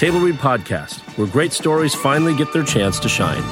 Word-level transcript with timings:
Table 0.00 0.20
Read 0.20 0.36
Podcast, 0.36 1.00
where 1.18 1.26
great 1.26 1.52
stories 1.52 1.94
finally 1.94 2.34
get 2.34 2.54
their 2.54 2.64
chance 2.64 2.98
to 3.00 3.06
shine. 3.06 3.42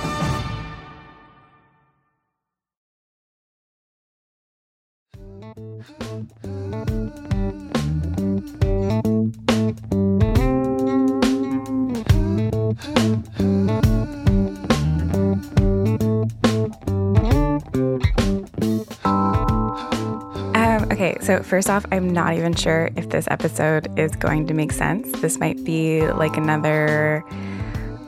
So 21.29 21.43
first 21.43 21.69
off, 21.69 21.85
I'm 21.93 22.09
not 22.09 22.33
even 22.39 22.55
sure 22.55 22.89
if 22.97 23.11
this 23.11 23.29
episode 23.31 23.87
is 23.99 24.17
going 24.17 24.47
to 24.47 24.55
make 24.55 24.73
sense. 24.73 25.13
This 25.21 25.39
might 25.39 25.63
be 25.63 26.01
like 26.13 26.39
another 26.39 27.23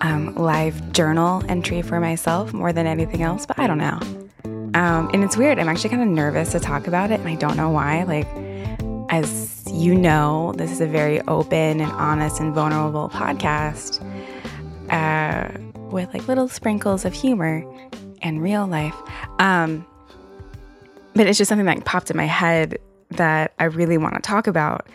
um, 0.01 0.35
live 0.37 0.91
journal 0.95 1.45
entry 1.47 1.83
for 1.83 2.01
myself 2.01 2.55
more 2.55 2.73
than 2.73 2.87
anything 2.87 3.21
else, 3.21 3.45
but 3.45 3.59
I 3.59 3.67
don't 3.67 3.77
know. 3.77 4.01
Um, 4.73 5.11
and 5.13 5.23
it's 5.23 5.37
weird. 5.37 5.59
I'm 5.59 5.69
actually 5.69 5.91
kind 5.91 6.01
of 6.01 6.09
nervous 6.09 6.53
to 6.53 6.61
talk 6.61 6.87
about 6.87 7.11
it, 7.11 7.21
and 7.21 7.29
I 7.29 7.35
don't 7.35 7.59
know 7.59 7.69
why. 7.69 8.05
Like, 8.05 8.27
as 9.11 9.65
you 9.71 9.95
know, 9.95 10.55
this 10.57 10.73
is 10.73 10.81
a 10.81 10.87
very 10.87 11.21
open 11.29 11.83
and 11.83 11.93
honest 11.93 12.41
and 12.41 12.55
vulnerable 12.55 13.11
podcast 13.11 14.01
uh, 14.89 15.51
with 15.91 16.11
like 16.15 16.27
little 16.27 16.49
sprinkles 16.49 17.05
of 17.05 17.13
humor 17.13 17.67
and 18.23 18.43
real 18.43 18.67
life. 18.67 18.97
Um, 19.39 19.87
but 21.15 21.27
it's 21.27 21.37
just 21.37 21.51
something 21.51 21.67
that 21.67 21.85
popped 21.85 22.11
in 22.11 22.17
my 22.17 22.25
head 22.25 22.79
that 23.11 23.53
I 23.59 23.65
really 23.65 23.99
want 23.99 24.15
to 24.15 24.21
talk 24.21 24.47
about. 24.47 24.87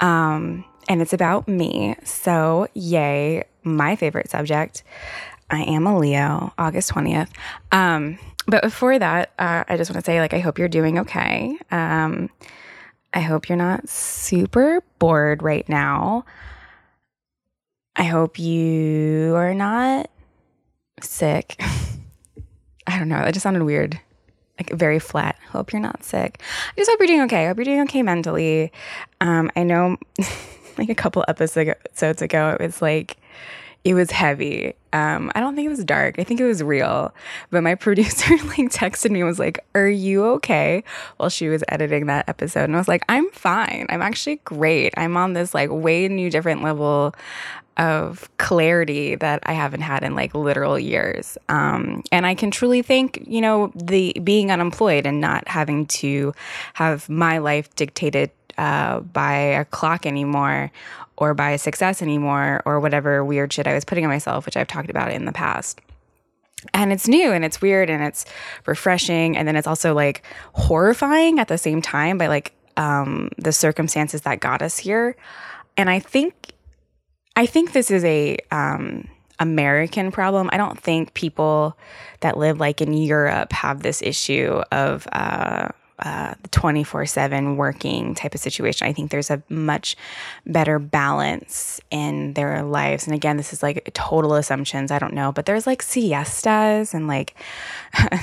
Um, 0.00 0.64
and 0.88 1.02
it's 1.02 1.12
about 1.12 1.48
me. 1.48 1.96
So, 2.04 2.68
yay, 2.74 3.44
my 3.62 3.96
favorite 3.96 4.30
subject. 4.30 4.82
I 5.50 5.62
am 5.62 5.86
a 5.86 5.98
Leo, 5.98 6.52
August 6.58 6.92
20th. 6.92 7.28
Um, 7.72 8.18
but 8.46 8.62
before 8.62 8.98
that, 8.98 9.32
uh, 9.38 9.64
I 9.68 9.76
just 9.76 9.90
want 9.90 10.04
to 10.04 10.08
say, 10.08 10.20
like, 10.20 10.34
I 10.34 10.38
hope 10.38 10.58
you're 10.58 10.68
doing 10.68 10.98
okay. 11.00 11.56
Um, 11.70 12.30
I 13.12 13.20
hope 13.20 13.48
you're 13.48 13.56
not 13.56 13.88
super 13.88 14.82
bored 14.98 15.42
right 15.42 15.68
now. 15.68 16.24
I 17.96 18.04
hope 18.04 18.38
you 18.38 19.34
are 19.36 19.54
not 19.54 20.10
sick. 21.00 21.56
I 22.86 22.98
don't 22.98 23.08
know. 23.08 23.16
That 23.16 23.32
just 23.32 23.42
sounded 23.42 23.64
weird 23.64 24.00
like 24.58 24.70
very 24.70 24.98
flat. 24.98 25.36
Hope 25.50 25.72
you're 25.72 25.82
not 25.82 26.04
sick. 26.04 26.40
I 26.40 26.72
just 26.76 26.90
hope 26.90 26.98
you're 27.00 27.06
doing 27.08 27.22
okay. 27.22 27.44
I 27.44 27.48
hope 27.48 27.58
you're 27.58 27.64
doing 27.64 27.82
okay 27.82 28.02
mentally. 28.02 28.72
Um, 29.20 29.50
I 29.56 29.62
know 29.62 29.96
like 30.78 30.88
a 30.88 30.94
couple 30.94 31.24
episodes 31.28 32.22
ago, 32.22 32.50
it 32.50 32.60
was 32.60 32.80
like, 32.80 33.16
it 33.86 33.94
was 33.94 34.10
heavy. 34.10 34.74
Um, 34.92 35.30
I 35.36 35.40
don't 35.40 35.54
think 35.54 35.66
it 35.66 35.70
was 35.70 35.84
dark. 35.84 36.18
I 36.18 36.24
think 36.24 36.40
it 36.40 36.44
was 36.44 36.60
real. 36.60 37.14
But 37.50 37.62
my 37.62 37.74
producer 37.86 38.30
like 38.30 38.70
texted 38.70 39.12
me 39.12 39.20
and 39.20 39.28
was 39.28 39.38
like, 39.38 39.64
Are 39.76 39.88
you 39.88 40.24
okay? 40.24 40.82
While 41.18 41.28
she 41.28 41.48
was 41.48 41.62
editing 41.68 42.06
that 42.06 42.28
episode. 42.28 42.64
And 42.64 42.74
I 42.74 42.78
was 42.78 42.88
like, 42.88 43.04
I'm 43.08 43.30
fine. 43.30 43.86
I'm 43.88 44.02
actually 44.02 44.36
great. 44.44 44.92
I'm 44.96 45.16
on 45.16 45.34
this 45.34 45.54
like 45.54 45.70
way 45.70 46.08
new 46.08 46.30
different 46.30 46.64
level 46.64 47.14
of 47.76 48.28
clarity 48.38 49.14
that 49.16 49.40
I 49.44 49.52
haven't 49.52 49.82
had 49.82 50.02
in 50.02 50.16
like 50.16 50.34
literal 50.34 50.78
years. 50.78 51.38
Um, 51.48 52.02
and 52.10 52.26
I 52.26 52.34
can 52.34 52.50
truly 52.50 52.82
thank, 52.82 53.22
you 53.24 53.40
know, 53.40 53.70
the 53.76 54.16
being 54.24 54.50
unemployed 54.50 55.06
and 55.06 55.20
not 55.20 55.46
having 55.46 55.86
to 55.86 56.34
have 56.74 57.08
my 57.08 57.38
life 57.38 57.72
dictated 57.76 58.32
uh, 58.58 59.00
by 59.00 59.34
a 59.34 59.64
clock 59.66 60.06
anymore 60.06 60.72
or 61.16 61.34
by 61.34 61.56
success 61.56 62.02
anymore 62.02 62.62
or 62.64 62.80
whatever 62.80 63.24
weird 63.24 63.52
shit 63.52 63.66
I 63.66 63.74
was 63.74 63.84
putting 63.84 64.04
on 64.04 64.10
myself, 64.10 64.46
which 64.46 64.56
I've 64.56 64.68
talked 64.68 64.90
about 64.90 65.12
in 65.12 65.24
the 65.24 65.32
past. 65.32 65.80
And 66.74 66.92
it's 66.92 67.06
new 67.06 67.32
and 67.32 67.44
it's 67.44 67.60
weird 67.60 67.90
and 67.90 68.02
it's 68.02 68.24
refreshing. 68.66 69.36
And 69.36 69.46
then 69.46 69.56
it's 69.56 69.66
also 69.66 69.94
like 69.94 70.22
horrifying 70.52 71.38
at 71.38 71.48
the 71.48 71.58
same 71.58 71.80
time 71.82 72.18
by 72.18 72.26
like 72.26 72.52
um, 72.76 73.30
the 73.38 73.52
circumstances 73.52 74.22
that 74.22 74.40
got 74.40 74.62
us 74.62 74.78
here. 74.78 75.16
And 75.76 75.90
I 75.90 76.00
think 76.00 76.52
I 77.36 77.44
think 77.44 77.72
this 77.72 77.90
is 77.90 78.02
a 78.04 78.38
um, 78.50 79.08
American 79.38 80.10
problem. 80.10 80.48
I 80.52 80.56
don't 80.56 80.80
think 80.80 81.12
people 81.14 81.76
that 82.20 82.38
live 82.38 82.58
like 82.58 82.80
in 82.80 82.94
Europe 82.94 83.52
have 83.52 83.82
this 83.82 84.00
issue 84.00 84.62
of 84.72 85.06
uh, 85.12 85.68
uh, 85.98 86.34
24 86.50 87.06
7 87.06 87.56
working 87.56 88.14
type 88.14 88.34
of 88.34 88.40
situation. 88.40 88.86
I 88.86 88.92
think 88.92 89.10
there's 89.10 89.30
a 89.30 89.42
much 89.48 89.96
better 90.44 90.78
balance 90.78 91.80
in 91.90 92.34
their 92.34 92.62
lives. 92.62 93.06
And 93.06 93.14
again, 93.14 93.36
this 93.36 93.52
is 93.52 93.62
like 93.62 93.90
total 93.94 94.34
assumptions. 94.34 94.90
I 94.90 94.98
don't 94.98 95.14
know, 95.14 95.32
but 95.32 95.46
there's 95.46 95.66
like 95.66 95.82
siestas 95.82 96.92
and 96.92 97.08
like 97.08 97.34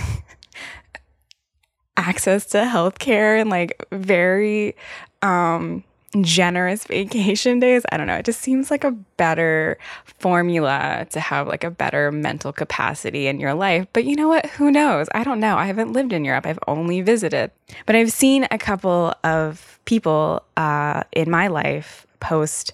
access 1.97 2.45
to 2.47 2.57
healthcare 2.59 3.39
and 3.39 3.49
like 3.49 3.83
very, 3.91 4.75
um, 5.21 5.83
generous 6.21 6.83
vacation 6.85 7.59
days. 7.59 7.83
I 7.91 7.97
don't 7.97 8.07
know. 8.07 8.15
It 8.15 8.25
just 8.25 8.41
seems 8.41 8.69
like 8.69 8.83
a 8.83 8.91
better 8.91 9.77
formula 10.05 11.07
to 11.11 11.19
have 11.19 11.47
like 11.47 11.63
a 11.63 11.71
better 11.71 12.11
mental 12.11 12.53
capacity 12.53 13.27
in 13.27 13.39
your 13.39 13.53
life. 13.53 13.87
But 13.93 14.05
you 14.05 14.15
know 14.15 14.27
what? 14.27 14.45
Who 14.51 14.71
knows? 14.71 15.07
I 15.13 15.23
don't 15.23 15.39
know. 15.39 15.57
I 15.57 15.65
haven't 15.65 15.93
lived 15.93 16.13
in 16.13 16.25
Europe. 16.25 16.45
I've 16.45 16.59
only 16.67 17.01
visited. 17.01 17.51
But 17.85 17.95
I've 17.95 18.11
seen 18.11 18.47
a 18.51 18.57
couple 18.57 19.13
of 19.23 19.79
people 19.85 20.43
uh, 20.57 21.03
in 21.11 21.29
my 21.29 21.47
life 21.47 22.05
post 22.19 22.73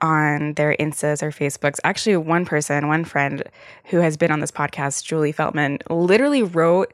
on 0.00 0.54
their 0.54 0.76
Instas 0.78 1.22
or 1.22 1.30
Facebooks. 1.30 1.80
Actually, 1.82 2.16
one 2.16 2.44
person, 2.44 2.88
one 2.88 3.04
friend 3.04 3.42
who 3.86 3.98
has 3.98 4.16
been 4.16 4.30
on 4.30 4.40
this 4.40 4.52
podcast, 4.52 5.04
Julie 5.04 5.32
Feltman, 5.32 5.78
literally 5.90 6.42
wrote 6.42 6.92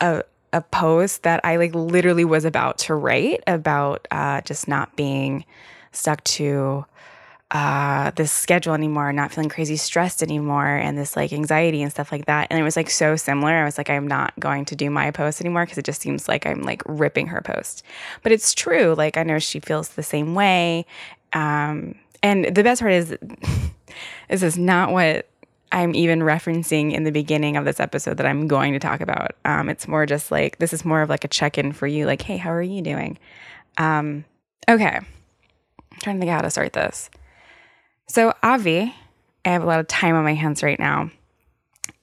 a, 0.00 0.22
a 0.54 0.62
post 0.62 1.24
that 1.24 1.40
I 1.44 1.56
like 1.56 1.74
literally 1.74 2.24
was 2.24 2.44
about 2.44 2.78
to 2.78 2.94
write 2.94 3.42
about 3.46 4.06
uh, 4.12 4.40
just 4.42 4.68
not 4.68 4.94
being 4.94 5.44
stuck 5.90 6.22
to 6.24 6.86
uh, 7.50 8.12
this 8.12 8.30
schedule 8.30 8.72
anymore, 8.72 9.12
not 9.12 9.32
feeling 9.32 9.50
crazy 9.50 9.76
stressed 9.76 10.22
anymore, 10.22 10.66
and 10.66 10.96
this 10.96 11.16
like 11.16 11.32
anxiety 11.32 11.82
and 11.82 11.90
stuff 11.90 12.12
like 12.12 12.26
that. 12.26 12.46
And 12.50 12.58
it 12.58 12.62
was 12.62 12.76
like 12.76 12.88
so 12.88 13.16
similar. 13.16 13.52
I 13.52 13.64
was 13.64 13.76
like, 13.76 13.90
I'm 13.90 14.06
not 14.06 14.32
going 14.38 14.64
to 14.66 14.76
do 14.76 14.90
my 14.90 15.10
post 15.10 15.40
anymore 15.40 15.64
because 15.64 15.78
it 15.78 15.84
just 15.84 16.00
seems 16.00 16.28
like 16.28 16.46
I'm 16.46 16.62
like 16.62 16.82
ripping 16.86 17.26
her 17.26 17.40
post. 17.40 17.82
But 18.22 18.30
it's 18.30 18.54
true. 18.54 18.94
Like 18.96 19.16
I 19.16 19.24
know 19.24 19.40
she 19.40 19.58
feels 19.58 19.90
the 19.90 20.04
same 20.04 20.36
way. 20.36 20.86
Um, 21.32 21.96
and 22.22 22.44
the 22.44 22.62
best 22.62 22.80
part 22.80 22.92
is, 22.92 23.16
this 24.28 24.42
is 24.42 24.56
not 24.56 24.92
what 24.92 25.28
I'm 25.74 25.92
even 25.96 26.20
referencing 26.20 26.92
in 26.92 27.02
the 27.02 27.10
beginning 27.10 27.56
of 27.56 27.64
this 27.64 27.80
episode 27.80 28.18
that 28.18 28.26
I'm 28.26 28.46
going 28.46 28.74
to 28.74 28.78
talk 28.78 29.00
about. 29.00 29.32
Um, 29.44 29.68
it's 29.68 29.88
more 29.88 30.06
just 30.06 30.30
like 30.30 30.58
this 30.58 30.72
is 30.72 30.84
more 30.84 31.02
of 31.02 31.08
like 31.08 31.24
a 31.24 31.28
check 31.28 31.58
in 31.58 31.72
for 31.72 31.88
you, 31.88 32.06
like, 32.06 32.22
hey, 32.22 32.36
how 32.36 32.52
are 32.52 32.62
you 32.62 32.80
doing? 32.80 33.18
Um, 33.76 34.24
okay, 34.70 35.00
I'm 35.00 35.98
trying 35.98 36.16
to 36.16 36.20
think 36.20 36.30
how 36.30 36.42
to 36.42 36.50
start 36.50 36.74
this. 36.74 37.10
So, 38.08 38.32
Avi, 38.44 38.94
I 39.44 39.48
have 39.48 39.64
a 39.64 39.66
lot 39.66 39.80
of 39.80 39.88
time 39.88 40.14
on 40.14 40.22
my 40.22 40.34
hands 40.34 40.62
right 40.62 40.78
now, 40.78 41.10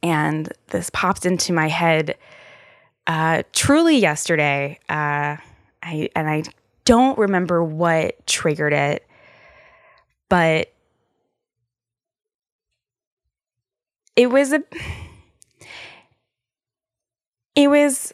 and 0.03 0.51
this 0.67 0.89
popped 0.89 1.25
into 1.25 1.53
my 1.53 1.69
head 1.69 2.17
uh, 3.07 3.43
truly 3.53 3.97
yesterday. 3.97 4.79
Uh, 4.89 5.37
I 5.81 6.09
and 6.13 6.29
I 6.29 6.43
don't 6.83 7.17
remember 7.17 7.63
what 7.63 8.27
triggered 8.27 8.73
it, 8.73 9.07
but 10.27 10.73
it 14.21 14.29
was 14.29 14.53
a 14.53 14.63
it 17.55 17.67
was 17.67 18.13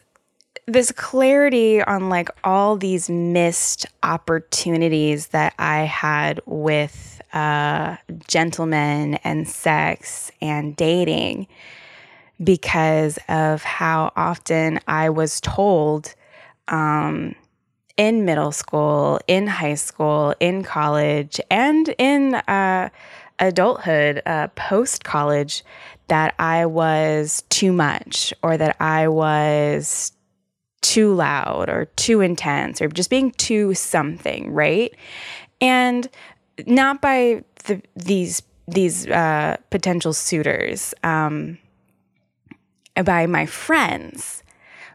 this 0.66 0.90
clarity 0.90 1.82
on 1.82 2.08
like 2.08 2.30
all 2.44 2.78
these 2.78 3.10
missed 3.10 3.84
opportunities 4.02 5.28
that 5.28 5.52
I 5.58 5.80
had 5.80 6.40
with 6.46 7.20
uh, 7.34 7.96
gentlemen 8.26 9.16
and 9.16 9.46
sex 9.46 10.32
and 10.40 10.74
dating 10.76 11.46
because 12.42 13.18
of 13.28 13.62
how 13.62 14.10
often 14.16 14.80
I 14.88 15.10
was 15.10 15.42
told 15.42 16.14
um, 16.68 17.34
in 17.98 18.24
middle 18.24 18.52
school, 18.52 19.20
in 19.26 19.46
high 19.46 19.74
school, 19.74 20.34
in 20.40 20.62
college, 20.62 21.38
and 21.50 21.94
in 21.98 22.34
uh, 22.34 22.88
adulthood, 23.38 24.22
uh, 24.26 24.48
post 24.48 25.04
college, 25.04 25.64
that 26.08 26.34
I 26.38 26.66
was 26.66 27.44
too 27.48 27.72
much 27.72 28.34
or 28.42 28.56
that 28.56 28.76
I 28.80 29.08
was 29.08 30.12
too 30.80 31.14
loud 31.14 31.68
or 31.68 31.86
too 31.96 32.20
intense 32.20 32.80
or 32.80 32.88
just 32.88 33.10
being 33.10 33.30
too 33.32 33.74
something, 33.74 34.52
right? 34.52 34.94
And 35.60 36.08
not 36.66 37.00
by 37.00 37.44
the, 37.64 37.82
these 37.96 38.42
these 38.66 39.06
uh, 39.06 39.56
potential 39.70 40.12
suitors, 40.12 40.92
um, 41.02 41.56
by 43.02 43.26
my 43.26 43.46
friends, 43.46 44.42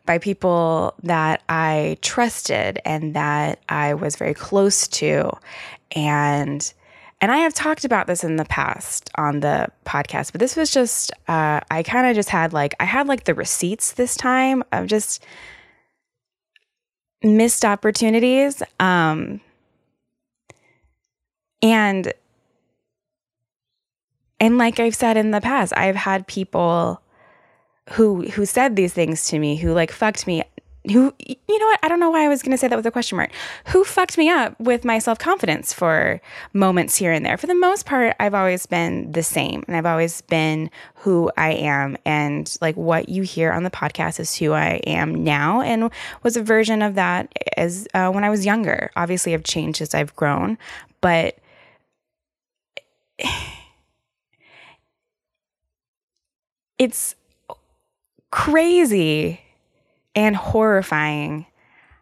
by 0.05 0.19
people 0.19 0.93
that 1.01 1.41
I 1.49 1.97
trusted 2.01 2.79
and 2.85 3.15
that 3.15 3.63
I 3.69 3.95
was 3.95 4.15
very 4.15 4.35
close 4.35 4.87
to, 4.89 5.31
and 5.95 6.71
and 7.23 7.31
I 7.31 7.37
have 7.37 7.53
talked 7.53 7.85
about 7.85 8.05
this 8.05 8.25
in 8.25 8.35
the 8.35 8.43
past 8.43 9.09
on 9.15 9.39
the 9.39 9.69
podcast, 9.85 10.33
but 10.33 10.39
this 10.39 10.57
was 10.57 10.69
just 10.69 11.09
uh, 11.29 11.61
I 11.71 11.81
kind 11.81 12.05
of 12.05 12.15
just 12.15 12.27
had 12.27 12.51
like 12.51 12.75
I 12.81 12.83
had 12.83 13.07
like 13.07 13.23
the 13.23 13.33
receipts 13.33 13.93
this 13.93 14.17
time 14.17 14.61
of 14.73 14.87
just 14.87 15.23
missed 17.23 17.63
opportunities. 17.63 18.61
Um, 18.77 19.39
and 21.61 22.11
and 24.41 24.57
like 24.57 24.81
I've 24.81 24.93
said 24.93 25.15
in 25.15 25.31
the 25.31 25.39
past, 25.39 25.71
I've 25.77 25.95
had 25.95 26.27
people 26.27 27.01
who 27.91 28.23
who 28.31 28.45
said 28.45 28.75
these 28.75 28.91
things 28.91 29.27
to 29.27 29.39
me, 29.39 29.55
who 29.55 29.71
like 29.71 29.93
fucked 29.93 30.27
me 30.27 30.43
who 30.91 31.13
you 31.25 31.59
know 31.59 31.65
what? 31.67 31.79
I 31.81 31.87
don't 31.87 31.99
know 31.99 32.09
why 32.09 32.25
i 32.25 32.27
was 32.27 32.41
going 32.41 32.51
to 32.51 32.57
say 32.57 32.67
that 32.67 32.75
with 32.75 32.85
a 32.85 32.91
question 32.91 33.15
mark. 33.15 33.31
Who 33.67 33.83
fucked 33.83 34.17
me 34.17 34.29
up 34.29 34.59
with 34.59 34.83
my 34.83 34.99
self-confidence 34.99 35.71
for 35.71 36.19
moments 36.51 36.97
here 36.97 37.11
and 37.11 37.25
there? 37.25 37.37
For 37.37 37.47
the 37.47 37.55
most 37.55 37.85
part 37.85 38.15
i've 38.19 38.33
always 38.33 38.65
been 38.65 39.11
the 39.11 39.23
same 39.23 39.63
and 39.67 39.77
i've 39.77 39.85
always 39.85 40.21
been 40.21 40.69
who 40.95 41.31
i 41.37 41.51
am 41.51 41.95
and 42.05 42.57
like 42.61 42.75
what 42.75 43.09
you 43.09 43.23
hear 43.23 43.51
on 43.51 43.63
the 43.63 43.69
podcast 43.69 44.19
is 44.19 44.35
who 44.35 44.51
i 44.53 44.81
am 44.85 45.23
now 45.23 45.61
and 45.61 45.89
was 46.23 46.35
a 46.35 46.43
version 46.43 46.81
of 46.81 46.95
that 46.95 47.31
as 47.57 47.87
uh, 47.93 48.09
when 48.11 48.23
i 48.23 48.29
was 48.29 48.45
younger. 48.45 48.91
Obviously 48.95 49.33
i've 49.33 49.43
changed 49.43 49.81
as 49.81 49.93
i've 49.93 50.15
grown 50.15 50.57
but 51.01 51.37
it's 56.77 57.15
crazy 58.31 59.42
and 60.15 60.35
horrifying 60.35 61.45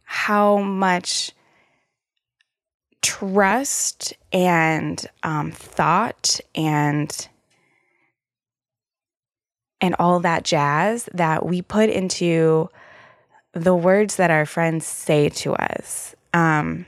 how 0.03 0.57
much 0.57 1.31
trust 3.01 4.13
and 4.31 5.05
um, 5.23 5.51
thought 5.51 6.39
and 6.53 7.27
and 9.79 9.95
all 9.97 10.19
that 10.19 10.43
jazz 10.43 11.09
that 11.13 11.45
we 11.45 11.61
put 11.61 11.89
into 11.89 12.69
the 13.53 13.75
words 13.75 14.17
that 14.17 14.29
our 14.31 14.45
friends 14.45 14.85
say 14.85 15.29
to 15.29 15.53
us. 15.53 16.15
Um, 16.33 16.85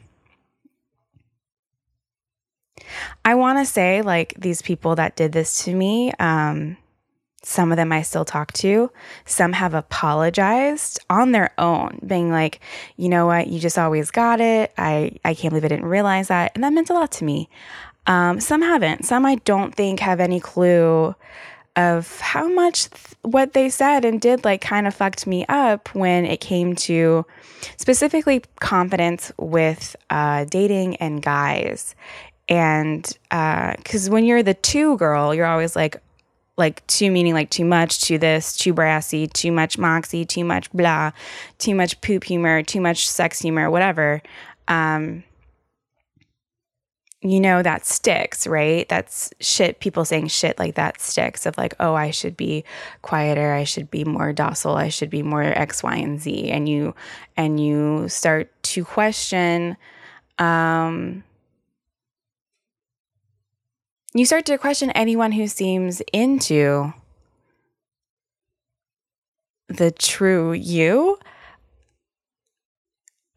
I 3.26 3.36
want 3.36 3.60
to 3.60 3.66
say, 3.66 4.02
like, 4.02 4.36
these 4.38 4.62
people 4.62 4.96
that 4.96 5.16
did 5.16 5.32
this 5.32 5.64
to 5.66 5.74
me, 5.74 6.12
um, 6.20 6.78
some 7.44 7.72
of 7.72 7.78
them 7.78 7.92
I 7.92 8.02
still 8.02 8.26
talk 8.26 8.54
to. 8.54 8.90
Some 9.26 9.54
have 9.54 9.74
apologized 9.74 11.00
on 11.10 11.34
their 11.34 11.52
own, 11.58 12.00
being 12.06 12.32
like, 12.32 12.62
you 12.96 13.10
know 13.10 13.26
what, 13.26 13.48
you 13.48 13.60
just 13.60 13.78
always 13.78 14.12
got 14.12 14.40
it. 14.40 14.74
I, 14.78 15.18
I 15.26 15.34
can't 15.34 15.52
believe 15.52 15.66
I 15.66 15.68
didn't 15.68 15.86
realize 15.86 16.30
that. 16.30 16.54
And 16.56 16.64
that 16.64 16.74
meant 16.74 16.90
a 16.90 16.94
lot 16.94 17.12
to 17.14 17.26
me. 17.26 17.50
Um, 18.08 18.40
some 18.40 18.62
haven't. 18.62 19.06
Some 19.06 19.26
I 19.26 19.36
don't 19.36 19.76
think 19.76 20.00
have 20.00 20.20
any 20.20 20.40
clue 20.40 21.16
of 21.76 22.20
how 22.20 22.48
much 22.48 22.90
th- 22.90 23.16
what 23.24 23.54
they 23.54 23.70
said 23.70 24.06
and 24.06 24.22
did 24.22 24.46
like 24.46 24.62
kind 24.62 24.88
of 24.88 24.94
fucked 24.94 25.26
me 25.26 25.46
up 25.50 25.94
when 25.96 26.26
it 26.26 26.40
came 26.40 26.76
to 26.76 27.26
specifically 27.78 28.44
confidence 28.60 29.32
with 29.38 29.96
uh, 30.10 30.46
dating 30.46 30.96
and 30.98 31.22
guys. 31.22 31.96
And 32.50 33.04
because 33.30 34.10
uh, 34.10 34.12
when 34.12 34.26
you're 34.26 34.44
the 34.44 34.54
two 34.54 34.98
girl, 34.98 35.34
you're 35.34 35.46
always 35.46 35.76
like, 35.76 36.02
like 36.58 36.86
too 36.88 37.10
meaning 37.10 37.34
like 37.34 37.50
too 37.50 37.66
much, 37.66 38.02
too 38.02 38.18
this, 38.18 38.56
too 38.56 38.74
brassy, 38.74 39.28
too 39.28 39.52
much 39.52 39.78
moxie, 39.78 40.26
too 40.26 40.46
much 40.46 40.72
blah, 40.72 41.12
too 41.58 41.74
much 41.76 42.00
poop 42.02 42.24
humor, 42.24 42.62
too 42.62 42.82
much 42.82 43.08
sex 43.08 43.40
humor, 43.40 43.72
whatever. 43.72 44.22
Um, 44.68 45.24
you 47.22 47.40
know 47.40 47.64
that 47.64 47.86
sticks, 47.86 48.46
right? 48.46 48.88
That's 48.90 49.32
shit. 49.40 49.80
People 49.80 50.04
saying 50.04 50.28
shit 50.28 50.60
like 50.60 50.76
that 50.76 51.00
sticks. 51.00 51.46
Of 51.46 51.58
like, 51.58 51.74
oh, 51.80 51.94
I 51.96 52.12
should 52.12 52.36
be 52.36 52.66
quieter. 53.02 53.54
I 53.54 53.64
should 53.64 53.90
be 53.90 54.04
more 54.04 54.34
docile. 54.34 54.76
I 54.76 54.90
should 54.90 55.10
be 55.10 55.24
more 55.24 55.42
X, 55.42 55.82
Y, 55.82 55.96
and 55.96 56.20
Z. 56.20 56.52
And 56.52 56.68
you, 56.68 56.94
and 57.38 57.60
you 57.60 58.10
start 58.10 58.52
to 58.64 58.84
question. 58.84 59.78
Um, 60.38 61.24
you 64.14 64.26
start 64.26 64.46
to 64.46 64.58
question 64.58 64.92
anyone 64.92 65.32
who 65.32 65.48
seems 65.48 66.02
into 66.12 66.94
the 69.68 69.92
true 69.92 70.54
you. 70.54 71.18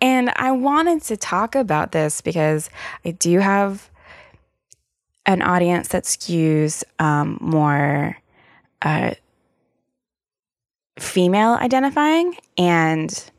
And 0.01 0.31
I 0.37 0.53
wanted 0.53 1.03
to 1.05 1.17
talk 1.17 1.55
about 1.55 1.93
this 1.93 2.21
because 2.21 2.69
I 3.05 3.13
do 3.13 3.39
have 3.39 3.91
an 5.25 5.43
audience 5.43 5.89
that 5.89 6.05
skews 6.05 6.85
um, 6.99 7.39
more 7.41 8.17
uh, 8.83 9.15
female 10.99 11.55
identifying 11.55 12.37
and 12.57 13.31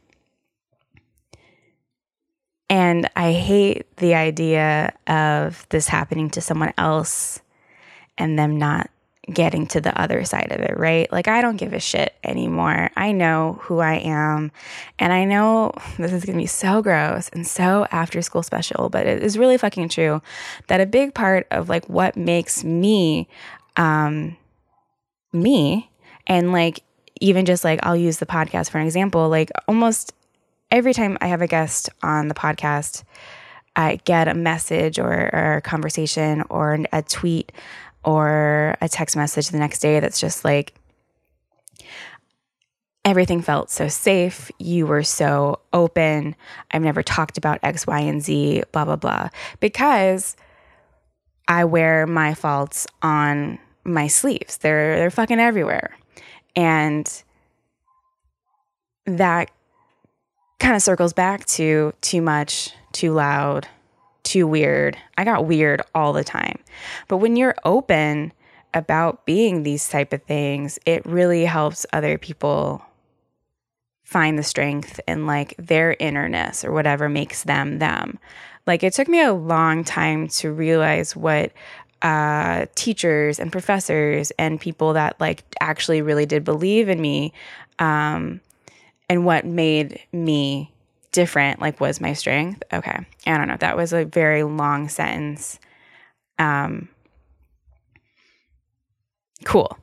and 2.69 3.09
I 3.15 3.31
hate 3.31 3.95
the 3.97 4.15
idea 4.15 4.93
of 5.07 5.65
this 5.69 5.87
happening 5.87 6.29
to 6.31 6.41
someone 6.41 6.73
else 6.77 7.41
and 8.17 8.37
them 8.37 8.57
not 8.57 8.89
getting 9.31 9.67
to 9.67 9.81
the 9.81 9.99
other 9.99 10.23
side 10.23 10.51
of 10.51 10.61
it, 10.61 10.77
right? 10.77 11.11
Like, 11.11 11.27
I 11.27 11.41
don't 11.41 11.57
give 11.57 11.73
a 11.73 11.79
shit 11.79 12.15
anymore. 12.23 12.89
I 12.95 13.11
know 13.11 13.59
who 13.61 13.79
I 13.79 13.95
am. 13.95 14.51
And 14.99 15.11
I 15.11 15.25
know 15.25 15.73
this 15.97 16.13
is 16.13 16.25
gonna 16.25 16.37
be 16.37 16.45
so 16.45 16.81
gross 16.81 17.29
and 17.29 17.45
so 17.45 17.85
after 17.91 18.21
school 18.21 18.43
special, 18.43 18.89
but 18.89 19.05
it 19.05 19.23
is 19.23 19.37
really 19.37 19.57
fucking 19.57 19.89
true 19.89 20.21
that 20.67 20.81
a 20.81 20.85
big 20.85 21.13
part 21.13 21.47
of 21.51 21.69
like 21.69 21.87
what 21.89 22.15
makes 22.15 22.63
me, 22.63 23.27
um, 23.75 24.37
me, 25.33 25.89
and 26.25 26.51
like, 26.51 26.81
even 27.19 27.45
just 27.45 27.63
like, 27.63 27.79
I'll 27.83 27.95
use 27.97 28.19
the 28.19 28.25
podcast 28.25 28.69
for 28.69 28.77
an 28.77 28.85
example, 28.85 29.27
like, 29.27 29.51
almost 29.67 30.13
every 30.71 30.93
time 30.93 31.17
I 31.21 31.27
have 31.27 31.41
a 31.41 31.47
guest 31.47 31.89
on 32.01 32.27
the 32.27 32.33
podcast, 32.33 33.03
I 33.75 33.99
get 34.05 34.27
a 34.27 34.33
message 34.33 34.99
or, 34.99 35.29
or 35.33 35.57
a 35.57 35.61
conversation 35.61 36.43
or 36.49 36.79
a 36.91 37.01
tweet 37.01 37.51
or 38.03 38.75
a 38.81 38.89
text 38.89 39.15
message 39.15 39.49
the 39.49 39.59
next 39.59 39.79
day 39.79 39.99
that's 39.99 40.19
just 40.19 40.43
like, 40.43 40.73
everything 43.05 43.41
felt 43.41 43.69
so 43.69 43.87
safe. 43.87 44.51
You 44.59 44.85
were 44.85 45.03
so 45.03 45.59
open. 45.71 46.35
I've 46.71 46.81
never 46.81 47.03
talked 47.03 47.37
about 47.37 47.59
X, 47.63 47.87
Y, 47.87 47.99
and 47.99 48.21
Z, 48.21 48.63
blah, 48.71 48.85
blah, 48.85 48.97
blah. 48.97 49.29
Because 49.59 50.35
I 51.47 51.63
wear 51.65 52.05
my 52.05 52.33
faults 52.33 52.85
on 53.01 53.59
my 53.85 54.07
sleeves. 54.07 54.57
They're 54.57 54.97
they're 54.97 55.11
fucking 55.11 55.39
everywhere. 55.39 55.95
And 56.55 57.23
that 59.05 59.49
kind 60.59 60.75
of 60.75 60.81
circles 60.81 61.13
back 61.13 61.45
to 61.45 61.93
too 62.01 62.21
much, 62.21 62.71
too 62.91 63.13
loud, 63.13 63.67
too 64.23 64.47
weird. 64.47 64.97
I 65.17 65.23
got 65.23 65.45
weird 65.45 65.81
all 65.95 66.13
the 66.13 66.23
time. 66.23 66.59
But 67.07 67.17
when 67.17 67.35
you're 67.35 67.55
open 67.63 68.33
about 68.73 69.25
being 69.25 69.63
these 69.63 69.87
type 69.87 70.13
of 70.13 70.23
things, 70.23 70.77
it 70.85 71.05
really 71.05 71.45
helps 71.45 71.85
other 71.93 72.17
people 72.17 72.83
find 74.03 74.37
the 74.37 74.43
strength 74.43 74.99
in 75.07 75.25
like 75.25 75.53
their 75.57 75.95
innerness 75.99 76.63
or 76.63 76.71
whatever 76.71 77.09
makes 77.09 77.43
them 77.43 77.79
them. 77.79 78.17
Like 78.65 78.83
it 78.83 78.93
took 78.93 79.07
me 79.07 79.21
a 79.21 79.33
long 79.33 79.83
time 79.83 80.27
to 80.29 80.51
realize 80.51 81.15
what 81.15 81.51
uh, 82.01 82.67
teachers 82.75 83.39
and 83.39 83.51
professors 83.51 84.31
and 84.37 84.61
people 84.61 84.93
that 84.93 85.19
like 85.19 85.43
actually 85.59 86.01
really 86.01 86.25
did 86.25 86.43
believe 86.43 86.89
in 86.89 87.01
me 87.01 87.33
um, 87.79 88.39
and 89.09 89.25
what 89.25 89.45
made 89.45 89.99
me 90.11 90.71
different 91.11 91.61
like 91.61 91.79
was 91.79 92.01
my 92.01 92.13
strength. 92.13 92.63
Okay. 92.71 92.99
I 93.25 93.37
don't 93.37 93.47
know. 93.47 93.57
That 93.57 93.77
was 93.77 93.93
a 93.93 94.05
very 94.05 94.43
long 94.43 94.89
sentence. 94.89 95.59
Um 96.37 96.89
cool. 99.43 99.77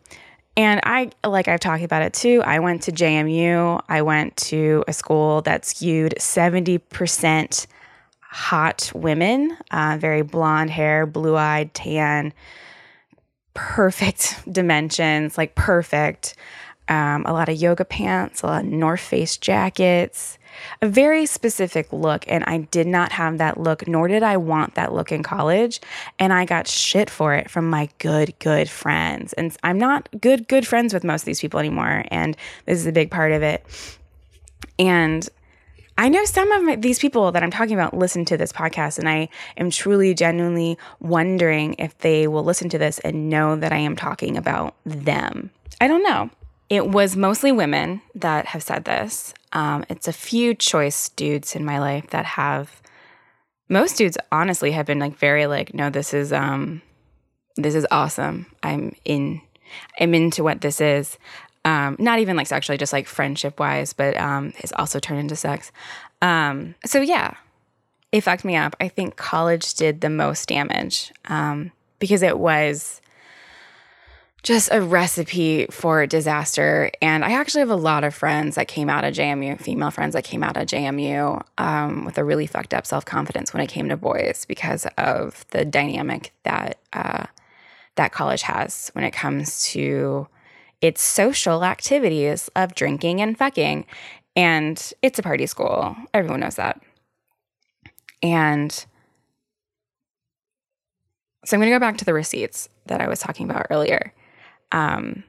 And 0.56 0.80
i 0.84 1.10
like 1.26 1.48
i've 1.48 1.60
talked 1.60 1.82
about 1.82 2.02
it 2.02 2.12
too. 2.12 2.42
I 2.44 2.58
went 2.60 2.82
to 2.82 2.92
jmu 2.92 3.80
i 3.88 4.02
went 4.02 4.36
to 4.36 4.84
a 4.86 4.92
school 4.92 5.42
that 5.42 5.64
skewed 5.64 6.14
70% 6.18 7.66
hot 8.20 8.90
women 8.94 9.56
uh, 9.70 9.96
very 9.98 10.22
blonde 10.22 10.70
hair 10.70 11.06
blue-eyed 11.06 11.72
tan 11.72 12.32
perfect 13.54 14.40
dimensions, 14.52 15.38
like 15.38 15.54
perfect. 15.54 16.34
Um, 16.88 17.24
a 17.24 17.32
lot 17.32 17.48
of 17.48 17.56
yoga 17.56 17.84
pants, 17.84 18.42
a 18.42 18.46
lot 18.46 18.64
of 18.64 18.70
North 18.70 19.00
Face 19.00 19.36
jackets, 19.38 20.38
a 20.82 20.88
very 20.88 21.26
specific 21.26 21.92
look. 21.92 22.24
And 22.28 22.44
I 22.44 22.58
did 22.58 22.86
not 22.86 23.12
have 23.12 23.38
that 23.38 23.58
look, 23.58 23.88
nor 23.88 24.08
did 24.08 24.22
I 24.22 24.36
want 24.36 24.74
that 24.74 24.92
look 24.92 25.10
in 25.10 25.22
college. 25.22 25.80
And 26.18 26.32
I 26.32 26.44
got 26.44 26.66
shit 26.68 27.08
for 27.08 27.34
it 27.34 27.50
from 27.50 27.70
my 27.70 27.88
good, 27.98 28.38
good 28.38 28.68
friends. 28.68 29.32
And 29.32 29.56
I'm 29.62 29.78
not 29.78 30.08
good, 30.20 30.46
good 30.46 30.66
friends 30.66 30.92
with 30.92 31.04
most 31.04 31.22
of 31.22 31.26
these 31.26 31.40
people 31.40 31.60
anymore. 31.60 32.04
And 32.08 32.36
this 32.66 32.78
is 32.78 32.86
a 32.86 32.92
big 32.92 33.10
part 33.10 33.32
of 33.32 33.42
it. 33.42 33.64
And 34.78 35.28
I 35.96 36.08
know 36.08 36.24
some 36.24 36.50
of 36.50 36.62
my, 36.64 36.76
these 36.76 36.98
people 36.98 37.30
that 37.32 37.42
I'm 37.42 37.52
talking 37.52 37.74
about 37.74 37.96
listen 37.96 38.24
to 38.26 38.36
this 38.36 38.52
podcast, 38.52 38.98
and 38.98 39.08
I 39.08 39.28
am 39.56 39.70
truly, 39.70 40.12
genuinely 40.12 40.76
wondering 40.98 41.76
if 41.78 41.96
they 41.98 42.26
will 42.26 42.42
listen 42.42 42.68
to 42.70 42.78
this 42.78 42.98
and 43.00 43.30
know 43.30 43.54
that 43.54 43.72
I 43.72 43.76
am 43.76 43.94
talking 43.94 44.36
about 44.36 44.74
them. 44.84 45.50
I 45.80 45.86
don't 45.86 46.02
know. 46.02 46.30
It 46.70 46.88
was 46.88 47.16
mostly 47.16 47.52
women 47.52 48.00
that 48.14 48.46
have 48.46 48.62
said 48.62 48.84
this. 48.84 49.34
Um, 49.52 49.84
it's 49.88 50.08
a 50.08 50.12
few 50.12 50.54
choice 50.54 51.10
dudes 51.10 51.54
in 51.54 51.64
my 51.64 51.78
life 51.78 52.10
that 52.10 52.24
have. 52.24 52.80
Most 53.68 53.96
dudes, 53.96 54.18
honestly, 54.30 54.72
have 54.72 54.86
been 54.86 54.98
like 54.98 55.16
very 55.16 55.46
like, 55.46 55.72
no, 55.72 55.90
this 55.90 56.12
is 56.12 56.32
um, 56.32 56.82
this 57.56 57.74
is 57.74 57.86
awesome. 57.90 58.46
I'm 58.62 58.94
in. 59.04 59.40
I'm 59.98 60.14
into 60.14 60.44
what 60.44 60.60
this 60.60 60.80
is 60.80 61.18
um, 61.64 61.96
not 61.98 62.18
even 62.18 62.36
like 62.36 62.46
sexually, 62.46 62.78
just 62.78 62.92
like 62.92 63.06
friendship 63.06 63.58
wise, 63.58 63.92
but 63.92 64.16
um, 64.16 64.52
it's 64.58 64.72
also 64.72 64.98
turned 64.98 65.20
into 65.20 65.36
sex. 65.36 65.72
Um, 66.20 66.74
so 66.84 67.00
yeah, 67.00 67.34
it 68.12 68.20
fucked 68.20 68.44
me 68.44 68.56
up. 68.56 68.76
I 68.80 68.88
think 68.88 69.16
college 69.16 69.74
did 69.74 70.00
the 70.00 70.10
most 70.10 70.48
damage 70.48 71.12
um, 71.26 71.72
because 71.98 72.22
it 72.22 72.38
was 72.38 73.00
just 74.44 74.68
a 74.70 74.80
recipe 74.80 75.66
for 75.70 76.06
disaster. 76.06 76.90
And 77.00 77.24
I 77.24 77.32
actually 77.32 77.60
have 77.60 77.70
a 77.70 77.76
lot 77.76 78.04
of 78.04 78.14
friends 78.14 78.56
that 78.56 78.68
came 78.68 78.90
out 78.90 79.02
of 79.02 79.14
JMU, 79.14 79.58
female 79.58 79.90
friends 79.90 80.12
that 80.12 80.22
came 80.22 80.42
out 80.42 80.58
of 80.58 80.66
JMU 80.66 81.42
um, 81.56 82.04
with 82.04 82.18
a 82.18 82.24
really 82.24 82.46
fucked 82.46 82.74
up 82.74 82.86
self 82.86 83.06
confidence 83.06 83.54
when 83.54 83.62
it 83.62 83.68
came 83.68 83.88
to 83.88 83.96
boys 83.96 84.44
because 84.46 84.86
of 84.98 85.46
the 85.50 85.64
dynamic 85.64 86.32
that 86.44 86.78
uh, 86.92 87.24
that 87.96 88.12
college 88.12 88.42
has 88.42 88.90
when 88.92 89.02
it 89.02 89.12
comes 89.12 89.64
to 89.64 90.28
its 90.82 91.00
social 91.00 91.64
activities 91.64 92.50
of 92.54 92.74
drinking 92.74 93.22
and 93.22 93.38
fucking. 93.38 93.86
And 94.36 94.92
it's 95.00 95.18
a 95.18 95.22
party 95.22 95.46
school. 95.46 95.96
Everyone 96.12 96.40
knows 96.40 96.56
that. 96.56 96.82
And 98.22 98.72
so 101.46 101.56
I'm 101.56 101.60
going 101.60 101.70
to 101.70 101.76
go 101.76 101.80
back 101.80 101.96
to 101.98 102.04
the 102.04 102.12
receipts 102.12 102.68
that 102.86 103.00
I 103.00 103.08
was 103.08 103.20
talking 103.20 103.48
about 103.48 103.66
earlier. 103.70 104.12
Um, 104.74 105.22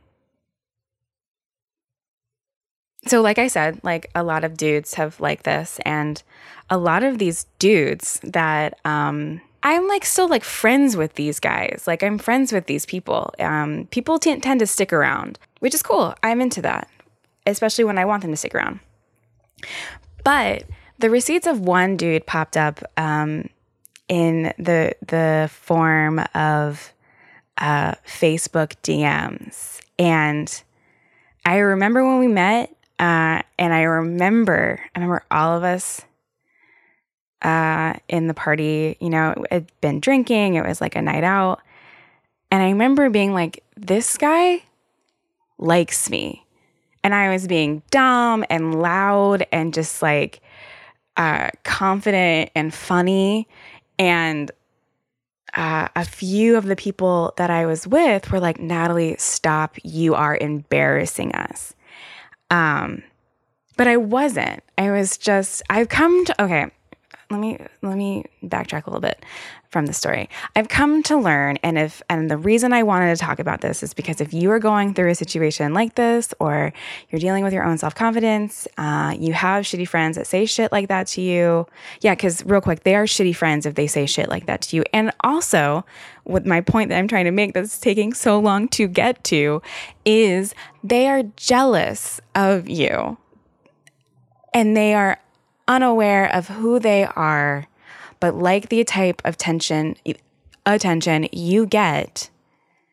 so, 3.06 3.22
like 3.22 3.38
I 3.38 3.48
said, 3.48 3.80
like 3.84 4.10
a 4.16 4.24
lot 4.24 4.44
of 4.44 4.58
dudes 4.58 4.96
have 4.96 5.20
like 5.20 5.44
this, 5.44 5.80
and 5.86 6.22
a 6.70 6.78
lot 6.78 7.04
of 7.04 7.20
these 7.20 7.46
dudes 7.60 8.20
that 8.24 8.80
um, 8.84 9.40
I'm 9.62 9.88
like 9.88 10.04
still 10.04 10.28
like 10.28 10.44
friends 10.44 10.98
with 10.98 11.14
these 11.14 11.40
guys. 11.40 11.84
Like 11.86 12.02
I'm 12.02 12.18
friends 12.18 12.52
with 12.52 12.66
these 12.66 12.86
people. 12.86 13.32
Um, 13.40 13.88
people 13.92 14.18
t- 14.18 14.40
tend 14.40 14.60
to 14.60 14.68
stick 14.68 14.92
around, 14.92 15.38
which 15.60 15.76
is 15.76 15.84
cool. 15.84 16.16
I'm 16.24 16.42
into 16.42 16.64
that, 16.64 16.90
especially 17.46 17.84
when 17.84 18.00
I 18.00 18.06
want 18.06 18.24
them 18.24 18.32
to 18.32 18.38
stick 18.38 18.56
around. 18.56 18.80
But 20.24 20.64
the 20.98 21.12
receipts 21.12 21.46
of 21.46 21.60
one 21.60 21.98
dude 21.98 22.26
popped 22.26 22.58
up 22.58 22.82
um, 22.98 23.50
in 24.08 24.52
the 24.58 24.96
the 25.06 25.48
form 25.54 26.26
of 26.34 26.92
uh, 27.58 27.96
Facebook 28.08 28.76
DMs, 28.84 29.80
and 29.98 30.64
I 31.46 31.58
remember 31.58 32.04
when 32.04 32.20
we 32.20 32.28
met, 32.28 32.70
uh, 33.00 33.42
and 33.60 33.74
I 33.74 33.84
remember 33.84 34.80
I 34.96 35.00
remember 35.00 35.24
all 35.30 35.56
of 35.58 35.64
us 35.64 36.02
uh, 37.42 37.94
in 38.08 38.28
the 38.28 38.34
party. 38.34 38.98
You 39.00 39.10
know, 39.10 39.36
had 39.52 39.72
been 39.82 40.00
drinking, 40.00 40.56
it 40.56 40.66
was 40.66 40.82
like 40.82 40.96
a 40.96 41.02
night 41.02 41.24
out. 41.24 41.62
And 42.52 42.62
I 42.62 42.70
remember 42.70 43.10
being 43.10 43.34
like, 43.34 43.64
this 43.76 44.18
guy 44.18 44.64
likes 45.58 46.10
me. 46.10 46.46
And 47.04 47.14
I 47.14 47.30
was 47.30 47.48
being 47.48 47.84
dumb 47.92 48.44
and 48.50 48.82
loud 48.82 49.46
and 49.52 49.74
just 49.74 50.02
like 50.02 50.42
uh, 51.18 51.50
confident 51.64 52.50
and 52.56 52.74
funny. 52.74 53.48
And 54.00 54.52
uh, 55.56 55.88
a 55.96 56.06
few 56.06 56.58
of 56.58 56.66
the 56.66 56.76
people 56.76 57.34
that 57.38 57.50
I 57.50 57.66
was 57.66 57.88
with 57.88 58.32
were 58.32 58.40
like, 58.40 58.60
Natalie, 58.60 59.16
stop. 59.18 59.78
You 59.84 60.14
are 60.14 60.38
embarrassing 60.38 61.34
us. 61.34 61.74
Um, 62.52 63.04
but 63.78 63.88
I 63.88 63.98
wasn't. 63.98 64.64
I 64.78 64.92
was 64.92 65.18
just, 65.18 65.64
I've 65.70 65.90
come 65.90 66.26
to, 66.26 66.44
okay, 66.44 66.72
let 67.30 67.40
me 67.40 67.58
let 67.82 67.98
me 67.98 68.26
backtrack 68.44 68.86
a 68.86 68.90
little 68.90 69.02
bit 69.02 69.24
from 69.70 69.88
the 69.88 69.94
story. 69.94 70.30
I've 70.56 70.70
come 70.70 71.02
to 71.04 71.18
learn, 71.18 71.58
and 71.64 71.78
if 71.78 72.02
and 72.10 72.30
the 72.30 72.38
reason 72.38 72.72
I 72.72 72.84
wanted 72.84 73.16
to 73.16 73.22
talk 73.22 73.40
about 73.40 73.62
this 73.62 73.82
is 73.82 73.94
because 73.94 74.22
if 74.22 74.34
you 74.34 74.52
are 74.52 74.60
going 74.60 74.94
through 74.94 75.10
a 75.10 75.16
situation 75.16 75.74
like 75.74 75.96
this, 75.96 76.34
or 76.40 76.72
you're 77.10 77.20
dealing 77.20 77.44
with 77.44 77.52
your 77.52 77.64
own 77.64 77.78
self 77.78 77.96
confidence, 77.96 78.68
uh, 78.78 79.16
you 79.18 79.34
have 79.34 79.66
shitty 79.66 79.88
friends 79.88 80.18
that 80.18 80.28
say 80.28 80.46
shit 80.46 80.72
like 80.72 80.88
that 80.88 81.08
to 81.08 81.22
you. 81.22 81.68
Yeah, 82.02 82.14
because 82.14 82.46
real 82.46 82.62
quick, 82.62 82.84
they 82.84 82.96
are 82.96 83.06
shitty 83.06 83.36
friends 83.36 83.66
if 83.66 83.76
they 83.76 83.88
say 83.88 84.06
shit 84.06 84.30
like 84.30 84.46
that 84.46 84.62
to 84.64 84.76
you. 84.76 84.84
And 84.94 85.12
also, 85.22 85.84
with 86.26 86.46
my 86.46 86.62
point 86.62 86.90
that 86.90 86.98
I'm 86.98 87.08
trying 87.08 87.26
to 87.26 87.32
make 87.32 87.54
that's 87.54 87.80
taking 87.80 88.14
so 88.14 88.40
long 88.40 88.68
to 88.70 88.88
get 88.88 89.24
to 89.26 89.62
is 90.06 90.54
they 90.84 91.08
are 91.08 91.24
jealous 91.36 92.22
of 92.36 92.70
you 92.70 93.18
and 94.54 94.76
they 94.78 94.94
are 94.94 95.20
unaware 95.68 96.34
of 96.34 96.48
who 96.50 96.80
they 96.80 97.06
are, 97.16 97.68
but 98.20 98.36
like 98.36 98.70
the 98.70 98.84
type 98.84 99.22
of 99.26 99.38
tension, 99.38 99.96
attention 100.66 101.28
you 101.32 101.66
get 101.66 102.30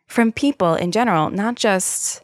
from 0.06 0.32
people 0.32 0.74
in 0.74 0.92
general, 0.92 1.30
not 1.30 1.54
just 1.54 2.22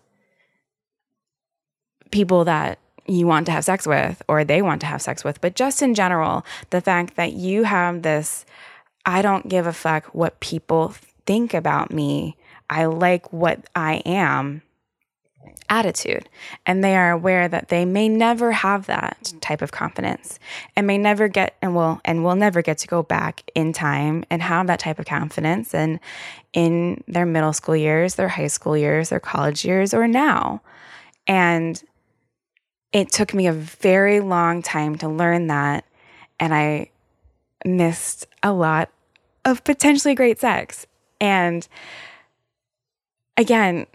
people 2.11 2.45
that 2.45 2.78
you 3.07 3.26
want 3.26 3.47
to 3.47 3.52
have 3.52 3.64
sex 3.64 3.87
with 3.87 4.23
or 4.28 4.45
they 4.45 4.61
want 4.61 4.81
to 4.83 4.87
have 4.87 5.00
sex 5.00 5.25
with, 5.25 5.40
but 5.40 5.55
just 5.55 5.81
in 5.81 5.95
general, 5.95 6.45
the 6.71 6.81
fact 6.81 7.17
that 7.17 7.33
you 7.33 7.64
have 7.64 8.02
this 8.02 8.45
I 9.07 9.23
don't 9.23 9.49
give 9.49 9.67
a 9.67 9.73
fuck 9.73 10.05
what 10.07 10.38
people 10.40 10.93
think 11.25 11.55
about 11.55 11.90
me. 11.90 12.37
I 12.69 12.85
like 12.85 13.33
what 13.33 13.67
I 13.75 14.02
am 14.05 14.61
attitude 15.69 16.28
and 16.67 16.83
they 16.83 16.97
are 16.97 17.11
aware 17.11 17.49
that 17.49 17.69
they 17.69 17.85
may 17.85 18.09
never 18.09 18.52
have 18.52 18.87
that 18.87 19.33
type 19.40 19.62
of 19.62 19.73
confidence 19.73 20.38
and 20.76 20.87
may 20.87 20.99
never 20.99 21.28
get 21.28 21.57
and 21.61 21.75
will 21.75 22.00
and 22.05 22.25
will 22.25 22.37
never 22.37 22.62
get 22.62 22.78
to 22.78 22.87
go 22.87 23.02
back 23.02 23.50
in 23.55 23.73
time 23.73 24.25
and 24.31 24.43
have 24.43 24.67
that 24.67 24.81
type 24.81 24.99
of 24.99 25.07
confidence 25.07 25.75
and 25.75 26.00
in 26.52 27.02
their 27.09 27.26
middle 27.26 27.52
school 27.52 27.76
years 27.76 28.14
their 28.14 28.28
high 28.28 28.47
school 28.47 28.76
years 28.76 29.11
their 29.11 29.21
college 29.21 29.64
years 29.64 29.93
or 29.95 30.09
now. 30.09 30.61
And 31.26 31.83
it 32.93 33.12
took 33.12 33.35
me 33.35 33.47
a 33.47 33.52
very 33.52 34.21
long 34.21 34.62
time 34.62 34.97
to 34.97 35.09
learn 35.09 35.49
that 35.49 35.85
and 36.40 36.55
i 36.55 36.90
missed 37.64 38.26
a 38.43 38.52
lot 38.52 38.88
of 39.45 39.64
potentially 39.64 40.14
great 40.14 40.40
sex. 40.40 40.87
And 41.21 41.67
again 43.37 43.87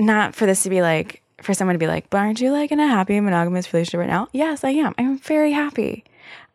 not 0.00 0.34
for 0.34 0.46
this 0.46 0.62
to 0.64 0.70
be 0.70 0.82
like 0.82 1.22
for 1.42 1.54
someone 1.54 1.74
to 1.74 1.78
be 1.78 1.86
like, 1.86 2.10
but 2.10 2.18
aren't 2.18 2.40
you 2.40 2.52
like 2.52 2.72
in 2.72 2.80
a 2.80 2.86
happy 2.86 3.18
monogamous 3.20 3.72
relationship 3.72 4.00
right 4.00 4.08
now? 4.08 4.28
Yes, 4.32 4.64
I 4.64 4.70
am. 4.70 4.94
I'm 4.98 5.18
very 5.18 5.52
happy 5.52 6.04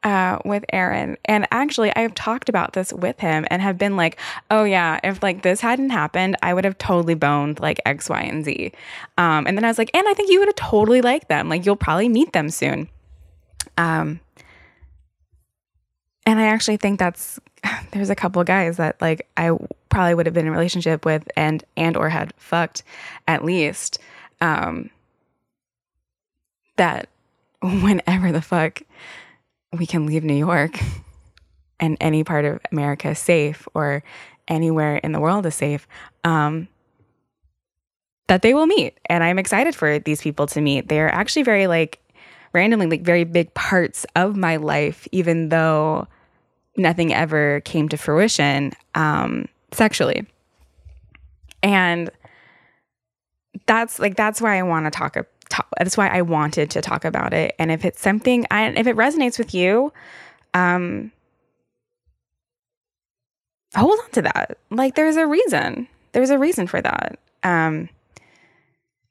uh, 0.04 0.38
with 0.46 0.64
Aaron. 0.72 1.18
And 1.26 1.48
actually, 1.52 1.96
I've 1.96 2.14
talked 2.14 2.50
about 2.50 2.74
this 2.74 2.94
with 2.94 3.20
him 3.20 3.46
and 3.50 3.62
have 3.62 3.78
been 3.78 3.98
like, 3.98 4.20
oh, 4.52 4.64
yeah, 4.64 5.00
if 5.04 5.24
like 5.24 5.42
this 5.42 5.62
hadn't 5.62 5.90
happened, 5.90 6.38
I 6.44 6.54
would 6.54 6.66
have 6.66 6.78
totally 6.78 7.16
boned 7.16 7.60
like 7.60 7.80
X, 7.86 8.10
Y, 8.10 8.22
and 8.22 8.46
Z. 8.46 8.72
Um, 9.18 9.48
and 9.48 9.58
then 9.58 9.66
I 9.66 9.68
was 9.68 9.80
like, 9.80 9.90
and 9.94 10.08
I 10.08 10.14
think 10.14 10.32
you 10.32 10.40
would 10.40 10.48
have 10.48 10.56
totally 10.56 11.02
liked 11.02 11.28
them. 11.28 11.50
Like, 11.50 11.66
you'll 11.66 11.76
probably 11.76 12.10
meet 12.10 12.34
them 12.34 12.50
soon. 12.52 12.88
Um, 13.78 14.20
and 16.26 16.40
I 16.40 16.46
actually 16.46 16.78
think 16.78 17.00
that's 17.00 17.40
there's 17.92 18.10
a 18.10 18.16
couple 18.16 18.40
of 18.40 18.48
guys 18.48 18.78
that 18.78 19.02
like 19.02 19.28
I 19.38 19.58
probably 19.90 20.14
would 20.14 20.26
have 20.26 20.34
been 20.34 20.46
in 20.46 20.54
a 20.54 20.56
relationship 20.56 21.06
with 21.06 21.28
and 21.36 21.64
and 21.78 21.96
or 21.98 22.10
had 22.10 22.34
fucked 22.38 22.84
at 23.28 23.44
least 23.44 24.00
um 24.42 24.90
that 26.78 27.10
whenever 27.62 28.32
the 28.32 28.42
fuck 28.42 28.82
we 29.78 29.86
can 29.86 30.06
leave 30.06 30.24
New 30.24 30.36
York 30.36 30.80
and 31.80 31.98
any 32.00 32.24
part 32.24 32.46
of 32.46 32.60
America 32.72 33.10
is 33.10 33.20
safe 33.20 33.68
or 33.74 34.04
anywhere 34.48 34.98
in 34.98 35.12
the 35.12 35.20
world 35.20 35.46
is 35.46 35.56
safe 35.56 35.88
um 36.24 36.68
that 38.28 38.42
they 38.42 38.54
will 38.54 38.66
meet 38.66 38.98
and 39.06 39.24
I'm 39.24 39.40
excited 39.40 39.76
for 39.76 40.00
these 40.00 40.22
people 40.22 40.48
to 40.48 40.62
meet. 40.62 40.88
They're 40.88 41.14
actually 41.14 41.44
very 41.44 41.68
like 41.68 42.00
randomly 42.54 42.88
like 42.88 43.02
very 43.02 43.24
big 43.24 43.54
parts 43.54 44.06
of 44.16 44.36
my 44.36 44.56
life 44.56 45.08
even 45.12 45.50
though 45.50 46.08
nothing 46.78 47.14
ever 47.14 47.62
came 47.62 47.90
to 47.90 47.98
fruition 47.98 48.72
um, 48.96 49.48
sexually. 49.76 50.26
And 51.64 52.10
that's 53.66 54.00
like 54.00 54.16
that's 54.16 54.42
why 54.42 54.58
I 54.58 54.64
want 54.64 54.86
to 54.86 54.92
talk, 54.92 55.18
talk 55.50 55.68
that's 55.78 55.98
why 55.98 56.08
I 56.08 56.22
wanted 56.22 56.70
to 56.72 56.82
talk 56.82 57.06
about 57.06 57.34
it. 57.34 57.56
And 57.58 57.72
if 57.72 57.86
it's 57.86 58.02
something 58.02 58.46
I 58.52 58.68
if 58.70 58.88
it 58.88 58.96
resonates 58.96 59.38
with 59.38 59.54
you, 59.54 59.92
um 60.54 61.12
hold 63.76 64.00
on 64.04 64.12
to 64.12 64.22
that. 64.24 64.58
Like 64.70 64.96
there's 64.96 65.18
a 65.18 65.28
reason. 65.28 65.88
There's 66.12 66.30
a 66.30 66.40
reason 66.40 66.68
for 66.68 66.82
that. 66.82 67.20
Um 67.44 67.90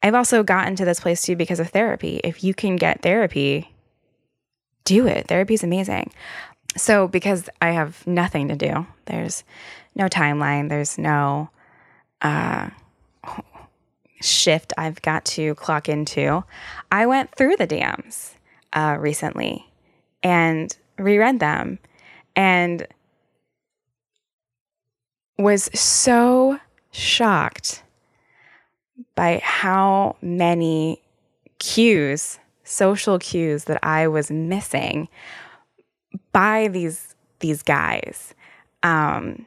I've 0.02 0.14
also 0.14 0.42
gotten 0.42 0.76
to 0.76 0.84
this 0.84 1.00
place 1.00 1.22
too 1.22 1.34
because 1.34 1.60
of 1.60 1.70
therapy. 1.70 2.20
If 2.22 2.44
you 2.44 2.52
can 2.52 2.76
get 2.76 3.00
therapy, 3.00 3.72
do 4.84 5.06
it. 5.06 5.28
Therapy 5.28 5.54
is 5.54 5.64
amazing. 5.64 6.12
So, 6.76 7.06
because 7.06 7.48
I 7.62 7.70
have 7.70 8.04
nothing 8.06 8.48
to 8.48 8.56
do, 8.56 8.86
there's 9.06 9.44
no 9.94 10.06
timeline, 10.06 10.68
there's 10.68 10.98
no 10.98 11.50
uh, 12.20 12.70
shift 14.20 14.72
I've 14.76 15.00
got 15.02 15.24
to 15.26 15.54
clock 15.54 15.88
into. 15.88 16.44
I 16.90 17.06
went 17.06 17.34
through 17.34 17.56
the 17.56 17.66
DMs 17.66 18.34
uh, 18.72 18.96
recently 18.98 19.66
and 20.22 20.76
reread 20.98 21.38
them 21.38 21.78
and 22.34 22.86
was 25.38 25.64
so 25.78 26.58
shocked 26.90 27.82
by 29.14 29.40
how 29.42 30.16
many 30.22 31.02
cues, 31.58 32.38
social 32.62 33.18
cues 33.18 33.64
that 33.64 33.78
I 33.82 34.08
was 34.08 34.30
missing 34.30 35.08
by 36.32 36.68
these 36.68 37.14
these 37.40 37.62
guys. 37.62 38.34
Um, 38.82 39.46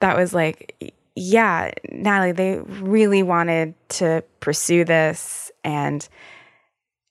that 0.00 0.16
was 0.16 0.34
like, 0.34 0.92
yeah, 1.14 1.70
Natalie, 1.90 2.32
they 2.32 2.58
really 2.58 3.22
wanted 3.22 3.74
to 3.90 4.22
pursue 4.40 4.84
this 4.84 5.50
and 5.64 6.06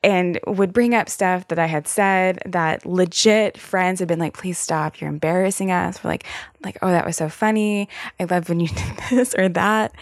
and 0.03 0.39
would 0.45 0.71
bring 0.71 0.93
up 0.93 1.09
stuff 1.09 1.47
that 1.47 1.57
I 1.57 1.65
had 1.65 1.87
said 1.87 2.39
that 2.45 2.85
legit 2.85 3.57
friends 3.57 3.97
had 3.99 4.07
been 4.07 4.19
like, 4.19 4.35
please 4.35 4.59
stop, 4.59 5.01
you're 5.01 5.09
embarrassing 5.09 5.71
us. 5.71 6.03
We're 6.03 6.11
like, 6.11 6.25
like, 6.63 6.77
oh, 6.83 6.89
that 6.89 7.07
was 7.07 7.17
so 7.17 7.27
funny. 7.27 7.89
I 8.19 8.25
love 8.25 8.47
when 8.47 8.59
you 8.59 8.67
did 8.69 8.97
this 9.09 9.33
or 9.33 9.49
that. 9.49 9.93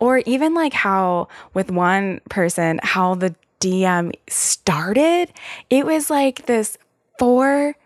Or 0.00 0.18
even 0.26 0.52
like 0.54 0.72
how 0.72 1.28
with 1.54 1.70
one 1.70 2.20
person, 2.28 2.80
how 2.82 3.14
the 3.14 3.36
DM 3.60 4.10
started, 4.28 5.32
it 5.70 5.86
was 5.86 6.10
like 6.10 6.46
this 6.46 6.76
four 7.22 7.76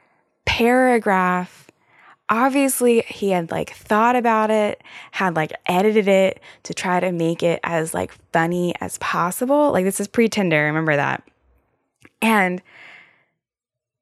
paragraph 0.46 1.66
obviously 2.28 3.02
he 3.02 3.30
had 3.30 3.50
like 3.50 3.70
thought 3.70 4.16
about 4.16 4.50
it, 4.50 4.82
had 5.12 5.36
like 5.36 5.52
edited 5.66 6.08
it 6.08 6.40
to 6.64 6.74
try 6.74 7.00
to 7.00 7.12
make 7.12 7.42
it 7.42 7.60
as 7.62 7.94
like 7.94 8.12
funny 8.32 8.74
as 8.80 8.98
possible. 8.98 9.72
Like 9.72 9.84
this 9.84 10.00
is 10.00 10.08
pre-Tinder, 10.08 10.64
remember 10.64 10.96
that. 10.96 11.22
And 12.22 12.62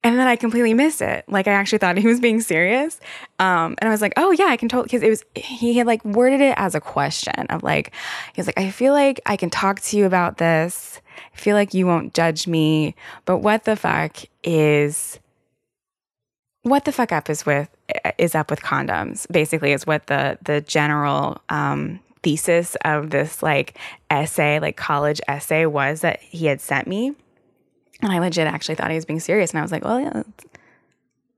and 0.03 0.19
then 0.19 0.27
I 0.27 0.37
completely 0.37 0.75
missed 0.75 1.01
it. 1.01 1.25
Like 1.29 1.49
I 1.49 1.53
actually 1.53 1.79
thought 1.79 1.97
he 1.97 2.07
was 2.07 2.21
being 2.21 2.41
serious. 2.41 3.01
Um, 3.39 3.75
and 3.79 3.89
I 3.89 3.91
was 3.91 4.03
like, 4.03 4.13
oh 4.19 4.33
yeah, 4.33 4.47
I 4.47 4.57
can 4.57 4.69
totally 4.69 4.85
because 4.85 5.03
it 5.03 5.09
was 5.09 5.25
he 5.35 5.75
had 5.75 5.87
like 5.87 6.05
worded 6.05 6.43
it 6.43 6.55
as 6.59 6.75
a 6.75 6.81
question 6.81 7.47
of 7.49 7.63
like, 7.63 7.93
he 8.35 8.41
was 8.41 8.47
like, 8.47 8.59
I 8.59 8.71
feel 8.71 8.93
like 8.93 9.21
I 9.27 9.37
can 9.37 9.51
talk 9.51 9.81
to 9.81 9.97
you 9.97 10.05
about 10.05 10.37
this. 10.37 11.01
I 11.33 11.37
feel 11.37 11.57
like 11.57 11.75
you 11.75 11.87
won't 11.87 12.13
judge 12.15 12.47
me, 12.47 12.95
but 13.25 13.39
what 13.39 13.65
the 13.65 13.77
fuck 13.77 14.19
is 14.43 15.19
what 16.65 16.87
the 16.87 16.93
fuck 16.93 17.13
up 17.13 17.31
is 17.31 17.47
with 17.47 17.69
is 18.19 18.35
up 18.35 18.51
with 18.51 18.61
condoms 18.61 19.31
basically 19.31 19.73
is 19.73 19.87
what 19.87 20.07
the 20.09 20.39
the 20.43 20.63
general 20.63 21.41
um, 21.51 22.01
thesis 22.23 22.75
of 22.85 23.11
this 23.11 23.43
like 23.43 23.79
essay 24.11 24.59
like 24.59 24.77
college 24.77 25.21
essay 25.29 25.67
was 25.67 26.01
that 26.01 26.21
he 26.21 26.47
had 26.47 26.61
sent 26.61 26.89
me. 26.89 27.15
And 28.03 28.13
i 28.13 28.19
legit 28.19 28.47
actually 28.47 28.75
thought 28.75 28.91
he 28.91 28.97
was 28.97 29.05
being 29.05 29.21
serious 29.21 29.53
and 29.53 29.61
i 29.61 29.63
was 29.63 29.71
like 29.71 29.85
well 29.85 30.01
yeah 30.01 30.23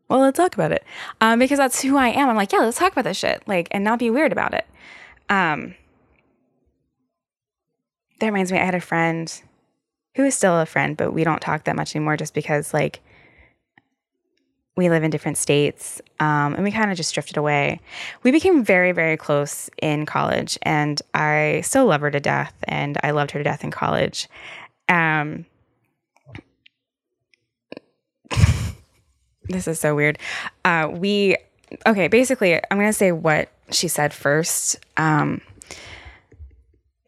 well 0.08 0.20
let's 0.20 0.36
talk 0.36 0.54
about 0.54 0.72
it. 0.72 0.84
Um, 1.20 1.38
because 1.40 1.58
that's 1.58 1.82
who 1.82 1.96
i 1.96 2.08
am. 2.08 2.30
I'm 2.30 2.36
like 2.36 2.52
yeah 2.52 2.60
let's 2.60 2.78
talk 2.78 2.92
about 2.92 3.04
this 3.04 3.18
shit 3.18 3.42
like 3.46 3.68
and 3.72 3.84
not 3.84 3.98
be 3.98 4.10
weird 4.10 4.32
about 4.32 4.54
it. 4.54 4.66
Um, 5.28 5.74
that 8.20 8.26
reminds 8.26 8.52
me 8.52 8.58
i 8.58 8.64
had 8.64 8.76
a 8.76 8.80
friend 8.80 9.42
who 10.14 10.24
is 10.24 10.36
still 10.36 10.58
a 10.58 10.66
friend 10.66 10.96
but 10.96 11.12
we 11.12 11.24
don't 11.24 11.42
talk 11.42 11.64
that 11.64 11.76
much 11.76 11.96
anymore 11.96 12.16
just 12.16 12.32
because 12.32 12.72
like 12.72 13.00
we 14.76 14.90
live 14.90 15.02
in 15.02 15.10
different 15.10 15.38
states 15.38 16.02
um, 16.20 16.54
and 16.54 16.62
we 16.62 16.70
kind 16.70 16.90
of 16.90 16.96
just 16.96 17.14
drifted 17.14 17.36
away. 17.36 17.80
We 18.22 18.30
became 18.30 18.62
very, 18.62 18.92
very 18.92 19.16
close 19.16 19.70
in 19.80 20.06
college, 20.06 20.58
and 20.62 21.00
I 21.14 21.62
still 21.64 21.86
love 21.86 22.02
her 22.02 22.10
to 22.10 22.20
death, 22.20 22.54
and 22.64 22.98
I 23.02 23.10
loved 23.12 23.30
her 23.32 23.40
to 23.40 23.44
death 23.44 23.64
in 23.64 23.70
college. 23.70 24.28
Um, 24.88 25.46
this 29.48 29.66
is 29.66 29.80
so 29.80 29.94
weird. 29.94 30.18
Uh, 30.64 30.90
we, 30.92 31.36
okay, 31.86 32.08
basically, 32.08 32.54
I'm 32.54 32.78
going 32.78 32.86
to 32.86 32.92
say 32.92 33.12
what 33.12 33.50
she 33.70 33.88
said 33.88 34.12
first 34.12 34.76
um, 34.96 35.40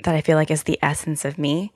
that 0.04 0.14
I 0.14 0.22
feel 0.22 0.37
like 0.37 0.50
is 0.50 0.62
the 0.64 0.78
essence 0.83 1.24
of 1.24 1.38
me. 1.38 1.72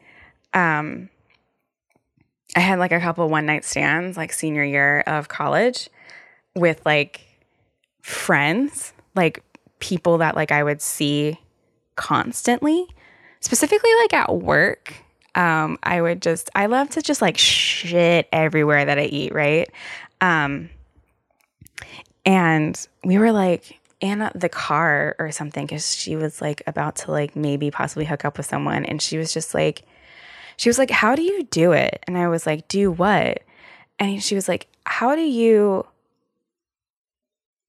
I 2.54 2.60
had 2.60 2.78
like 2.78 2.92
a 2.92 3.00
couple 3.00 3.28
one 3.28 3.46
night 3.46 3.64
stands 3.64 4.16
like 4.16 4.32
senior 4.32 4.64
year 4.64 5.00
of 5.06 5.28
college 5.28 5.88
with 6.54 6.82
like 6.84 7.20
friends, 8.02 8.92
like 9.14 9.42
people 9.78 10.18
that 10.18 10.36
like 10.36 10.52
I 10.52 10.62
would 10.62 10.82
see 10.82 11.38
constantly, 11.96 12.86
specifically 13.40 13.90
like 14.00 14.12
at 14.12 14.34
work. 14.34 14.94
Um, 15.34 15.78
I 15.82 16.02
would 16.02 16.20
just 16.20 16.50
I 16.54 16.66
love 16.66 16.90
to 16.90 17.02
just 17.02 17.22
like 17.22 17.38
shit 17.38 18.28
everywhere 18.32 18.84
that 18.84 18.98
I 18.98 19.04
eat, 19.04 19.32
right? 19.32 19.70
Um, 20.20 20.68
and 22.26 22.86
we 23.02 23.18
were 23.18 23.32
like 23.32 23.78
in 24.00 24.28
the 24.34 24.48
car 24.48 25.16
or 25.18 25.30
something 25.30 25.64
because 25.64 25.94
she 25.94 26.16
was 26.16 26.42
like 26.42 26.62
about 26.66 26.96
to 26.96 27.10
like 27.10 27.34
maybe 27.34 27.70
possibly 27.70 28.04
hook 28.04 28.24
up 28.24 28.36
with 28.36 28.46
someone, 28.46 28.84
and 28.84 29.00
she 29.00 29.16
was 29.16 29.32
just 29.32 29.54
like 29.54 29.84
she 30.56 30.68
was 30.68 30.78
like, 30.78 30.90
How 30.90 31.14
do 31.14 31.22
you 31.22 31.44
do 31.44 31.72
it? 31.72 32.02
And 32.06 32.16
I 32.16 32.28
was 32.28 32.46
like, 32.46 32.68
Do 32.68 32.90
what? 32.90 33.42
And 33.98 34.22
she 34.22 34.34
was 34.34 34.48
like, 34.48 34.68
How 34.84 35.14
do 35.14 35.22
you 35.22 35.86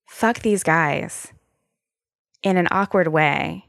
fuck 0.06 0.40
these 0.40 0.62
guys 0.62 1.32
in 2.42 2.56
an 2.56 2.68
awkward 2.70 3.08
way, 3.08 3.66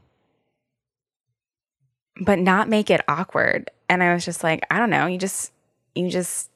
but 2.20 2.38
not 2.38 2.68
make 2.68 2.90
it 2.90 3.00
awkward? 3.08 3.70
And 3.88 4.02
I 4.02 4.14
was 4.14 4.24
just 4.24 4.42
like, 4.42 4.64
I 4.70 4.78
don't 4.78 4.90
know. 4.90 5.06
You 5.06 5.18
just, 5.18 5.52
you 5.94 6.10
just, 6.10 6.50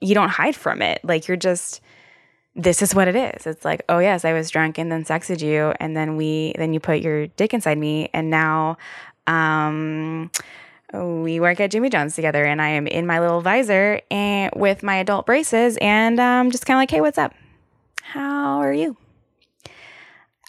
you 0.00 0.14
don't 0.14 0.30
hide 0.30 0.56
from 0.56 0.82
it. 0.82 1.00
Like 1.04 1.28
you're 1.28 1.36
just, 1.36 1.80
this 2.56 2.80
is 2.80 2.94
what 2.94 3.06
it 3.06 3.14
is. 3.14 3.46
It's 3.46 3.64
like, 3.64 3.82
oh 3.88 3.98
yes, 3.98 4.24
I 4.24 4.32
was 4.32 4.50
drunk 4.50 4.78
and 4.78 4.90
then 4.90 5.04
sexed 5.04 5.42
you, 5.42 5.74
and 5.78 5.96
then 5.96 6.16
we, 6.16 6.54
then 6.56 6.72
you 6.72 6.80
put 6.80 7.00
your 7.00 7.26
dick 7.26 7.52
inside 7.52 7.76
me, 7.78 8.08
and 8.14 8.30
now, 8.30 8.78
um, 9.26 10.30
we 10.92 11.40
work 11.40 11.60
at 11.60 11.70
Jimmy 11.70 11.90
John's 11.90 12.14
together, 12.14 12.44
and 12.44 12.62
I 12.62 12.68
am 12.68 12.86
in 12.86 13.06
my 13.06 13.20
little 13.20 13.40
visor 13.40 14.00
and 14.10 14.52
with 14.54 14.82
my 14.82 14.96
adult 14.96 15.26
braces, 15.26 15.76
and 15.80 16.20
um, 16.20 16.50
just 16.50 16.66
kind 16.66 16.76
of 16.76 16.80
like, 16.80 16.90
hey, 16.90 17.00
what's 17.00 17.18
up? 17.18 17.34
How 18.02 18.60
are 18.60 18.72
you? 18.72 18.96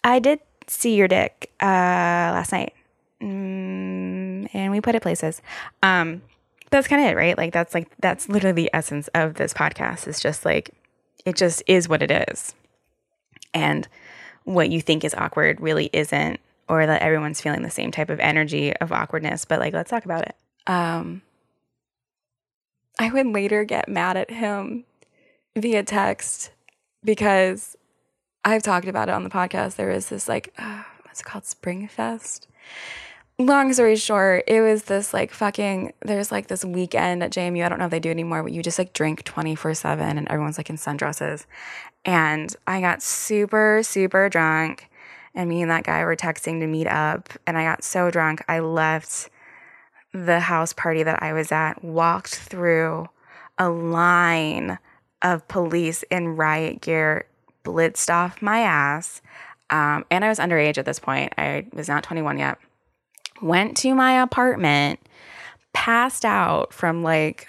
I 0.04 0.20
did 0.20 0.40
see 0.68 0.96
your 0.96 1.08
dick 1.08 1.52
uh, 1.62 1.66
last 1.66 2.52
night, 2.52 2.74
mm, 3.22 4.48
and 4.54 4.72
we 4.72 4.80
put 4.80 4.96
it 4.96 5.02
places. 5.02 5.42
Um, 5.82 6.22
that's 6.70 6.88
kind 6.88 7.04
of 7.04 7.12
it, 7.12 7.16
right? 7.16 7.38
Like 7.38 7.54
that's 7.54 7.74
like 7.74 7.90
that's 8.00 8.30
literally 8.30 8.64
the 8.64 8.70
essence 8.74 9.10
of 9.16 9.36
this 9.36 9.54
podcast. 9.54 10.08
It's 10.08 10.20
just 10.20 10.46
like 10.46 10.72
it 11.26 11.36
just 11.36 11.64
is 11.68 11.90
what 11.90 12.04
it 12.04 12.12
is, 12.30 12.54
and 13.54 13.88
what 14.44 14.70
you 14.70 14.82
think 14.82 15.04
is 15.04 15.14
awkward 15.16 15.60
really 15.60 15.90
isn't 15.92 16.40
or 16.70 16.86
that 16.86 17.02
everyone's 17.02 17.42
feeling 17.42 17.62
the 17.62 17.70
same 17.70 17.92
type 17.92 18.10
of 18.10 18.20
energy 18.20 18.76
of 18.78 18.92
awkwardness, 18.92 19.46
but 19.46 19.60
like, 19.60 19.74
let's 19.74 19.90
talk 19.90 20.06
about 20.06 20.22
it. 20.28 20.36
Um, 20.66 21.22
I 23.00 23.10
would 23.10 23.28
later 23.28 23.64
get 23.64 23.88
mad 23.88 24.18
at 24.18 24.30
him 24.30 24.86
via 25.56 25.84
text 25.84 26.52
because 27.04 27.76
I've 28.44 28.64
talked 28.64 28.88
about 28.88 29.10
it 29.10 29.14
on 29.14 29.24
the 29.24 29.30
podcast. 29.30 29.76
There 29.76 29.90
was 29.90 30.10
this 30.10 30.28
like, 30.28 30.54
uh, 30.58 30.84
what's 31.04 31.22
it 31.22 31.26
called? 31.26 31.46
Spring 31.46 31.88
Fest. 31.88 32.48
Long 33.40 33.72
story 33.72 33.96
short, 33.98 34.46
it 34.48 34.62
was 34.62 34.84
this 34.84 35.14
like 35.14 35.32
fucking, 35.32 35.94
there's 36.02 36.32
like 36.32 36.48
this 36.48 36.66
weekend 36.66 37.22
at 37.22 37.32
JMU. 37.32 37.64
I 37.64 37.70
don't 37.70 37.78
know 37.78 37.86
if 37.86 37.92
they 37.92 38.00
do 38.00 38.10
anymore, 38.10 38.42
but 38.42 38.52
you 38.52 38.64
just 38.64 38.80
like 38.80 38.94
drink 38.94 39.24
24 39.24 39.76
7 39.76 40.18
and 40.18 40.28
everyone's 40.28 40.58
like 40.58 40.72
in 40.72 40.76
sundresses. 40.76 41.46
And 42.04 42.56
I 42.66 42.82
got 42.82 43.04
super, 43.04 43.82
super 43.84 44.28
drunk 44.28 44.90
and 45.38 45.48
me 45.48 45.62
and 45.62 45.70
that 45.70 45.84
guy 45.84 46.04
were 46.04 46.16
texting 46.16 46.60
to 46.60 46.68
meet 46.68 46.88
up 46.88 47.30
and 47.46 47.58
I 47.58 47.64
got 47.64 47.84
so 47.84 48.10
drunk 48.10 48.44
I 48.50 48.60
left 48.60 49.30
the 50.12 50.40
house 50.40 50.74
party 50.74 51.04
that 51.04 51.22
I 51.22 51.32
was 51.32 51.52
at, 51.52 51.84
walked 51.84 52.36
through 52.36 53.08
a 53.58 53.70
line 53.70 54.80
of 55.22 55.48
police 55.48 56.04
in 56.10 56.36
riot 56.36 56.82
gear, 56.82 57.26
blitzed 57.64 58.12
off 58.12 58.42
my 58.42 58.60
ass. 58.60 59.22
Um, 59.70 60.06
and 60.10 60.26
I 60.26 60.30
was 60.30 60.40
underage 60.40 60.78
at 60.78 60.86
this 60.86 61.00
point. 61.00 61.34
I 61.38 61.68
was 61.72 61.88
not 61.88 62.04
21 62.04 62.40
yet. 62.40 62.58
Went 63.42 63.78
to 63.78 63.94
my 63.94 64.22
apartment, 64.22 65.00
passed 65.74 66.26
out 66.26 66.74
from 66.74 67.04
like, 67.04 67.48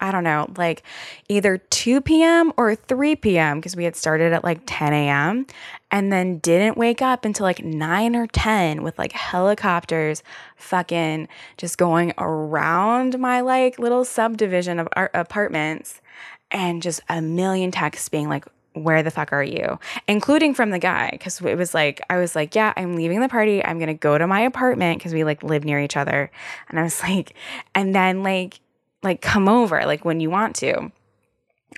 I 0.00 0.12
don't 0.12 0.24
know, 0.24 0.46
like 0.56 0.84
either 1.28 1.58
2 1.58 2.00
p.m. 2.00 2.52
or 2.56 2.74
3 2.76 3.16
p.m. 3.16 3.58
because 3.58 3.74
we 3.74 3.84
had 3.84 3.96
started 3.96 4.32
at 4.32 4.44
like 4.44 4.60
10 4.66 4.92
a.m. 4.92 5.46
and 5.90 6.12
then 6.12 6.38
didn't 6.38 6.76
wake 6.76 7.02
up 7.02 7.24
until 7.24 7.44
like 7.44 7.64
9 7.64 8.14
or 8.14 8.26
10 8.28 8.82
with 8.84 8.96
like 8.96 9.12
helicopters 9.12 10.22
fucking 10.56 11.26
just 11.56 11.78
going 11.78 12.12
around 12.16 13.18
my 13.18 13.40
like 13.40 13.78
little 13.78 14.04
subdivision 14.04 14.78
of 14.78 14.88
our 14.94 15.10
apartments 15.14 16.00
and 16.50 16.80
just 16.80 17.00
a 17.08 17.20
million 17.20 17.70
texts 17.70 18.08
being 18.08 18.28
like, 18.28 18.44
where 18.74 19.02
the 19.02 19.10
fuck 19.10 19.32
are 19.32 19.42
you? 19.42 19.78
Including 20.06 20.54
from 20.54 20.70
the 20.70 20.78
guy. 20.78 21.18
Cause 21.20 21.40
it 21.40 21.56
was 21.58 21.74
like, 21.74 22.00
I 22.08 22.18
was 22.18 22.36
like, 22.36 22.54
yeah, 22.54 22.72
I'm 22.76 22.94
leaving 22.94 23.20
the 23.20 23.28
party. 23.28 23.64
I'm 23.64 23.78
going 23.78 23.88
to 23.88 23.94
go 23.94 24.16
to 24.16 24.26
my 24.26 24.40
apartment 24.40 24.98
because 24.98 25.12
we 25.12 25.24
like 25.24 25.42
live 25.42 25.64
near 25.64 25.80
each 25.80 25.96
other. 25.96 26.30
And 26.68 26.78
I 26.78 26.84
was 26.84 27.02
like, 27.02 27.34
and 27.74 27.94
then 27.94 28.22
like, 28.22 28.60
like 29.02 29.20
come 29.20 29.48
over 29.48 29.84
like 29.86 30.04
when 30.04 30.20
you 30.20 30.30
want 30.30 30.56
to. 30.56 30.90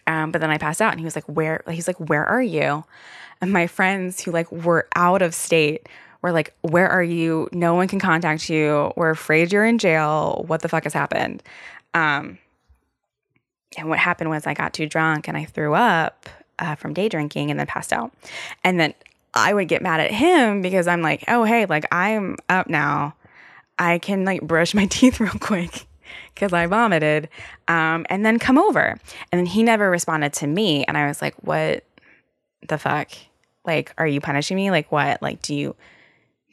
Um, 0.07 0.33
but 0.33 0.41
then 0.41 0.51
I 0.51 0.59
passed 0.59 0.81
out 0.81 0.93
and 0.93 1.01
he 1.01 1.05
was 1.05 1.15
like, 1.15 1.27
where, 1.27 1.63
he's 1.69 1.87
like, 1.87 1.99
where 1.99 2.25
are 2.25 2.43
you? 2.43 2.85
And 3.41 3.53
my 3.53 3.67
friends 3.67 4.23
who 4.23 4.31
like 4.33 4.51
were 4.51 4.89
out 4.97 5.23
of 5.23 5.35
state 5.35 5.89
were 6.23 6.33
like, 6.33 6.55
where 6.63 6.89
are 6.89 7.03
you? 7.03 7.49
No 7.53 7.75
one 7.75 7.89
can 7.89 8.01
contact 8.01 8.49
you. 8.49 8.93
We're 8.97 9.11
afraid 9.11 9.53
you're 9.53 9.65
in 9.65 9.79
jail. 9.79 10.45
What 10.47 10.63
the 10.63 10.69
fuck 10.69 10.85
has 10.85 10.93
happened? 10.93 11.43
Um, 11.95 12.39
and 13.79 13.89
what 13.89 13.99
happened 13.99 14.31
was 14.31 14.47
I 14.47 14.55
got 14.55 14.75
too 14.75 14.87
drunk 14.87 15.29
and 15.29 15.37
I 15.37 15.45
threw 15.45 15.75
up 15.75 16.29
uh, 16.59 16.75
from 16.75 16.93
day 16.93 17.09
drinking 17.09 17.51
and 17.51 17.59
then 17.59 17.67
passed 17.67 17.93
out. 17.93 18.13
And 18.65 18.79
then 18.79 18.95
I 19.33 19.55
would 19.55 19.69
get 19.69 19.81
mad 19.81 20.01
at 20.01 20.11
him 20.11 20.61
because 20.61 20.87
I'm 20.87 21.03
like, 21.03 21.25
oh, 21.29 21.45
hey, 21.45 21.67
like 21.67 21.87
I'm 21.93 22.37
up 22.49 22.69
now. 22.69 23.15
I 23.79 23.99
can 23.99 24.25
like 24.25 24.43
brush 24.43 24.75
my 24.75 24.87
teeth 24.91 25.21
real 25.21 25.33
quick 25.41 25.87
because 26.35 26.53
I 26.53 26.67
vomited 26.67 27.29
um, 27.69 28.07
and 28.09 28.25
then 28.25 28.39
come 28.39 28.59
over. 28.59 28.99
And 29.31 29.39
then 29.39 29.47
he 29.47 29.63
never 29.63 29.91
responded 29.91 30.33
to 30.35 30.47
me. 30.47 30.85
And 30.85 30.97
I 30.97 31.07
was 31.07 31.21
like, 31.21 31.35
what 31.43 31.85
the 32.67 32.79
fuck? 32.79 33.11
Like, 33.65 33.93
are 33.99 34.07
you 34.07 34.21
punishing 34.21 34.57
me? 34.57 34.71
Like, 34.71 34.91
what? 34.91 35.21
Like, 35.23 35.43
do 35.43 35.55
you, 35.55 35.77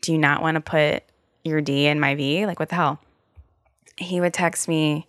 do 0.01 0.11
you 0.11 0.17
not 0.17 0.41
want 0.41 0.55
to 0.55 0.61
put 0.61 1.03
your 1.43 1.61
D 1.61 1.85
in 1.85 1.99
my 1.99 2.15
V? 2.15 2.45
Like, 2.45 2.59
what 2.59 2.69
the 2.69 2.75
hell? 2.75 2.99
He 3.97 4.21
would 4.21 4.33
text 4.33 4.67
me 4.67 5.07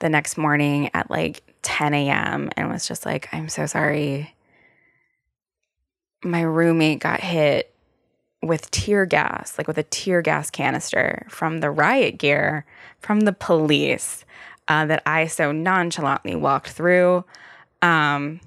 the 0.00 0.08
next 0.08 0.36
morning 0.36 0.90
at 0.94 1.10
like 1.10 1.42
10 1.62 1.94
a.m. 1.94 2.50
and 2.56 2.70
was 2.70 2.86
just 2.86 3.06
like, 3.06 3.28
I'm 3.32 3.48
so 3.48 3.66
sorry. 3.66 4.34
My 6.22 6.42
roommate 6.42 7.00
got 7.00 7.20
hit 7.20 7.74
with 8.42 8.70
tear 8.70 9.06
gas, 9.06 9.56
like 9.58 9.66
with 9.66 9.78
a 9.78 9.82
tear 9.82 10.22
gas 10.22 10.50
canister 10.50 11.26
from 11.28 11.60
the 11.60 11.70
riot 11.70 12.18
gear 12.18 12.66
from 13.04 13.20
the 13.20 13.32
police 13.32 14.24
uh, 14.68 14.86
that 14.86 15.02
I 15.06 15.26
so 15.26 15.52
nonchalantly 15.52 16.34
walked 16.34 16.70
through. 16.70 17.24
Um, 17.82 18.40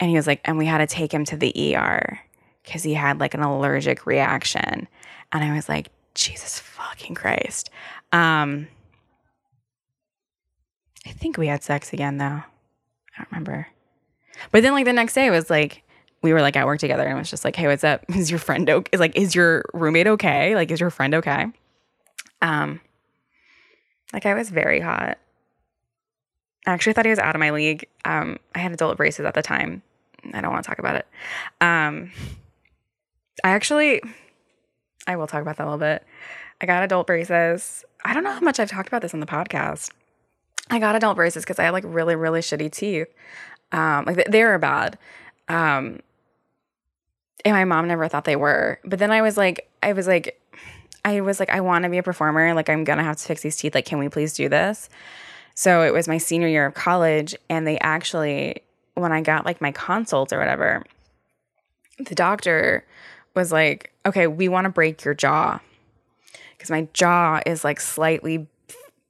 and 0.00 0.10
he 0.10 0.16
was 0.16 0.26
like, 0.26 0.40
and 0.44 0.58
we 0.58 0.66
had 0.66 0.78
to 0.78 0.86
take 0.86 1.12
him 1.12 1.24
to 1.26 1.36
the 1.36 1.76
ER 1.76 2.20
because 2.64 2.82
he 2.82 2.94
had 2.94 3.20
like 3.20 3.34
an 3.34 3.42
allergic 3.42 4.06
reaction. 4.06 4.88
And 5.32 5.44
I 5.44 5.54
was 5.54 5.68
like, 5.68 5.88
Jesus 6.14 6.58
fucking 6.58 7.14
Christ. 7.14 7.70
Um, 8.12 8.68
I 11.06 11.10
think 11.10 11.38
we 11.38 11.46
had 11.46 11.62
sex 11.62 11.92
again 11.92 12.18
though. 12.18 12.24
I 12.24 12.42
don't 13.18 13.30
remember. 13.30 13.68
But 14.50 14.62
then 14.62 14.72
like 14.72 14.84
the 14.84 14.92
next 14.92 15.14
day 15.14 15.26
it 15.26 15.30
was 15.30 15.48
like 15.48 15.82
we 16.22 16.32
were 16.32 16.40
like 16.40 16.56
at 16.56 16.66
work 16.66 16.80
together 16.80 17.04
and 17.04 17.16
it 17.16 17.18
was 17.20 17.30
just 17.30 17.44
like, 17.44 17.54
hey, 17.54 17.68
what's 17.68 17.84
up? 17.84 18.04
Is 18.16 18.30
your 18.30 18.40
friend 18.40 18.68
okay? 18.68 18.90
Is 18.92 19.00
like, 19.00 19.16
is 19.16 19.34
your 19.34 19.64
roommate 19.72 20.08
okay? 20.08 20.54
Like, 20.56 20.70
is 20.70 20.80
your 20.80 20.90
friend 20.90 21.14
okay? 21.14 21.46
Um, 22.42 22.80
like 24.12 24.26
I 24.26 24.34
was 24.34 24.50
very 24.50 24.80
hot. 24.80 25.18
I 26.66 26.72
actually 26.72 26.94
thought 26.94 27.04
he 27.04 27.10
was 27.10 27.18
out 27.18 27.34
of 27.34 27.40
my 27.40 27.50
league. 27.50 27.86
Um, 28.04 28.38
I 28.54 28.58
had 28.58 28.72
adult 28.72 28.96
braces 28.96 29.24
at 29.24 29.34
the 29.34 29.42
time. 29.42 29.82
I 30.34 30.40
don't 30.40 30.50
want 30.50 30.64
to 30.64 30.68
talk 30.68 30.78
about 30.78 30.96
it. 30.96 31.06
Um, 31.60 32.10
I 33.44 33.50
actually, 33.50 34.02
I 35.06 35.16
will 35.16 35.26
talk 35.26 35.42
about 35.42 35.56
that 35.58 35.64
a 35.64 35.70
little 35.70 35.78
bit. 35.78 36.04
I 36.60 36.66
got 36.66 36.82
adult 36.82 37.06
braces. 37.06 37.84
I 38.04 38.14
don't 38.14 38.24
know 38.24 38.32
how 38.32 38.40
much 38.40 38.58
I've 38.58 38.70
talked 38.70 38.88
about 38.88 39.02
this 39.02 39.14
on 39.14 39.20
the 39.20 39.26
podcast. 39.26 39.90
I 40.70 40.78
got 40.78 40.96
adult 40.96 41.16
braces 41.16 41.44
because 41.44 41.58
I 41.58 41.64
had 41.64 41.72
like 41.72 41.84
really, 41.86 42.16
really 42.16 42.40
shitty 42.40 42.72
teeth. 42.72 43.08
Um, 43.72 44.04
like 44.04 44.24
they 44.28 44.42
were 44.42 44.58
bad. 44.58 44.98
Um, 45.48 46.00
and 47.44 47.54
my 47.54 47.64
mom 47.64 47.86
never 47.86 48.08
thought 48.08 48.24
they 48.24 48.36
were. 48.36 48.80
But 48.84 48.98
then 48.98 49.12
I 49.12 49.22
was 49.22 49.36
like, 49.36 49.70
I 49.82 49.92
was 49.92 50.08
like, 50.08 50.40
I 51.06 51.20
was 51.20 51.38
like, 51.38 51.50
I 51.50 51.60
want 51.60 51.84
to 51.84 51.88
be 51.88 51.98
a 51.98 52.02
performer. 52.02 52.52
Like, 52.52 52.68
I'm 52.68 52.82
gonna 52.82 53.04
have 53.04 53.16
to 53.16 53.24
fix 53.24 53.40
these 53.40 53.56
teeth. 53.56 53.76
Like, 53.76 53.86
can 53.86 54.00
we 54.00 54.08
please 54.08 54.34
do 54.34 54.48
this? 54.48 54.88
So 55.54 55.82
it 55.82 55.92
was 55.92 56.08
my 56.08 56.18
senior 56.18 56.48
year 56.48 56.66
of 56.66 56.74
college, 56.74 57.36
and 57.48 57.64
they 57.64 57.78
actually, 57.78 58.62
when 58.94 59.12
I 59.12 59.20
got 59.20 59.46
like 59.46 59.60
my 59.60 59.70
consults 59.70 60.32
or 60.32 60.38
whatever, 60.38 60.84
the 61.98 62.16
doctor 62.16 62.84
was 63.34 63.52
like, 63.52 63.92
okay, 64.04 64.26
we 64.26 64.48
want 64.48 64.64
to 64.64 64.68
break 64.68 65.04
your 65.04 65.14
jaw 65.14 65.60
because 66.50 66.70
my 66.70 66.88
jaw 66.92 67.40
is 67.46 67.62
like 67.62 67.80
slightly 67.80 68.48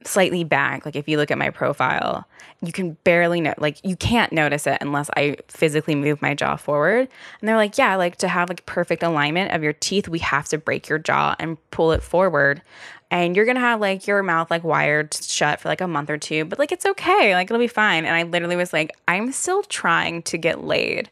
slightly 0.06 0.44
back. 0.44 0.84
Like 0.84 0.96
if 0.96 1.08
you 1.08 1.16
look 1.16 1.30
at 1.30 1.38
my 1.38 1.50
profile, 1.50 2.26
you 2.62 2.72
can 2.72 2.92
barely 3.04 3.40
know 3.40 3.54
like 3.58 3.78
you 3.84 3.96
can't 3.96 4.32
notice 4.32 4.66
it 4.66 4.78
unless 4.80 5.10
I 5.16 5.36
physically 5.48 5.94
move 5.94 6.22
my 6.22 6.34
jaw 6.34 6.56
forward. 6.56 7.08
And 7.40 7.48
they're 7.48 7.56
like, 7.56 7.78
"Yeah, 7.78 7.96
like 7.96 8.16
to 8.16 8.28
have 8.28 8.48
like 8.48 8.66
perfect 8.66 9.02
alignment 9.02 9.52
of 9.52 9.62
your 9.62 9.72
teeth, 9.72 10.08
we 10.08 10.18
have 10.20 10.48
to 10.48 10.58
break 10.58 10.88
your 10.88 10.98
jaw 10.98 11.36
and 11.38 11.58
pull 11.70 11.92
it 11.92 12.02
forward." 12.02 12.62
And 13.10 13.36
you're 13.36 13.44
to 13.46 13.60
have 13.60 13.80
like 13.80 14.06
your 14.06 14.22
mouth 14.22 14.50
like 14.50 14.64
wired 14.64 15.14
shut 15.14 15.60
for 15.60 15.68
like 15.68 15.80
a 15.80 15.86
month 15.86 16.10
or 16.10 16.18
two, 16.18 16.44
but 16.44 16.58
like 16.58 16.72
it's 16.72 16.86
okay. 16.86 17.34
Like 17.34 17.46
it'll 17.46 17.58
be 17.58 17.68
fine. 17.68 18.04
And 18.04 18.16
I 18.16 18.24
literally 18.24 18.56
was 18.56 18.72
like, 18.72 18.96
"I'm 19.06 19.32
still 19.32 19.62
trying 19.62 20.22
to 20.22 20.38
get 20.38 20.64
laid." 20.64 21.10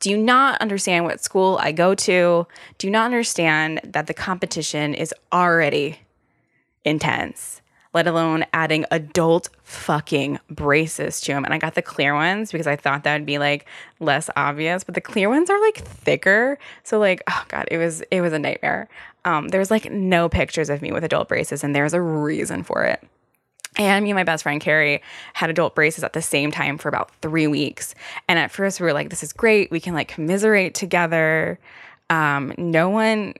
Do 0.00 0.10
you 0.10 0.18
not 0.18 0.60
understand 0.60 1.06
what 1.06 1.22
school 1.22 1.58
I 1.62 1.72
go 1.72 1.94
to? 1.94 2.46
Do 2.78 2.86
you 2.86 2.90
not 2.90 3.06
understand 3.06 3.80
that 3.84 4.06
the 4.06 4.14
competition 4.14 4.92
is 4.92 5.14
already 5.32 6.00
intense? 6.84 7.62
Let 7.94 8.08
alone 8.08 8.44
adding 8.52 8.84
adult 8.90 9.48
fucking 9.62 10.38
braces 10.50 11.20
to 11.22 11.32
them. 11.32 11.44
And 11.44 11.54
I 11.54 11.58
got 11.58 11.74
the 11.74 11.82
clear 11.82 12.12
ones 12.14 12.52
because 12.52 12.66
I 12.66 12.76
thought 12.76 13.04
that 13.04 13.14
would 13.14 13.26
be 13.26 13.38
like 13.38 13.66
less 14.00 14.28
obvious, 14.36 14.84
but 14.84 14.94
the 14.94 15.00
clear 15.00 15.28
ones 15.28 15.48
are 15.48 15.60
like 15.60 15.78
thicker. 15.78 16.58
So 16.82 16.98
like, 16.98 17.22
oh 17.28 17.44
god, 17.48 17.68
it 17.70 17.78
was 17.78 18.02
it 18.10 18.20
was 18.20 18.32
a 18.32 18.38
nightmare. 18.38 18.88
Um, 19.24 19.48
there's 19.48 19.70
like 19.70 19.90
no 19.90 20.28
pictures 20.28 20.68
of 20.68 20.82
me 20.82 20.92
with 20.92 21.04
adult 21.04 21.28
braces, 21.28 21.64
and 21.64 21.74
there's 21.74 21.94
a 21.94 22.00
reason 22.02 22.62
for 22.64 22.84
it. 22.84 23.02
And 23.76 24.04
me 24.04 24.10
and 24.10 24.16
my 24.16 24.24
best 24.24 24.42
friend 24.42 24.60
Carrie 24.60 25.02
had 25.32 25.50
adult 25.50 25.74
braces 25.74 26.04
at 26.04 26.12
the 26.12 26.22
same 26.22 26.50
time 26.50 26.78
for 26.78 26.88
about 26.88 27.10
three 27.22 27.46
weeks. 27.46 27.94
And 28.28 28.38
at 28.38 28.52
first 28.52 28.80
we 28.80 28.84
were 28.84 28.92
like, 28.92 29.10
this 29.10 29.22
is 29.24 29.32
great. 29.32 29.70
We 29.70 29.80
can 29.80 29.94
like 29.94 30.06
commiserate 30.06 30.74
together. 30.74 31.58
Um, 32.08 32.54
no 32.56 32.88
one 32.88 33.34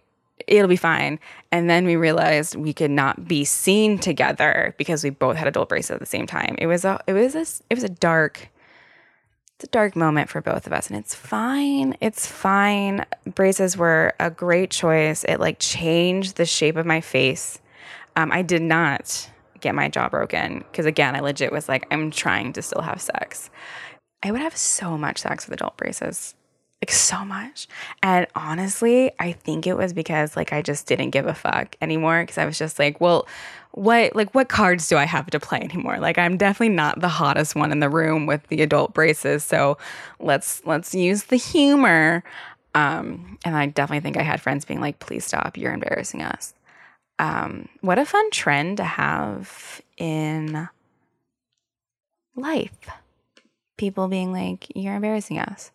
it'll 0.47 0.69
be 0.69 0.77
fine. 0.77 1.19
And 1.53 1.71
then 1.71 1.85
we 1.85 1.97
realized 1.97 2.57
we 2.57 2.73
could 2.73 2.91
not 2.91 3.27
be 3.27 3.45
seen 3.45 3.99
together 3.99 4.75
because 4.79 5.05
we 5.05 5.11
both 5.11 5.37
had 5.37 5.49
adult 5.49 5.69
braces 5.69 5.93
at 5.93 6.01
the 6.01 6.07
same 6.07 6.27
time. 6.27 6.57
It 6.59 6.67
was 6.67 6.85
a 6.85 7.01
it 7.07 7.13
was 7.13 7.35
a 7.35 7.47
it 7.71 7.75
was 7.75 7.85
a 7.85 7.89
dark 7.89 8.49
it's 9.57 9.65
a 9.65 9.69
dark 9.69 9.95
moment 9.95 10.29
for 10.29 10.41
both 10.41 10.67
of 10.67 10.73
us 10.73 10.89
and 10.89 10.99
it's 10.99 11.15
fine. 11.15 11.97
It's 12.01 12.27
fine. 12.27 13.07
Braces 13.25 13.77
were 13.77 14.15
a 14.19 14.31
great 14.31 14.71
choice. 14.71 15.25
It 15.25 15.39
like 15.39 15.59
changed 15.61 16.37
the 16.37 16.47
shape 16.47 16.77
of 16.77 16.87
my 16.87 17.01
face. 17.01 17.61
Um, 18.17 18.33
I 18.33 18.43
did 18.43 18.63
not 18.63 19.31
get 19.61 19.75
my 19.75 19.89
jaw 19.89 20.09
broken 20.09 20.65
because 20.71 20.87
again, 20.87 21.15
I 21.15 21.21
legit 21.21 21.53
was 21.53 21.69
like 21.69 21.87
I'm 21.91 22.11
trying 22.11 22.53
to 22.55 22.63
still 22.63 22.83
have 22.83 23.01
sex. 23.01 23.51
I 24.23 24.33
would 24.33 24.41
have 24.41 24.57
so 24.57 24.97
much 24.99 25.19
sex 25.19 25.47
with 25.47 25.55
adult 25.55 25.77
braces 25.77 26.35
like 26.83 26.93
so 26.93 27.25
much. 27.25 27.67
And 28.03 28.27
honestly, 28.35 29.11
I 29.19 29.33
think 29.33 29.67
it 29.67 29.75
was 29.75 29.93
because 29.93 30.37
like 30.37 30.53
I 30.53 30.61
just 30.61 30.87
didn't 30.87 31.11
give 31.11 31.27
a 31.27 31.35
fuck 31.35 31.77
anymore 31.81 32.23
because 32.23 32.39
I 32.39 32.45
was 32.45 32.59
just 32.59 32.79
like, 32.79 33.01
well, 33.01 33.27
what 33.73 34.15
like 34.15 34.35
what 34.35 34.49
cards 34.49 34.89
do 34.89 34.97
I 34.97 35.05
have 35.05 35.27
to 35.31 35.41
play 35.41 35.61
anymore? 35.61 35.99
Like 35.99 36.19
I'm 36.19 36.37
definitely 36.37 36.75
not 36.75 37.01
the 37.01 37.09
hottest 37.09 37.57
one 37.57 37.73
in 37.73 37.81
the 37.81 37.89
room 37.89 38.27
with 38.27 38.47
the 38.49 38.63
adult 38.63 38.95
braces, 38.95 39.45
so 39.45 39.79
let's 40.21 40.63
let's 40.65 40.95
use 40.95 41.25
the 41.25 41.37
humor. 41.37 42.23
Um, 42.75 43.39
and 43.45 43.57
I 43.57 43.67
definitely 43.67 44.01
think 44.01 44.17
I 44.17 44.23
had 44.23 44.41
friends 44.41 44.65
being 44.65 44.81
like, 44.81 44.99
please 44.99 45.25
stop, 45.25 45.57
you're 45.57 45.73
embarrassing 45.73 46.23
us. 46.23 46.55
Um, 47.19 47.69
what 47.81 47.99
a 47.99 48.05
fun 48.05 48.31
trend 48.31 48.79
to 48.79 48.85
have 48.85 49.81
in 49.97 50.69
life. 52.37 52.73
People 53.77 54.09
being 54.09 54.33
like, 54.33 54.67
you're 54.75 54.95
embarrassing 54.97 55.39
us. 55.39 55.71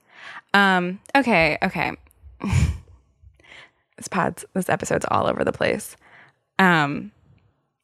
Um, 0.54 1.00
okay, 1.16 1.58
okay. 1.64 1.94
this 3.98 4.08
pod's 4.10 4.46
this 4.54 4.70
episode's 4.70 5.06
all 5.10 5.28
over 5.28 5.44
the 5.44 5.52
place. 5.52 5.96
Um, 6.58 7.12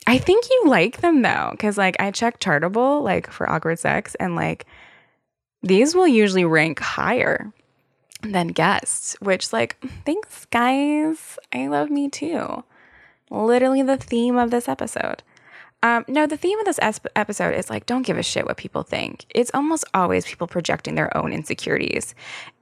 I 0.07 0.17
think 0.17 0.45
you 0.49 0.63
like 0.67 1.01
them 1.01 1.21
though, 1.21 1.49
because 1.51 1.77
like 1.77 1.95
I 1.99 2.11
checked 2.11 2.43
Chartable 2.43 3.01
like 3.03 3.31
for 3.31 3.49
awkward 3.49 3.79
sex, 3.79 4.15
and 4.15 4.35
like 4.35 4.65
these 5.63 5.95
will 5.95 6.07
usually 6.07 6.45
rank 6.45 6.79
higher. 6.79 7.51
than 8.21 8.47
guests, 8.47 9.15
which, 9.19 9.53
like, 9.53 9.77
thanks, 10.05 10.45
guys. 10.45 11.37
I 11.53 11.67
love 11.67 11.89
me 11.89 12.09
too. 12.09 12.63
Literally 13.29 13.81
the 13.83 13.97
theme 13.97 14.37
of 14.37 14.51
this 14.51 14.67
episode. 14.67 15.21
Um, 15.85 16.03
no, 16.07 16.25
the 16.25 16.35
theme 16.35 16.57
of 16.57 16.65
this 16.65 16.79
episode 17.15 17.53
is 17.53 17.69
like, 17.69 17.85
don't 17.85 18.01
give 18.01 18.17
a 18.17 18.23
shit 18.23 18.47
what 18.47 18.57
people 18.57 18.81
think. 18.81 19.27
It's 19.29 19.51
almost 19.53 19.85
always 19.93 20.25
people 20.25 20.47
projecting 20.47 20.95
their 20.95 21.15
own 21.15 21.31
insecurities. 21.31 22.15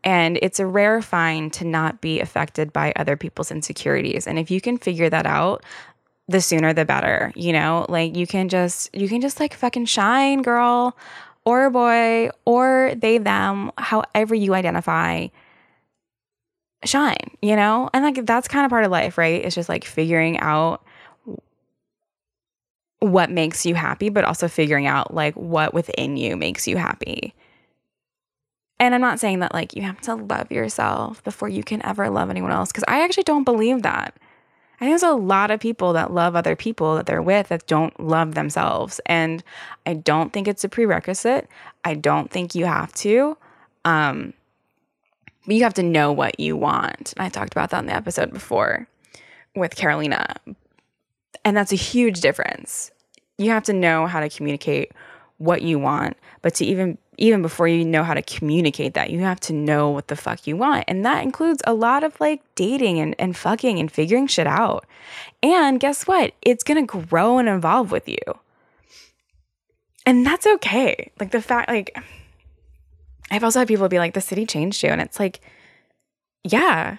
And 0.04 0.38
it's 0.42 0.60
a 0.60 0.66
rare 0.66 1.02
find 1.02 1.54
to 1.54 1.64
not 1.64 2.02
be 2.02 2.20
affected 2.20 2.74
by 2.74 2.92
other 2.98 3.16
people's 3.16 3.50
insecurities. 3.50 4.28
And 4.28 4.38
if 4.38 4.52
you 4.52 4.60
can 4.60 4.78
figure 4.78 5.10
that 5.10 5.26
out, 5.26 5.64
the 6.28 6.42
sooner 6.42 6.74
the 6.74 6.84
better, 6.84 7.32
you 7.34 7.54
know? 7.54 7.86
Like 7.88 8.18
you 8.18 8.28
can 8.28 8.50
just 8.50 8.94
you 8.94 9.08
can 9.08 9.22
just 9.22 9.40
like 9.40 9.54
fucking 9.54 9.86
shine, 9.86 10.42
girl, 10.42 10.98
or 11.46 11.70
boy, 11.70 12.30
or 12.44 12.94
they 12.98 13.20
them, 13.20 13.72
however 13.78 14.36
you 14.36 14.54
identify 14.54 15.28
shine, 16.84 17.38
you 17.42 17.56
know? 17.56 17.90
And 17.94 18.04
like 18.04 18.26
that's 18.26 18.50
kind 18.50 18.66
of 18.66 18.70
part 18.70 18.84
of 18.84 18.92
life, 18.92 19.18
right? 19.18 19.46
It's 19.46 19.56
just 19.56 19.70
like 19.70 19.86
figuring 19.86 20.40
out 20.40 20.84
what 23.04 23.30
makes 23.30 23.66
you 23.66 23.76
happy, 23.76 24.10
but 24.10 24.24
also 24.24 24.48
figuring 24.48 24.88
out 24.88 25.14
like 25.14 25.36
what 25.36 25.74
within 25.74 26.16
you 26.16 26.38
makes 26.38 26.68
you 26.68 26.78
happy. 26.78 27.34
And 28.80 28.96
I'm 28.96 29.02
not 29.02 29.20
saying 29.20 29.40
that 29.40 29.54
like 29.54 29.76
you 29.76 29.82
have 29.84 30.02
to 30.02 30.16
love 30.16 30.52
yourself 30.52 31.24
before 31.24 31.50
you 31.50 31.64
can 31.64 31.86
ever 31.86 32.10
love 32.10 32.30
anyone 32.30 32.52
else, 32.52 32.72
because 32.72 32.86
I 32.88 33.04
actually 33.04 33.24
don't 33.24 33.44
believe 33.44 33.82
that. 33.84 34.16
I 34.76 34.86
think 34.86 34.92
there's 34.92 35.04
a 35.04 35.16
lot 35.16 35.52
of 35.52 35.60
people 35.60 35.94
that 35.94 36.12
love 36.12 36.36
other 36.36 36.56
people 36.56 36.96
that 36.96 37.06
they're 37.06 37.22
with 37.22 37.50
that 37.50 37.68
don't 37.68 37.98
love 38.00 38.36
themselves. 38.36 39.00
And 39.06 39.44
I 39.86 39.94
don't 39.94 40.34
think 40.34 40.48
it's 40.48 40.64
a 40.64 40.70
prerequisite. 40.70 41.48
I 41.86 41.94
don't 41.94 42.32
think 42.32 42.56
you 42.56 42.66
have 42.66 42.92
to. 42.96 43.38
Um, 43.86 44.34
but 45.46 45.56
you 45.56 45.64
have 45.64 45.76
to 45.76 45.84
know 45.84 46.12
what 46.12 46.40
you 46.40 46.58
want. 46.58 47.14
And 47.16 47.26
I 47.26 47.30
talked 47.30 47.54
about 47.54 47.70
that 47.70 47.80
in 47.80 47.86
the 47.86 47.96
episode 47.96 48.34
before 48.34 48.88
with 49.56 49.76
Carolina. 49.76 50.36
And 51.46 51.56
that's 51.58 51.72
a 51.72 51.78
huge 51.78 52.22
difference 52.22 52.92
you 53.38 53.52
have 53.52 53.64
to 53.64 53.74
know 53.74 54.08
how 54.08 54.20
to 54.20 54.30
communicate 54.30 54.92
what 55.38 55.62
you 55.62 55.80
want, 55.80 56.18
but 56.42 56.56
to 56.56 56.66
even 56.66 56.98
even 57.18 57.44
before 57.44 57.68
you 57.68 57.86
know 57.86 58.04
how 58.04 58.16
to 58.16 58.24
communicate 58.24 58.96
that, 58.96 59.12
you 59.12 59.20
have 59.20 59.40
to 59.40 59.54
know 59.54 59.90
what 59.92 60.08
the 60.08 60.16
fuck 60.16 60.48
you 60.48 60.58
want. 60.58 60.84
And 60.88 61.06
that 61.06 61.22
includes 61.22 61.62
a 61.68 61.74
lot 61.74 62.04
of 62.04 62.20
like 62.20 62.42
dating 62.56 63.00
and, 63.00 63.16
and 63.20 63.38
fucking 63.38 63.78
and 63.78 63.92
figuring 63.92 64.26
shit 64.26 64.48
out. 64.48 64.88
And 65.44 65.80
guess 65.80 66.08
what? 66.08 66.34
It's 66.42 66.64
gonna 66.64 66.88
grow 66.88 67.38
and 67.38 67.48
evolve 67.48 67.92
with 67.92 68.10
you. 68.10 68.18
And 70.08 70.26
that's 70.26 70.48
okay. 70.48 71.12
Like 71.20 71.32
the 71.32 71.42
fact, 71.42 71.70
like, 71.70 71.96
I've 73.30 73.44
also 73.44 73.60
had 73.60 73.68
people 73.68 73.88
be 73.90 74.00
like, 74.00 74.16
the 74.16 74.22
city 74.22 74.48
changed 74.48 74.82
you. 74.82 74.90
And 74.90 75.00
it's 75.00 75.20
like, 75.20 75.40
yeah, 76.44 76.98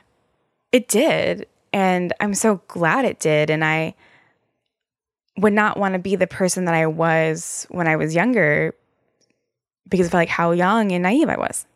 it 0.71 0.87
did. 0.87 1.47
And 1.73 2.13
I'm 2.21 2.35
so 2.35 2.63
glad 2.69 3.05
it 3.05 3.19
did. 3.19 3.51
And 3.51 3.65
I, 3.65 3.95
would 5.37 5.53
not 5.53 5.79
want 5.79 5.95
to 5.95 5.99
be 5.99 6.17
the 6.17 6.27
person 6.27 6.65
that 6.67 6.75
I 6.75 6.87
was 6.87 7.67
when 7.71 7.89
I 7.89 7.97
was 7.97 8.15
younger 8.15 8.75
because 9.89 10.07
of 10.07 10.15
like 10.15 10.29
how 10.29 10.53
young 10.53 10.93
and 10.93 11.03
naive 11.03 11.29
I 11.29 11.37
was. 11.37 11.67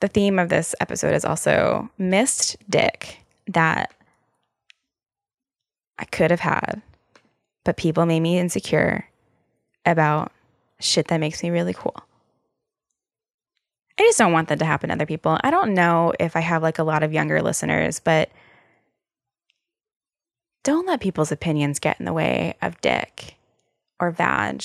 The 0.00 0.08
theme 0.08 0.38
of 0.38 0.48
this 0.48 0.74
episode 0.80 1.14
is 1.14 1.24
also 1.24 1.90
missed 1.98 2.56
dick 2.68 3.18
that 3.48 3.92
I 5.98 6.04
could 6.04 6.30
have 6.30 6.40
had, 6.40 6.82
but 7.64 7.76
people 7.76 8.06
made 8.06 8.20
me 8.20 8.38
insecure 8.38 9.08
about 9.86 10.32
shit 10.80 11.08
that 11.08 11.18
makes 11.18 11.42
me 11.42 11.50
really 11.50 11.74
cool. 11.74 11.96
I 13.98 14.02
just 14.02 14.18
don't 14.18 14.32
want 14.32 14.48
that 14.48 14.58
to 14.58 14.64
happen 14.64 14.88
to 14.88 14.94
other 14.94 15.06
people. 15.06 15.38
I 15.42 15.50
don't 15.50 15.72
know 15.72 16.12
if 16.18 16.34
I 16.34 16.40
have 16.40 16.62
like 16.62 16.78
a 16.78 16.84
lot 16.84 17.02
of 17.02 17.12
younger 17.12 17.40
listeners, 17.40 18.00
but 18.00 18.30
don't 20.64 20.86
let 20.86 21.00
people's 21.00 21.30
opinions 21.30 21.78
get 21.78 22.00
in 22.00 22.06
the 22.06 22.12
way 22.12 22.56
of 22.60 22.80
dick 22.80 23.36
or 24.00 24.10
vag 24.10 24.64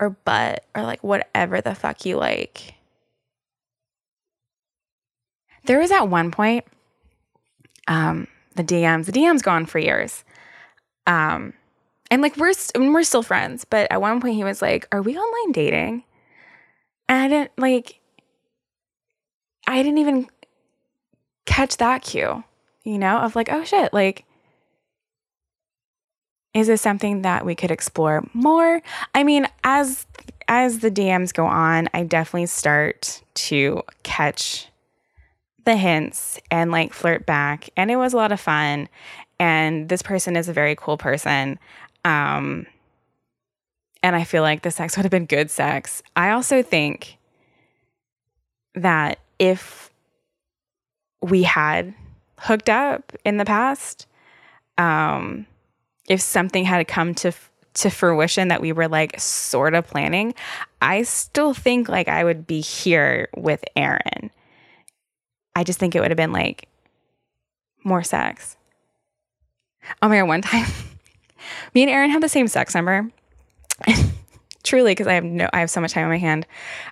or 0.00 0.10
butt 0.10 0.64
or 0.74 0.82
like 0.82 1.04
whatever 1.04 1.60
the 1.60 1.74
fuck 1.74 2.04
you 2.04 2.16
like. 2.16 2.74
There 5.66 5.78
was 5.78 5.92
at 5.92 6.08
one 6.08 6.32
point, 6.32 6.64
um, 7.86 8.26
the 8.56 8.64
DMs, 8.64 9.06
the 9.06 9.12
DMs 9.12 9.42
gone 9.42 9.66
for 9.66 9.78
years. 9.78 10.24
Um, 11.06 11.52
and 12.10 12.20
like 12.20 12.36
we're 12.36 12.52
st- 12.52 12.92
we're 12.92 13.04
still 13.04 13.22
friends, 13.22 13.64
but 13.64 13.90
at 13.92 14.00
one 14.00 14.20
point 14.20 14.34
he 14.34 14.44
was 14.44 14.60
like, 14.60 14.86
"Are 14.92 15.02
we 15.02 15.16
online 15.16 15.52
dating?" 15.52 16.04
And 17.08 17.18
I 17.18 17.28
didn't 17.28 17.52
like 17.56 18.00
I 19.66 19.82
didn't 19.82 19.98
even 19.98 20.28
catch 21.46 21.76
that 21.78 22.02
cue, 22.02 22.44
you 22.84 22.98
know, 22.98 23.18
of 23.18 23.36
like, 23.36 23.50
"Oh 23.50 23.64
shit, 23.64 23.92
like 23.92 24.24
is 26.54 26.66
this 26.66 26.82
something 26.82 27.22
that 27.22 27.46
we 27.46 27.54
could 27.54 27.70
explore 27.70 28.24
more? 28.34 28.82
I 29.14 29.24
mean, 29.24 29.46
as 29.64 30.06
as 30.48 30.80
the 30.80 30.90
DMs 30.90 31.32
go 31.32 31.46
on, 31.46 31.88
I 31.94 32.02
definitely 32.02 32.46
start 32.46 33.22
to 33.34 33.82
catch 34.02 34.68
the 35.64 35.76
hints 35.76 36.40
and 36.50 36.70
like 36.72 36.92
flirt 36.92 37.24
back 37.24 37.70
and 37.76 37.90
it 37.90 37.96
was 37.96 38.12
a 38.12 38.16
lot 38.16 38.32
of 38.32 38.40
fun 38.40 38.88
and 39.38 39.88
this 39.88 40.02
person 40.02 40.36
is 40.36 40.48
a 40.48 40.52
very 40.52 40.74
cool 40.74 40.98
person. 40.98 41.58
Um 42.04 42.66
and 44.02 44.16
I 44.16 44.24
feel 44.24 44.42
like 44.42 44.62
the 44.62 44.70
sex 44.70 44.96
would 44.96 45.04
have 45.04 45.10
been 45.10 45.26
good 45.26 45.50
sex. 45.50 46.02
I 46.16 46.30
also 46.30 46.62
think 46.62 47.18
that 48.74 49.20
if 49.38 49.90
we 51.20 51.44
had 51.44 51.94
hooked 52.38 52.68
up 52.68 53.12
in 53.24 53.36
the 53.36 53.44
past, 53.44 54.06
um, 54.76 55.46
if 56.08 56.20
something 56.20 56.64
had 56.64 56.86
come 56.88 57.14
to 57.16 57.32
to 57.74 57.88
fruition 57.88 58.48
that 58.48 58.60
we 58.60 58.70
were 58.72 58.86
like 58.86 59.18
sort 59.18 59.72
of 59.72 59.86
planning, 59.86 60.34
I 60.82 61.04
still 61.04 61.54
think 61.54 61.88
like 61.88 62.08
I 62.08 62.22
would 62.22 62.46
be 62.46 62.60
here 62.60 63.28
with 63.34 63.64
Aaron. 63.76 64.30
I 65.56 65.64
just 65.64 65.78
think 65.78 65.94
it 65.94 66.00
would 66.00 66.10
have 66.10 66.16
been 66.16 66.32
like 66.32 66.68
more 67.82 68.02
sex. 68.02 68.56
Oh 70.02 70.08
my 70.08 70.18
god, 70.18 70.28
one 70.28 70.42
time 70.42 70.66
me 71.74 71.82
and 71.82 71.90
Aaron 71.90 72.10
had 72.10 72.22
the 72.22 72.28
same 72.28 72.48
sex 72.48 72.74
number. 72.74 73.08
Truly, 74.62 74.92
because 74.92 75.06
I 75.06 75.14
have 75.14 75.24
no 75.24 75.48
I 75.52 75.60
have 75.60 75.70
so 75.70 75.80
much 75.80 75.92
time 75.92 76.04
on 76.04 76.10
my 76.10 76.18
hand. 76.18 76.46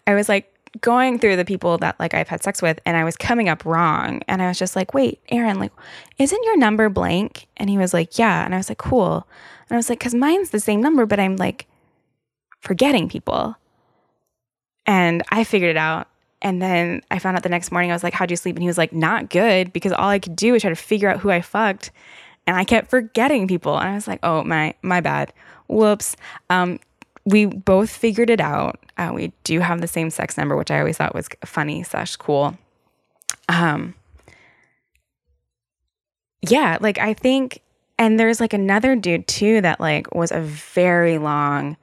I 0.06 0.14
was 0.14 0.28
like 0.28 0.49
going 0.80 1.18
through 1.18 1.36
the 1.36 1.44
people 1.44 1.78
that 1.78 1.98
like 1.98 2.14
I've 2.14 2.28
had 2.28 2.42
sex 2.42 2.62
with 2.62 2.78
and 2.86 2.96
I 2.96 3.04
was 3.04 3.16
coming 3.16 3.48
up 3.48 3.64
wrong 3.64 4.22
and 4.28 4.40
I 4.40 4.48
was 4.48 4.58
just 4.58 4.76
like, 4.76 4.94
"Wait, 4.94 5.20
Aaron, 5.30 5.58
like 5.58 5.72
isn't 6.18 6.44
your 6.44 6.56
number 6.56 6.88
blank?" 6.88 7.46
And 7.56 7.68
he 7.68 7.76
was 7.78 7.92
like, 7.92 8.18
"Yeah." 8.18 8.44
And 8.44 8.54
I 8.54 8.58
was 8.58 8.68
like, 8.68 8.78
"Cool." 8.78 9.26
And 9.68 9.74
I 9.74 9.76
was 9.76 9.88
like, 9.90 10.00
"Cuz 10.00 10.14
mine's 10.14 10.50
the 10.50 10.60
same 10.60 10.80
number, 10.80 11.06
but 11.06 11.20
I'm 11.20 11.36
like 11.36 11.66
forgetting 12.60 13.08
people." 13.08 13.56
And 14.86 15.22
I 15.30 15.44
figured 15.44 15.70
it 15.70 15.76
out. 15.76 16.08
And 16.42 16.62
then 16.62 17.02
I 17.10 17.18
found 17.18 17.36
out 17.36 17.42
the 17.42 17.48
next 17.50 17.70
morning 17.70 17.90
I 17.90 17.94
was 17.94 18.02
like, 18.04 18.14
"How'd 18.14 18.30
you 18.30 18.36
sleep?" 18.36 18.56
And 18.56 18.62
he 18.62 18.68
was 18.68 18.78
like, 18.78 18.92
"Not 18.92 19.28
good 19.30 19.72
because 19.72 19.92
all 19.92 20.08
I 20.08 20.18
could 20.18 20.36
do 20.36 20.52
was 20.52 20.62
try 20.62 20.70
to 20.70 20.76
figure 20.76 21.10
out 21.10 21.20
who 21.20 21.30
I 21.30 21.40
fucked." 21.40 21.90
And 22.46 22.56
I 22.56 22.64
kept 22.64 22.90
forgetting 22.90 23.46
people. 23.48 23.76
And 23.78 23.88
I 23.90 23.94
was 23.94 24.08
like, 24.08 24.20
"Oh, 24.22 24.44
my 24.44 24.74
my 24.82 25.00
bad. 25.00 25.32
Whoops." 25.68 26.16
Um 26.48 26.78
we 27.24 27.46
both 27.46 27.90
figured 27.90 28.30
it 28.30 28.40
out. 28.40 28.78
Uh, 28.96 29.12
we 29.14 29.32
do 29.44 29.60
have 29.60 29.80
the 29.80 29.86
same 29.86 30.10
sex 30.10 30.36
number, 30.36 30.56
which 30.56 30.70
I 30.70 30.78
always 30.78 30.96
thought 30.96 31.14
was 31.14 31.28
funny 31.44 31.82
slash 31.82 32.16
cool. 32.16 32.56
Um, 33.48 33.94
yeah, 36.42 36.78
like 36.80 36.98
I 36.98 37.14
think, 37.14 37.60
and 37.98 38.18
there's 38.18 38.40
like 38.40 38.52
another 38.52 38.96
dude 38.96 39.26
too 39.26 39.60
that 39.60 39.80
like 39.80 40.14
was 40.14 40.32
a 40.32 40.40
very 40.40 41.18
long. 41.18 41.76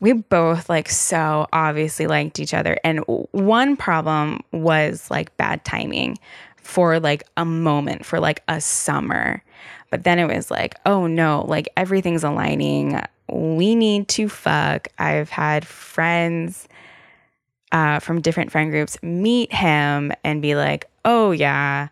We 0.00 0.12
both 0.12 0.68
like 0.68 0.88
so 0.88 1.48
obviously 1.52 2.06
liked 2.06 2.38
each 2.38 2.54
other, 2.54 2.78
and 2.84 3.00
one 3.32 3.76
problem 3.76 4.40
was 4.52 5.10
like 5.10 5.36
bad 5.36 5.64
timing 5.64 6.18
for 6.56 7.00
like 7.00 7.24
a 7.36 7.44
moment 7.44 8.04
for 8.04 8.20
like 8.20 8.42
a 8.46 8.60
summer. 8.60 9.42
But 9.90 10.04
then 10.04 10.18
it 10.18 10.26
was 10.26 10.50
like, 10.50 10.76
oh 10.84 11.06
no, 11.06 11.46
like 11.48 11.68
everything's 11.76 12.22
aligning 12.22 13.00
we 13.38 13.74
need 13.74 14.08
to 14.08 14.28
fuck. 14.28 14.88
I've 14.98 15.30
had 15.30 15.66
friends 15.66 16.68
uh, 17.72 18.00
from 18.00 18.20
different 18.20 18.50
friend 18.50 18.70
groups 18.70 19.00
meet 19.02 19.52
him 19.52 20.12
and 20.24 20.42
be 20.42 20.54
like, 20.54 20.88
oh, 21.04 21.30
yeah, 21.30 21.88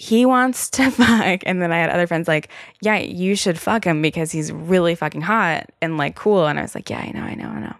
he 0.00 0.24
wants 0.24 0.70
to 0.70 0.90
fuck. 0.90 1.40
And 1.44 1.60
then 1.60 1.72
I 1.72 1.78
had 1.78 1.90
other 1.90 2.06
friends 2.06 2.26
like, 2.26 2.48
yeah, 2.80 2.96
you 2.96 3.36
should 3.36 3.58
fuck 3.58 3.84
him 3.84 4.00
because 4.00 4.32
he's 4.32 4.50
really 4.50 4.94
fucking 4.94 5.20
hot 5.20 5.70
and 5.82 5.98
like 5.98 6.16
cool. 6.16 6.46
And 6.46 6.58
I 6.58 6.62
was 6.62 6.74
like, 6.74 6.88
yeah, 6.88 7.00
I 7.00 7.10
know, 7.10 7.22
I 7.22 7.34
know, 7.34 7.48
I 7.48 7.60
know. 7.60 7.74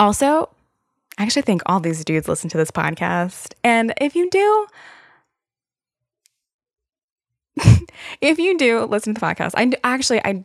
Also, 0.00 0.48
I 1.18 1.24
actually 1.24 1.42
think 1.42 1.62
all 1.66 1.80
these 1.80 2.04
dudes 2.04 2.28
listen 2.28 2.48
to 2.50 2.56
this 2.56 2.70
podcast. 2.70 3.54
And 3.64 3.92
if 4.00 4.14
you 4.14 4.30
do, 4.30 4.66
if 8.20 8.38
you 8.38 8.56
do 8.58 8.84
listen 8.84 9.14
to 9.14 9.20
the 9.20 9.26
podcast, 9.26 9.52
I 9.56 9.72
actually 9.84 10.20
I 10.24 10.44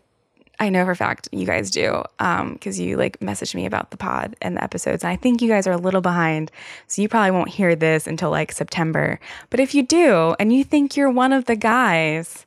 I 0.59 0.69
know 0.69 0.85
for 0.85 0.91
a 0.91 0.95
fact 0.95 1.27
you 1.31 1.45
guys 1.45 1.71
do 1.71 2.03
because 2.17 2.79
um, 2.79 2.85
you 2.85 2.95
like 2.95 3.19
messaged 3.19 3.55
me 3.55 3.65
about 3.65 3.91
the 3.91 3.97
pod 3.97 4.35
and 4.41 4.57
the 4.57 4.63
episodes. 4.63 5.03
And 5.03 5.11
I 5.11 5.15
think 5.15 5.41
you 5.41 5.49
guys 5.49 5.65
are 5.67 5.71
a 5.71 5.77
little 5.77 6.01
behind. 6.01 6.51
So 6.87 7.01
you 7.01 7.09
probably 7.09 7.31
won't 7.31 7.49
hear 7.49 7.75
this 7.75 8.05
until 8.07 8.29
like 8.29 8.51
September. 8.51 9.19
But 9.49 9.59
if 9.59 9.73
you 9.73 9.83
do 9.83 10.35
and 10.39 10.53
you 10.53 10.63
think 10.63 10.95
you're 10.95 11.09
one 11.09 11.33
of 11.33 11.45
the 11.45 11.55
guys, 11.55 12.45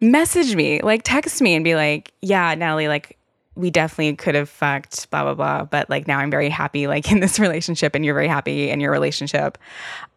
message 0.00 0.56
me, 0.56 0.80
like 0.80 1.02
text 1.04 1.40
me 1.42 1.54
and 1.54 1.64
be 1.64 1.74
like, 1.74 2.12
yeah, 2.22 2.54
Natalie, 2.54 2.88
like 2.88 3.18
we 3.54 3.70
definitely 3.70 4.16
could 4.16 4.34
have 4.34 4.48
fucked, 4.48 5.10
blah, 5.10 5.22
blah, 5.22 5.34
blah. 5.34 5.64
But 5.64 5.90
like 5.90 6.08
now 6.08 6.18
I'm 6.18 6.30
very 6.30 6.48
happy, 6.48 6.86
like 6.86 7.12
in 7.12 7.20
this 7.20 7.38
relationship, 7.38 7.94
and 7.94 8.04
you're 8.04 8.14
very 8.14 8.28
happy 8.28 8.70
in 8.70 8.80
your 8.80 8.90
relationship. 8.90 9.58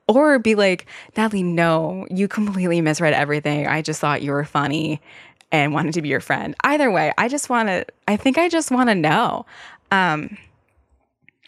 Or 0.08 0.38
be 0.38 0.56
like, 0.56 0.86
Natalie, 1.16 1.44
no, 1.44 2.06
you 2.10 2.28
completely 2.28 2.82
misread 2.82 3.14
everything. 3.14 3.68
I 3.68 3.82
just 3.82 4.02
thought 4.02 4.22
you 4.22 4.32
were 4.32 4.44
funny 4.44 5.02
and 5.52 5.74
wanted 5.74 5.94
to 5.94 6.02
be 6.02 6.10
your 6.10 6.20
friend. 6.20 6.56
Either 6.64 6.92
way, 6.92 7.14
I 7.18 7.30
just 7.30 7.50
want 7.50 7.70
to, 7.70 7.86
I 8.08 8.18
think 8.18 8.38
I 8.38 8.50
just 8.50 8.72
want 8.72 8.90
to 8.90 8.96
know. 8.96 9.46
Um, 9.92 10.38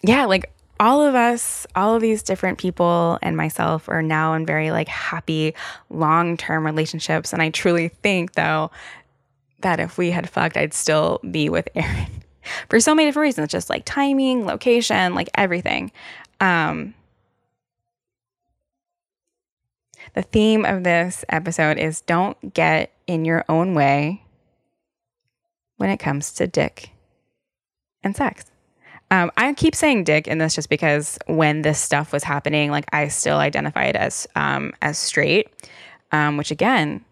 yeah, 0.04 0.26
like 0.26 0.52
all 0.80 1.02
of 1.02 1.16
us, 1.16 1.66
all 1.76 1.96
of 1.96 2.02
these 2.02 2.22
different 2.22 2.58
people 2.58 3.18
and 3.22 3.36
myself 3.36 3.90
are 3.90 4.02
now 4.02 4.34
in 4.34 4.46
very 4.46 4.72
like 4.72 4.88
happy 4.88 5.54
long 5.90 6.38
term 6.38 6.66
relationships. 6.66 7.34
And 7.34 7.42
I 7.42 7.50
truly 7.50 7.90
think 7.90 8.34
though 8.34 8.72
that 9.62 9.80
if 9.80 9.98
we 9.98 10.12
had 10.12 10.30
fucked, 10.30 10.58
I'd 10.58 10.74
still 10.74 11.20
be 11.32 11.50
with 11.50 11.68
Aaron 11.76 12.08
for 12.70 12.80
so 12.80 12.94
many 12.94 13.08
different 13.08 13.24
reasons, 13.26 13.52
just 13.52 13.70
like 13.70 13.84
timing, 13.86 14.46
location, 14.46 15.16
like 15.16 15.30
everything. 15.36 15.92
Um, 16.40 16.94
the 20.16 20.22
theme 20.22 20.66
of 20.66 20.84
this 20.84 21.24
episode 21.30 21.78
is 21.78 22.02
don't 22.02 22.54
get 22.54 22.92
in 23.06 23.26
your 23.26 23.46
own 23.48 23.76
way 23.76 24.24
when 25.78 25.90
it 25.90 25.98
comes 25.98 26.32
to 26.34 26.48
dick 26.48 26.90
and 28.02 28.16
sex. 28.16 28.46
Um, 29.12 29.32
I 29.38 29.54
keep 29.54 29.76
saying 29.76 30.06
dick 30.06 30.28
in 30.28 30.40
this 30.40 30.56
just 30.56 30.70
because 30.70 31.20
when 31.28 31.62
this 31.62 31.80
stuff 31.80 32.12
was 32.12 32.24
happening, 32.24 32.72
like 32.72 32.86
I 32.92 33.10
still 33.10 33.38
identified 33.38 33.96
as 33.96 34.26
um, 34.36 34.72
as 34.82 34.98
straight, 34.98 35.50
um, 36.12 36.38
which 36.38 36.50
again, 36.50 37.04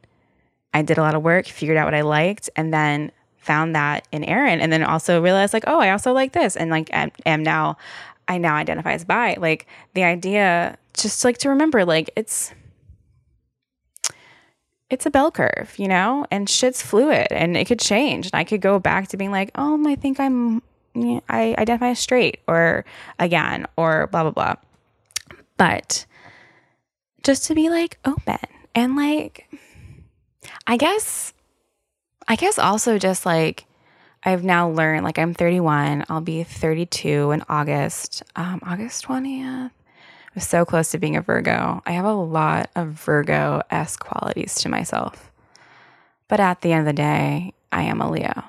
I 0.74 0.82
did 0.82 0.98
a 0.98 1.02
lot 1.02 1.14
of 1.14 1.22
work, 1.22 1.46
figured 1.46 1.78
out 1.78 1.86
what 1.86 1.94
I 1.94 2.02
liked, 2.02 2.50
and 2.56 2.74
then 2.74 3.12
found 3.38 3.76
that 3.76 4.08
in 4.12 4.24
Aaron, 4.24 4.60
and 4.60 4.72
then 4.72 4.82
also 4.82 5.22
realized 5.22 5.54
like, 5.54 5.66
oh, 5.68 5.80
I 5.80 5.92
also 5.92 6.14
like 6.14 6.32
this, 6.32 6.56
and 6.56 6.72
like 6.72 6.90
am, 6.94 7.12
am 7.26 7.44
now, 7.44 7.78
I 8.28 8.38
now 8.38 8.56
identify 8.56 8.94
as 8.94 9.06
bi. 9.06 9.36
Like 9.38 9.68
the 9.94 10.04
idea, 10.04 10.78
just 10.94 11.24
like 11.24 11.38
to 11.40 11.50
remember, 11.50 11.86
like 11.86 12.10
it's 12.16 12.54
it's 14.94 15.08
a 15.08 15.12
bell 15.12 15.32
curve, 15.32 15.74
you 15.78 15.88
know, 15.88 16.28
and 16.30 16.48
shit's 16.48 16.84
fluid 16.84 17.28
and 17.32 17.58
it 17.58 17.66
could 17.66 17.80
change. 17.80 18.28
And 18.28 18.36
I 18.36 18.44
could 18.44 18.62
go 18.62 18.78
back 18.78 19.08
to 19.08 19.18
being 19.18 19.32
like, 19.32 19.50
oh, 19.56 19.84
I 19.88 19.96
think 19.96 20.20
I'm 20.20 20.62
I 21.28 21.56
identify 21.58 21.90
as 21.90 22.00
straight 22.00 22.42
or 22.48 22.86
again 23.18 23.66
or 23.76 24.06
blah 24.08 24.22
blah 24.22 24.32
blah. 24.32 24.56
But 25.58 26.06
just 27.24 27.46
to 27.48 27.56
be 27.56 27.72
like 27.72 27.98
open 28.06 28.38
and 28.76 28.96
like 28.96 29.50
I 30.68 30.78
guess 30.78 31.34
I 32.28 32.36
guess 32.36 32.60
also 32.60 33.00
just 33.00 33.26
like 33.26 33.66
I've 34.24 34.44
now 34.44 34.70
learned 34.70 35.04
like 35.04 35.18
I'm 35.18 35.34
31, 35.34 36.06
I'll 36.08 36.22
be 36.22 36.44
32 36.44 37.32
in 37.32 37.44
August, 37.50 38.22
um 38.36 38.62
August 38.64 39.06
20th. 39.06 39.72
I'm 40.36 40.42
so 40.42 40.66
close 40.66 40.92
to 40.92 40.98
being 40.98 41.16
a 41.16 41.22
Virgo. 41.22 41.82
I 41.86 41.92
have 41.92 42.06
a 42.06 42.14
lot 42.14 42.70
of 42.76 42.90
Virgo 42.90 43.62
s 43.70 43.96
qualities 43.98 44.56
to 44.56 44.70
myself. 44.70 45.32
But 46.28 46.40
at 46.40 46.62
the 46.62 46.72
end 46.72 46.82
of 46.82 46.86
the 46.88 46.94
day, 46.94 47.54
I 47.72 47.84
am 47.84 48.02
a 48.02 48.10
Leo. 48.10 48.44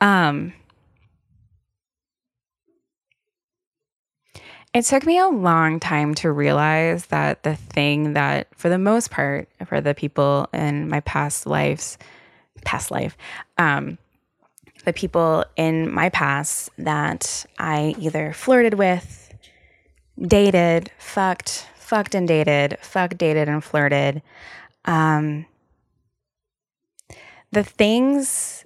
Um 0.00 0.52
It 4.74 4.84
took 4.84 5.06
me 5.06 5.18
a 5.18 5.28
long 5.28 5.80
time 5.80 6.14
to 6.16 6.30
realize 6.30 7.06
that 7.06 7.44
the 7.44 7.56
thing 7.56 8.12
that, 8.12 8.48
for 8.54 8.68
the 8.68 8.76
most 8.78 9.10
part, 9.10 9.48
for 9.64 9.80
the 9.80 9.94
people 9.94 10.50
in 10.52 10.90
my 10.90 11.00
past 11.00 11.46
lives, 11.46 11.96
past 12.66 12.90
life, 12.90 13.16
um, 13.56 13.96
the 14.84 14.92
people 14.92 15.46
in 15.56 15.90
my 15.90 16.10
past 16.10 16.68
that 16.76 17.46
I 17.58 17.94
either 17.98 18.34
flirted 18.34 18.74
with, 18.74 19.25
dated, 20.20 20.90
fucked, 20.98 21.68
fucked 21.76 22.14
and 22.14 22.26
dated, 22.26 22.78
fucked, 22.80 23.18
dated, 23.18 23.48
and 23.48 23.62
flirted. 23.62 24.22
Um, 24.84 25.46
the 27.52 27.64
things 27.64 28.64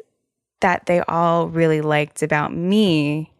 that 0.61 0.87
they 0.87 1.01
all 1.01 1.49
really 1.49 1.81
liked 1.81 2.23
about 2.23 2.55
me 2.55 3.33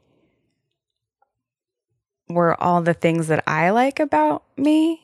were 2.29 2.61
all 2.63 2.83
the 2.83 2.95
things 2.95 3.29
that 3.29 3.43
I 3.47 3.71
like 3.71 4.01
about 4.01 4.45
me 4.57 5.03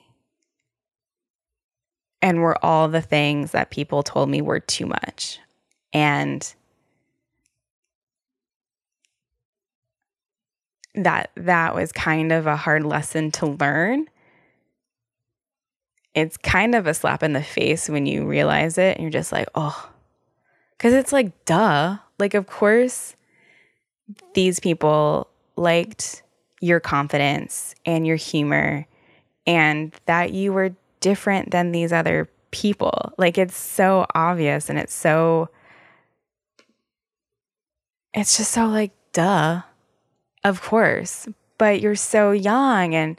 and 2.23 2.41
were 2.41 2.65
all 2.65 2.89
the 2.89 3.03
things 3.03 3.53
that 3.53 3.71
people 3.71 4.03
told 4.03 4.29
me 4.29 4.41
were 4.41 4.61
too 4.61 4.87
much. 4.87 5.39
And 5.93 6.55
that 10.97 11.31
that 11.37 11.75
was 11.75 11.93
kind 11.93 12.33
of 12.33 12.47
a 12.47 12.57
hard 12.57 12.85
lesson 12.85 13.31
to 13.33 13.47
learn. 13.47 14.07
It's 16.15 16.37
kind 16.39 16.75
of 16.75 16.87
a 16.87 16.95
slap 16.95 17.23
in 17.23 17.33
the 17.35 17.43
face 17.43 17.89
when 17.89 18.07
you 18.07 18.27
realize 18.27 18.79
it 18.79 18.97
and 18.97 19.03
you're 19.03 19.11
just 19.11 19.33
like, 19.33 19.49
"Oh." 19.55 19.91
Cuz 20.79 20.93
it's 20.93 21.13
like, 21.13 21.45
duh. 21.45 21.99
Like 22.19 22.35
of 22.35 22.47
course 22.47 23.17
these 24.35 24.61
people 24.61 25.29
liked 25.57 26.23
your 26.61 26.81
confidence 26.81 27.75
and 27.85 28.07
your 28.07 28.17
humor 28.17 28.87
and 29.47 29.93
that 30.07 30.33
you 30.33 30.53
were 30.53 30.75
different 31.01 31.51
than 31.51 31.73
these 31.73 31.93
other 31.93 32.29
people. 32.51 33.13
Like 33.19 33.39
it's 33.39 33.57
so 33.57 34.07
obvious 34.15 34.69
and 34.71 34.79
it's 34.79 34.95
so 34.95 35.49
it's 38.15 38.37
just 38.37 38.53
so 38.53 38.67
like 38.67 38.93
duh. 39.13 39.63
Of 40.47 40.63
course. 40.63 41.27
But 41.59 41.81
you're 41.81 41.97
so 41.97 42.31
young 42.31 42.95
and 42.95 43.19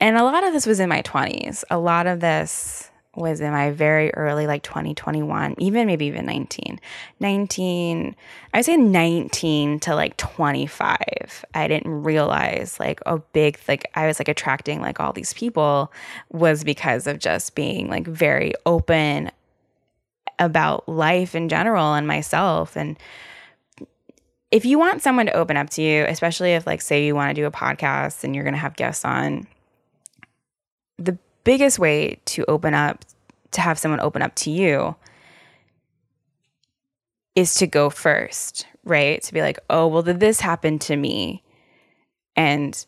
and 0.00 0.16
a 0.16 0.24
lot 0.24 0.42
of 0.42 0.52
this 0.52 0.66
was 0.66 0.80
in 0.80 0.88
my 0.88 1.00
20s. 1.02 1.62
A 1.70 1.78
lot 1.78 2.08
of 2.08 2.18
this 2.18 2.90
was 3.14 3.40
in 3.40 3.52
my 3.52 3.70
very 3.70 4.12
early 4.12 4.46
like 4.46 4.62
2021 4.62 5.54
even 5.56 5.86
maybe 5.86 6.04
even 6.04 6.26
19 6.26 6.78
19 7.18 8.14
i 8.52 8.60
say 8.60 8.76
19 8.76 9.80
to 9.80 9.94
like 9.94 10.14
25 10.18 10.98
i 11.54 11.66
didn't 11.66 12.02
realize 12.02 12.78
like 12.78 13.00
a 13.06 13.16
big 13.16 13.58
like 13.68 13.90
i 13.94 14.06
was 14.06 14.20
like 14.20 14.28
attracting 14.28 14.82
like 14.82 15.00
all 15.00 15.14
these 15.14 15.32
people 15.32 15.90
was 16.30 16.62
because 16.62 17.06
of 17.06 17.18
just 17.18 17.54
being 17.54 17.88
like 17.88 18.06
very 18.06 18.52
open 18.66 19.30
about 20.38 20.86
life 20.86 21.34
in 21.34 21.48
general 21.48 21.94
and 21.94 22.06
myself 22.06 22.76
and 22.76 22.98
if 24.56 24.64
you 24.64 24.78
want 24.78 25.02
someone 25.02 25.26
to 25.26 25.32
open 25.32 25.56
up 25.56 25.68
to 25.70 25.82
you 25.82 26.04
especially 26.04 26.52
if 26.52 26.66
like 26.66 26.80
say 26.80 27.04
you 27.04 27.14
want 27.14 27.34
to 27.34 27.40
do 27.40 27.46
a 27.46 27.50
podcast 27.50 28.24
and 28.24 28.34
you're 28.34 28.44
going 28.44 28.54
to 28.54 28.60
have 28.60 28.76
guests 28.76 29.04
on 29.04 29.46
the 30.98 31.18
biggest 31.44 31.78
way 31.78 32.18
to 32.24 32.44
open 32.46 32.74
up, 32.74 33.04
to 33.52 33.60
have 33.60 33.78
someone 33.78 34.00
open 34.00 34.20
up 34.20 34.34
to 34.34 34.50
you, 34.50 34.96
is 37.34 37.54
to 37.54 37.66
go 37.66 37.90
first, 37.90 38.66
right? 38.84 39.22
To 39.22 39.32
be 39.32 39.42
like, 39.42 39.58
oh, 39.70 39.86
well, 39.86 40.02
did 40.02 40.20
this 40.20 40.40
happen 40.40 40.78
to 40.80 40.96
me? 40.96 41.42
And, 42.34 42.84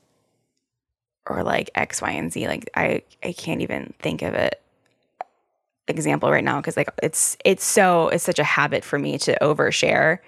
or 1.29 1.43
like 1.43 1.71
X, 1.75 2.03
Y, 2.03 2.11
and 2.11 2.33
Z. 2.33 2.49
Like, 2.49 2.69
I, 2.75 3.03
I 3.23 3.33
can't 3.33 3.63
even 3.63 3.95
think 3.99 4.23
of 4.23 4.35
it 4.35 4.61
example 5.87 6.31
right 6.31 6.45
now 6.45 6.61
because 6.61 6.77
like 6.77 6.91
it's 7.03 7.39
it's 7.47 7.65
so 7.65 8.09
it's 8.09 8.23
such 8.23 8.39
a 8.39 8.45
habit 8.45 8.85
for 8.85 8.99
me 8.99 9.17
to 9.17 9.35
overshare 9.41 10.19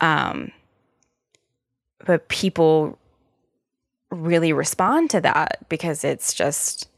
um 0.00 0.50
but 2.04 2.28
people 2.28 2.98
really 4.10 4.52
respond 4.52 5.10
to 5.10 5.20
that 5.20 5.68
because 5.68 6.04
it's 6.04 6.32
just 6.32 6.88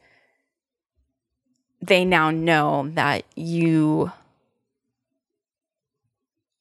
they 1.82 2.04
now 2.04 2.30
know 2.30 2.88
that 2.94 3.24
you 3.34 4.12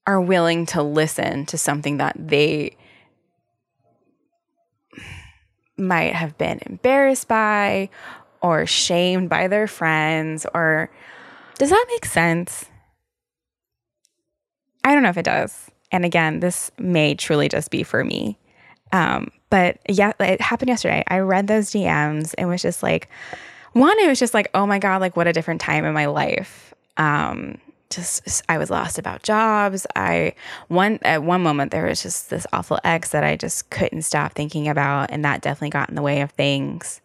are 0.08 0.20
willing 0.20 0.66
to 0.66 0.82
listen 0.82 1.46
to 1.46 1.58
something 1.58 1.98
that 1.98 2.16
they 2.18 2.76
might 5.78 6.14
have 6.14 6.38
been 6.38 6.60
embarrassed 6.66 7.28
by 7.28 7.90
or 8.42 8.66
shamed 8.66 9.30
by 9.30 9.48
their 9.48 9.68
friends 9.68 10.46
or 10.54 10.90
does 11.58 11.70
that 11.70 11.86
make 11.90 12.06
sense? 12.06 12.66
I 14.84 14.94
don't 14.94 15.04
know 15.04 15.10
if 15.10 15.18
it 15.18 15.26
does. 15.26 15.69
And 15.92 16.06
again, 16.06 16.40
this 16.40 16.72
may 16.78 17.16
truly 17.16 17.50
just 17.50 17.72
be 17.72 17.84
for 17.84 18.04
me. 18.04 18.38
Um, 18.92 19.32
but 19.50 19.80
yeah, 19.88 20.14
it 20.20 20.42
happened 20.42 20.70
yesterday. 20.70 21.04
I 21.08 21.20
read 21.20 21.48
those 21.48 21.72
DMs 21.72 22.34
and 22.38 22.50
was 22.50 22.62
just 22.62 22.84
like, 22.84 23.10
one, 23.74 23.98
it 24.00 24.08
was 24.08 24.20
just 24.20 24.34
like, 24.34 24.50
oh 24.54 24.66
my 24.66 24.80
God, 24.80 25.02
like 25.02 25.16
what 25.16 25.28
a 25.28 25.34
different 25.34 25.62
time 25.62 25.86
in 25.86 25.94
my 25.94 26.08
life. 26.08 26.74
Um, 26.98 27.58
just 27.90 28.44
I 28.48 28.58
was 28.58 28.70
lost 28.70 29.00
about 29.00 29.24
jobs. 29.24 29.88
I 29.96 30.34
one 30.68 31.00
at 31.02 31.24
one 31.24 31.42
moment 31.42 31.72
there 31.72 31.86
was 31.86 32.04
just 32.04 32.30
this 32.30 32.46
awful 32.54 32.80
ex 32.84 33.10
that 33.10 33.24
I 33.24 33.36
just 33.36 33.70
couldn't 33.70 34.04
stop 34.04 34.34
thinking 34.34 34.68
about 34.68 35.12
and 35.12 35.26
that 35.26 35.42
definitely 35.42 35.72
got 35.72 35.90
in 35.90 35.96
the 35.96 36.02
way 36.02 36.22
of 36.22 36.32
things. 36.32 37.02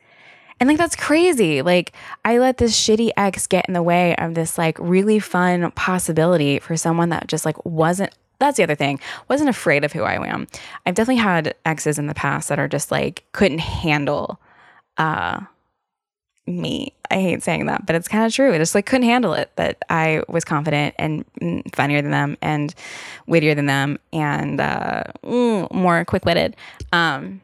And 0.60 0.68
like 0.68 0.78
that's 0.78 0.96
crazy. 0.96 1.62
Like 1.62 1.92
I 2.24 2.38
let 2.38 2.58
this 2.58 2.78
shitty 2.78 3.10
ex 3.16 3.46
get 3.46 3.66
in 3.66 3.74
the 3.74 3.82
way 3.82 4.14
of 4.16 4.34
this 4.34 4.58
like 4.58 4.78
really 4.78 5.18
fun 5.18 5.70
possibility 5.72 6.58
for 6.58 6.76
someone 6.76 7.08
that 7.08 7.28
just 7.28 7.44
like 7.46 7.64
wasn't 7.64 8.12
that's 8.38 8.56
the 8.56 8.62
other 8.62 8.74
thing. 8.74 9.00
Wasn't 9.28 9.48
afraid 9.48 9.84
of 9.84 9.92
who 9.92 10.02
I 10.02 10.26
am. 10.26 10.46
I've 10.86 10.94
definitely 10.94 11.22
had 11.22 11.54
exes 11.64 11.98
in 11.98 12.06
the 12.06 12.14
past 12.14 12.48
that 12.48 12.58
are 12.58 12.68
just 12.68 12.90
like 12.90 13.24
couldn't 13.32 13.60
handle 13.60 14.40
uh 14.96 15.40
me. 16.46 16.92
I 17.10 17.14
hate 17.14 17.42
saying 17.42 17.66
that, 17.66 17.86
but 17.86 17.96
it's 17.96 18.08
kind 18.08 18.24
of 18.26 18.32
true. 18.32 18.52
I 18.52 18.58
just 18.58 18.74
like 18.74 18.86
couldn't 18.86 19.08
handle 19.08 19.34
it 19.34 19.50
that 19.56 19.78
I 19.88 20.22
was 20.28 20.44
confident 20.44 20.94
and 20.98 21.24
mm, 21.40 21.74
funnier 21.74 22.02
than 22.02 22.10
them 22.10 22.36
and 22.42 22.74
wittier 23.26 23.54
than 23.54 23.66
them 23.66 23.98
and 24.12 24.60
uh, 24.60 25.04
more 25.22 26.04
quick 26.04 26.24
witted. 26.24 26.56
Um, 26.92 27.40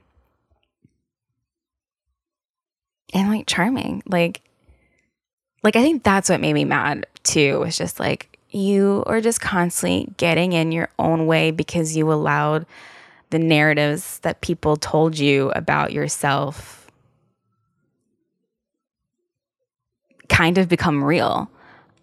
and 3.15 3.29
like 3.29 3.47
charming. 3.47 4.03
Like, 4.07 4.43
like 5.63 5.77
I 5.77 5.83
think 5.83 6.03
that's 6.03 6.29
what 6.29 6.41
made 6.41 6.55
me 6.55 6.65
mad 6.65 7.07
too. 7.23 7.61
Was 7.61 7.77
just 7.77 8.01
like 8.01 8.30
you 8.51 9.03
are 9.07 9.21
just 9.21 9.41
constantly 9.41 10.13
getting 10.17 10.53
in 10.53 10.73
your 10.73 10.89
own 10.99 11.27
way 11.27 11.51
because 11.51 11.97
you 11.97 12.13
allowed 12.13 12.67
the 13.31 13.39
narratives 13.39 14.19
that 14.21 14.41
people 14.41 14.77
told 14.77 15.19
you 15.19 15.51
about 15.53 15.93
yourself 15.93 16.81
kind 20.29 20.59
of 20.59 20.69
become 20.69 21.05
real. 21.05 21.51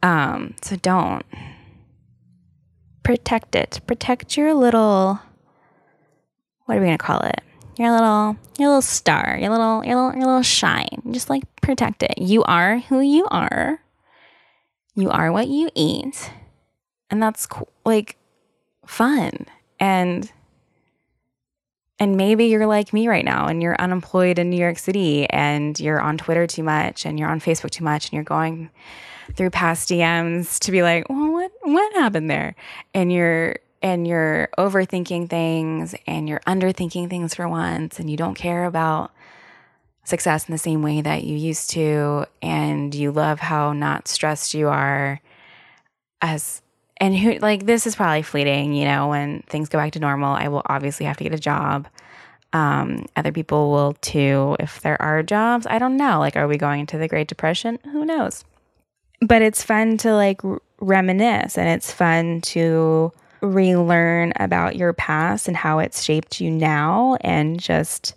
Um, 0.04 0.54
so 0.62 0.76
don't 0.76 1.26
protect 3.04 3.56
it. 3.56 3.82
Protect 3.88 4.38
your 4.38 4.54
little. 4.54 5.20
What 6.66 6.78
are 6.78 6.82
we 6.82 6.86
gonna 6.86 6.98
call 6.98 7.22
it? 7.22 7.42
Your 7.80 7.92
little, 7.92 8.38
your 8.60 8.70
little 8.70 8.82
star, 8.82 9.38
your 9.40 9.50
little, 9.50 9.84
your 9.84 9.96
little, 9.96 10.14
your 10.14 10.28
little 10.28 10.44
shine. 10.44 11.02
Just 11.12 11.30
like 11.30 11.44
protect 11.62 12.04
it. 12.04 12.18
You 12.18 12.44
are 12.44 12.80
who 12.80 13.00
you 13.00 13.26
are. 13.32 13.80
You 14.98 15.12
are 15.12 15.32
what 15.32 15.48
you 15.48 15.70
eat, 15.76 16.32
and 17.12 17.22
that's 17.22 17.48
like 17.86 18.18
fun. 18.88 19.46
And 19.80 20.32
and 22.00 22.18
maybe 22.18 22.46
you're 22.46 22.66
like 22.66 22.94
me 22.94 23.08
right 23.08 23.26
now 23.26 23.48
and 23.48 23.62
you're 23.62 23.80
unemployed 23.80 24.40
in 24.40 24.50
New 24.50 24.58
York 24.58 24.80
City 24.80 25.28
and 25.30 25.80
you're 25.80 26.02
on 26.02 26.18
Twitter 26.18 26.46
too 26.46 26.64
much 26.64 27.06
and 27.06 27.20
you're 27.20 27.30
on 27.30 27.40
Facebook 27.40 27.70
too 27.70 27.84
much 27.84 28.06
and 28.06 28.14
you're 28.14 28.24
going 28.24 28.70
through 29.34 29.50
past 29.52 29.90
DMs 29.90 30.60
to 30.60 30.72
be 30.72 30.82
like, 30.82 31.08
well, 31.10 31.32
what 31.32 31.52
what 31.62 31.94
happened 31.94 32.30
there? 32.30 32.56
And 32.96 33.14
you're 33.14 33.58
and 33.84 34.08
you're 34.08 34.50
overthinking 34.58 35.30
things 35.30 35.94
and 36.08 36.28
you're 36.28 36.42
underthinking 36.48 37.08
things 37.08 37.36
for 37.36 37.48
once 37.48 38.00
and 38.00 38.10
you 38.10 38.18
don't 38.18 38.36
care 38.36 38.66
about 38.66 39.12
success 40.08 40.48
in 40.48 40.54
the 40.54 40.58
same 40.58 40.82
way 40.82 41.02
that 41.02 41.24
you 41.24 41.36
used 41.36 41.70
to 41.70 42.26
and 42.42 42.96
you 42.96 43.12
love 43.12 43.40
how 43.40 43.74
not 43.74 44.08
stressed 44.08 44.54
you 44.54 44.70
are 44.70 45.20
as 46.22 46.62
and 46.96 47.16
who 47.18 47.34
like 47.40 47.66
this 47.66 47.86
is 47.86 47.96
probably 47.96 48.22
fleeting 48.22 48.74
you 48.74 48.86
know 48.86 49.10
when 49.10 49.42
things 49.48 49.68
go 49.68 49.78
back 49.78 49.92
to 49.92 50.00
normal 50.00 50.34
i 50.34 50.48
will 50.48 50.62
obviously 50.68 51.06
have 51.06 51.18
to 51.18 51.24
get 51.24 51.34
a 51.34 51.40
job. 51.40 51.88
Um, 52.54 53.06
other 53.18 53.34
people 53.34 53.72
will 53.72 53.94
too 53.96 54.56
if 54.62 54.80
there 54.80 55.00
are 55.02 55.22
jobs 55.22 55.68
i 55.70 55.78
don't 55.78 55.98
know 55.98 56.20
like 56.20 56.38
are 56.38 56.48
we 56.48 56.58
going 56.58 56.80
into 56.80 56.98
the 56.98 57.10
great 57.10 57.28
depression? 57.28 57.78
Who 57.92 58.06
knows? 58.06 58.46
But 59.20 59.42
it's 59.42 59.62
fun 59.62 59.98
to 59.98 60.14
like 60.14 60.42
reminisce 60.80 61.58
and 61.58 61.68
it's 61.68 61.92
fun 61.92 62.40
to 62.42 63.12
relearn 63.42 64.32
about 64.38 64.78
your 64.78 64.94
past 64.94 65.50
and 65.50 65.58
how 65.58 65.80
it's 65.80 66.02
shaped 66.02 66.40
you 66.40 66.50
now 66.50 67.18
and 67.22 67.60
just 67.60 68.16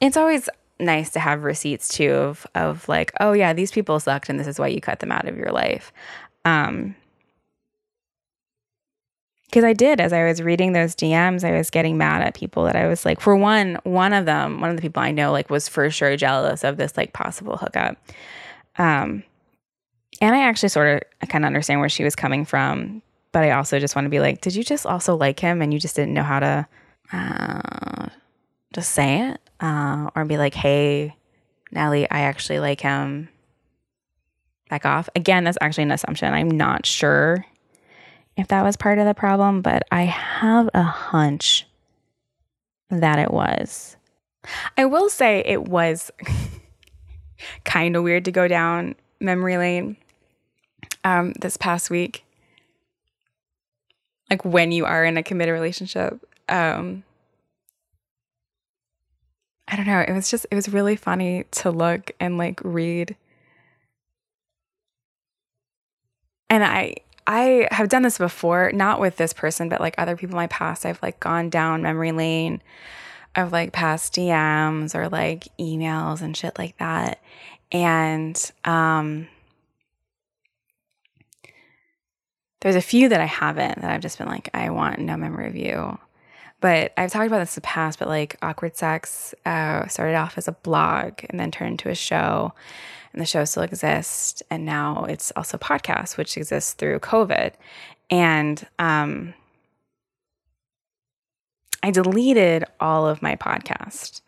it's 0.00 0.16
always 0.16 0.48
nice 0.80 1.10
to 1.10 1.20
have 1.20 1.42
receipts 1.42 1.88
too 1.88 2.12
of 2.12 2.46
of 2.54 2.88
like 2.88 3.12
oh 3.20 3.32
yeah 3.32 3.52
these 3.52 3.72
people 3.72 3.98
sucked 3.98 4.28
and 4.28 4.38
this 4.38 4.46
is 4.46 4.58
why 4.58 4.68
you 4.68 4.80
cut 4.80 5.00
them 5.00 5.10
out 5.10 5.26
of 5.26 5.36
your 5.36 5.50
life 5.50 5.92
um, 6.44 6.94
because 9.46 9.64
I 9.64 9.72
did 9.72 10.00
as 10.00 10.12
I 10.12 10.24
was 10.24 10.42
reading 10.42 10.72
those 10.72 10.94
DMs, 10.94 11.42
I 11.42 11.56
was 11.56 11.70
getting 11.70 11.96
mad 11.96 12.22
at 12.22 12.34
people 12.34 12.64
that 12.64 12.76
I 12.76 12.86
was 12.86 13.06
like, 13.06 13.18
for 13.18 13.34
one, 13.34 13.78
one 13.84 14.12
of 14.12 14.26
them, 14.26 14.60
one 14.60 14.68
of 14.68 14.76
the 14.76 14.82
people 14.82 15.02
I 15.02 15.10
know, 15.10 15.32
like, 15.32 15.48
was 15.48 15.68
for 15.68 15.88
sure 15.90 16.16
jealous 16.18 16.64
of 16.64 16.76
this 16.76 16.98
like 16.98 17.14
possible 17.14 17.56
hookup. 17.56 17.96
Um, 18.76 19.24
and 20.20 20.34
I 20.34 20.40
actually 20.40 20.68
sort 20.68 20.88
of 20.88 21.08
I 21.22 21.26
kind 21.26 21.44
of 21.44 21.46
understand 21.46 21.80
where 21.80 21.88
she 21.88 22.04
was 22.04 22.14
coming 22.14 22.44
from, 22.44 23.02
but 23.32 23.42
I 23.42 23.52
also 23.52 23.78
just 23.78 23.96
want 23.96 24.04
to 24.04 24.10
be 24.10 24.20
like, 24.20 24.42
did 24.42 24.54
you 24.54 24.62
just 24.62 24.84
also 24.84 25.16
like 25.16 25.40
him 25.40 25.62
and 25.62 25.72
you 25.72 25.80
just 25.80 25.96
didn't 25.96 26.14
know 26.14 26.22
how 26.22 26.40
to 26.40 26.66
uh, 27.12 28.08
just 28.74 28.92
say 28.92 29.30
it 29.30 29.40
uh, 29.60 30.10
or 30.14 30.24
be 30.24 30.38
like, 30.38 30.54
hey, 30.54 31.14
Nellie, 31.70 32.10
I 32.10 32.20
actually 32.20 32.60
like 32.60 32.80
him 32.80 33.28
back 34.68 34.86
off. 34.86 35.08
Again, 35.16 35.44
that's 35.44 35.58
actually 35.60 35.84
an 35.84 35.92
assumption. 35.92 36.32
I'm 36.32 36.50
not 36.50 36.86
sure 36.86 37.44
if 38.36 38.48
that 38.48 38.62
was 38.62 38.76
part 38.76 38.98
of 38.98 39.06
the 39.06 39.14
problem, 39.14 39.62
but 39.62 39.82
I 39.90 40.02
have 40.02 40.70
a 40.74 40.82
hunch 40.82 41.66
that 42.90 43.18
it 43.18 43.32
was. 43.32 43.96
I 44.76 44.86
will 44.86 45.08
say 45.08 45.42
it 45.44 45.64
was 45.64 46.10
kind 47.64 47.96
of 47.96 48.02
weird 48.02 48.24
to 48.26 48.32
go 48.32 48.48
down 48.48 48.94
memory 49.20 49.56
lane 49.56 49.96
um, 51.04 51.32
this 51.40 51.56
past 51.56 51.90
week. 51.90 52.24
Like 54.30 54.44
when 54.44 54.72
you 54.72 54.84
are 54.84 55.04
in 55.04 55.16
a 55.16 55.22
committed 55.22 55.52
relationship. 55.52 56.24
Um, 56.48 57.02
I 59.70 59.76
don't 59.76 59.86
know. 59.86 60.00
It 60.00 60.12
was 60.12 60.30
just, 60.30 60.46
it 60.50 60.54
was 60.54 60.68
really 60.68 60.96
funny 60.96 61.44
to 61.52 61.70
look 61.70 62.12
and 62.18 62.38
like 62.38 62.60
read 62.64 63.16
and 66.50 66.64
I 66.64 66.96
I 67.26 67.68
have 67.70 67.90
done 67.90 68.02
this 68.02 68.16
before, 68.18 68.72
not 68.72 69.00
with 69.00 69.16
this 69.16 69.34
person, 69.34 69.68
but 69.68 69.80
like 69.80 69.94
other 69.98 70.16
people 70.16 70.34
in 70.34 70.42
my 70.42 70.46
past. 70.46 70.86
I've 70.86 71.02
like 71.02 71.20
gone 71.20 71.50
down 71.50 71.82
memory 71.82 72.12
lane 72.12 72.62
of 73.36 73.52
like 73.52 73.72
past 73.72 74.14
DMs 74.14 74.94
or 74.94 75.08
like 75.08 75.48
emails 75.58 76.22
and 76.22 76.36
shit 76.36 76.58
like 76.58 76.76
that. 76.78 77.20
And 77.70 78.50
um 78.64 79.28
there's 82.60 82.76
a 82.76 82.80
few 82.80 83.08
that 83.10 83.20
I 83.20 83.26
haven't 83.26 83.82
that 83.82 83.90
I've 83.90 84.00
just 84.00 84.18
been 84.18 84.26
like, 84.26 84.48
I 84.52 84.70
want 84.70 84.98
no 84.98 85.16
memory 85.16 85.46
of 85.48 85.54
you. 85.56 85.98
But 86.60 86.92
I've 86.96 87.12
talked 87.12 87.28
about 87.28 87.38
this 87.38 87.56
in 87.56 87.60
the 87.60 87.66
past, 87.66 87.98
but 87.98 88.08
like 88.08 88.36
Awkward 88.42 88.76
Sex 88.76 89.34
uh, 89.46 89.86
started 89.86 90.16
off 90.16 90.36
as 90.36 90.48
a 90.48 90.52
blog 90.52 91.20
and 91.30 91.38
then 91.38 91.50
turned 91.50 91.72
into 91.72 91.88
a 91.88 91.94
show 91.94 92.52
and 93.12 93.22
the 93.22 93.26
show 93.26 93.44
still 93.44 93.62
exists. 93.62 94.42
And 94.50 94.64
now 94.64 95.04
it's 95.08 95.32
also 95.36 95.56
a 95.56 95.60
podcast, 95.60 96.16
which 96.16 96.36
exists 96.36 96.72
through 96.72 96.98
COVID. 97.00 97.52
And 98.10 98.66
um, 98.78 99.34
I 101.82 101.90
deleted 101.90 102.64
all 102.80 103.06
of 103.06 103.22
my 103.22 103.36
podcast. 103.36 104.20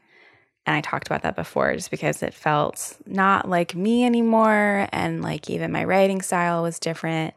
And 0.67 0.77
I 0.77 0.81
talked 0.83 1.09
about 1.09 1.23
that 1.23 1.37
before 1.37 1.75
just 1.75 1.91
because 1.91 2.23
it 2.23 2.35
felt 2.35 2.97
not 3.07 3.49
like 3.49 3.75
me 3.75 4.05
anymore. 4.05 4.89
And 4.93 5.23
like 5.23 5.51
even 5.51 5.73
my 5.73 5.85
writing 5.85 6.23
style 6.23 6.63
was 6.63 6.79
different. 6.79 7.35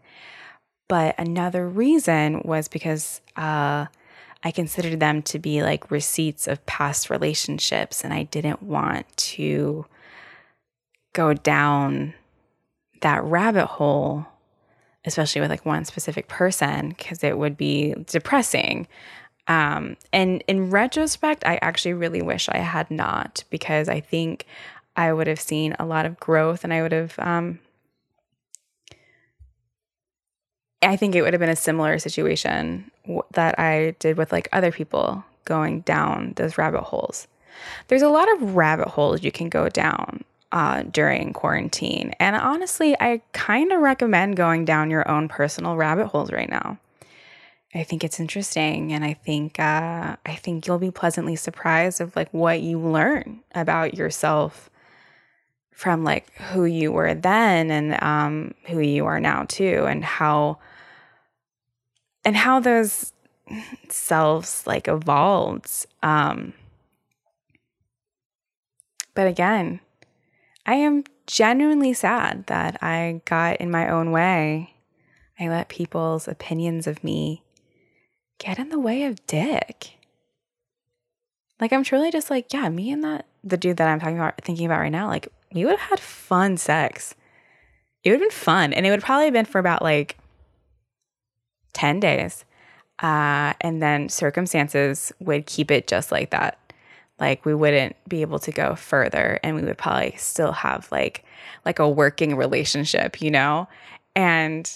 But 0.87 1.15
another 1.17 1.67
reason 1.67 2.41
was 2.43 2.67
because 2.67 3.21
uh, 3.35 3.87
I 4.43 4.51
considered 4.51 4.99
them 4.99 5.21
to 5.23 5.39
be 5.39 5.63
like 5.63 5.89
receipts 5.89 6.47
of 6.47 6.65
past 6.65 7.09
relationships. 7.09 8.03
And 8.03 8.13
I 8.13 8.23
didn't 8.23 8.61
want 8.61 9.05
to 9.15 9.85
go 11.13 11.33
down 11.33 12.13
that 13.01 13.23
rabbit 13.23 13.67
hole, 13.67 14.25
especially 15.05 15.41
with 15.41 15.49
like 15.49 15.65
one 15.65 15.85
specific 15.85 16.27
person, 16.27 16.89
because 16.89 17.23
it 17.23 17.37
would 17.37 17.55
be 17.55 17.95
depressing. 18.07 18.87
Um, 19.47 19.97
and 20.11 20.43
in 20.47 20.69
retrospect, 20.69 21.45
I 21.45 21.59
actually 21.61 21.93
really 21.93 22.21
wish 22.21 22.47
I 22.49 22.59
had 22.59 22.89
not, 22.89 23.43
because 23.49 23.89
I 23.89 23.99
think 23.99 24.45
I 24.95 25.11
would 25.11 25.27
have 25.27 25.39
seen 25.39 25.75
a 25.79 25.85
lot 25.85 26.05
of 26.05 26.19
growth 26.19 26.63
and 26.63 26.73
I 26.73 26.81
would 26.81 26.91
have, 26.91 27.15
um, 27.19 27.59
I 30.83 30.95
think 30.95 31.15
it 31.15 31.21
would 31.21 31.33
have 31.33 31.39
been 31.39 31.49
a 31.49 31.55
similar 31.55 31.99
situation 31.99 32.91
that 33.31 33.59
I 33.59 33.95
did 33.99 34.17
with 34.17 34.31
like 34.31 34.47
other 34.51 34.71
people 34.71 35.23
going 35.45 35.81
down 35.81 36.33
those 36.35 36.57
rabbit 36.57 36.81
holes. 36.81 37.27
There's 37.87 38.01
a 38.01 38.09
lot 38.09 38.31
of 38.33 38.55
rabbit 38.55 38.87
holes 38.87 39.23
you 39.23 39.31
can 39.31 39.49
go 39.49 39.69
down 39.69 40.23
uh, 40.51 40.83
during 40.83 41.33
quarantine. 41.33 42.13
And 42.19 42.35
honestly, 42.35 42.95
I 42.99 43.21
kind 43.33 43.71
of 43.71 43.81
recommend 43.81 44.37
going 44.37 44.65
down 44.65 44.89
your 44.89 45.09
own 45.09 45.27
personal 45.27 45.75
rabbit 45.75 46.07
holes 46.07 46.31
right 46.31 46.49
now. 46.49 46.77
I 47.75 47.83
think 47.83 48.03
it's 48.03 48.19
interesting, 48.19 48.93
and 48.93 49.03
I 49.03 49.13
think 49.13 49.59
uh, 49.59 50.15
I 50.25 50.35
think 50.35 50.67
you'll 50.67 50.77
be 50.77 50.91
pleasantly 50.91 51.35
surprised 51.35 52.01
of 52.01 52.15
like 52.15 52.29
what 52.31 52.61
you 52.61 52.77
learn 52.77 53.39
about 53.55 53.95
yourself 53.95 54.69
from 55.71 56.03
like 56.03 56.31
who 56.33 56.65
you 56.65 56.91
were 56.91 57.15
then 57.15 57.71
and 57.71 58.01
um, 58.03 58.53
who 58.67 58.79
you 58.79 59.07
are 59.07 59.19
now 59.19 59.45
too, 59.47 59.85
and 59.87 60.05
how 60.05 60.59
and 62.25 62.35
how 62.35 62.59
those 62.59 63.13
selves 63.89 64.65
like 64.65 64.87
evolved. 64.87 65.85
Um, 66.01 66.53
but 69.13 69.27
again, 69.27 69.79
I 70.65 70.75
am 70.75 71.03
genuinely 71.27 71.93
sad 71.93 72.47
that 72.47 72.81
I 72.81 73.21
got 73.25 73.57
in 73.57 73.71
my 73.71 73.89
own 73.89 74.11
way. 74.11 74.73
I 75.39 75.47
let 75.49 75.67
people's 75.67 76.27
opinions 76.27 76.87
of 76.87 77.03
me 77.03 77.43
get 78.37 78.59
in 78.59 78.69
the 78.69 78.79
way 78.79 79.03
of 79.03 79.25
Dick. 79.27 79.93
Like 81.59 81.73
I'm 81.73 81.83
truly 81.83 82.11
just 82.11 82.29
like, 82.29 82.51
yeah, 82.53 82.69
me 82.69 82.91
and 82.91 83.03
that 83.03 83.25
the 83.43 83.57
dude 83.57 83.77
that 83.77 83.87
I'm 83.87 83.99
talking 83.99 84.17
about 84.17 84.41
thinking 84.41 84.65
about 84.65 84.79
right 84.79 84.91
now, 84.91 85.07
like 85.07 85.27
we 85.53 85.65
would 85.65 85.77
have 85.77 85.89
had 85.89 85.99
fun 85.99 86.57
sex. 86.57 87.15
It 88.03 88.09
would 88.09 88.19
have 88.19 88.29
been 88.29 88.37
fun. 88.37 88.73
And 88.73 88.85
it 88.85 88.91
would 88.91 89.01
probably 89.01 89.25
have 89.25 89.33
been 89.33 89.45
for 89.45 89.59
about 89.59 89.81
like 89.81 90.17
10 91.73 91.99
days. 91.99 92.45
Uh, 92.99 93.53
and 93.61 93.81
then 93.81 94.07
circumstances 94.09 95.11
would 95.19 95.45
keep 95.45 95.71
it 95.71 95.87
just 95.87 96.11
like 96.11 96.29
that. 96.29 96.57
Like 97.19 97.45
we 97.45 97.53
wouldn't 97.53 97.95
be 98.07 98.21
able 98.21 98.39
to 98.39 98.51
go 98.51 98.75
further 98.75 99.39
and 99.43 99.55
we 99.55 99.63
would 99.63 99.77
probably 99.77 100.15
still 100.17 100.51
have 100.51 100.91
like 100.91 101.23
like 101.65 101.79
a 101.79 101.89
working 101.89 102.35
relationship, 102.35 103.21
you 103.21 103.31
know? 103.31 103.67
And 104.15 104.69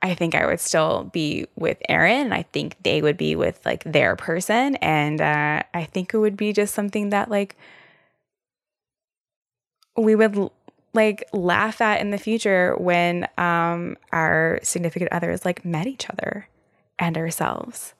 I 0.00 0.14
think 0.14 0.34
I 0.34 0.46
would 0.46 0.60
still 0.60 1.04
be 1.12 1.46
with 1.56 1.78
Aaron 1.88 2.26
and 2.26 2.34
I 2.34 2.42
think 2.52 2.76
they 2.82 3.02
would 3.02 3.16
be 3.16 3.34
with 3.34 3.64
like 3.66 3.82
their 3.84 4.16
person 4.16 4.76
and 4.76 5.20
uh, 5.20 5.62
I 5.74 5.84
think 5.84 6.14
it 6.14 6.18
would 6.18 6.36
be 6.36 6.52
just 6.52 6.74
something 6.74 7.10
that 7.10 7.30
like 7.30 7.56
we 9.96 10.14
would 10.14 10.50
like 10.98 11.24
laugh 11.32 11.80
at 11.80 12.00
in 12.00 12.10
the 12.10 12.18
future 12.18 12.74
when 12.78 13.28
um 13.38 13.96
our 14.12 14.58
significant 14.62 15.12
others 15.12 15.44
like 15.44 15.64
met 15.64 15.86
each 15.86 16.10
other 16.10 16.48
and 16.98 17.16
ourselves. 17.16 17.94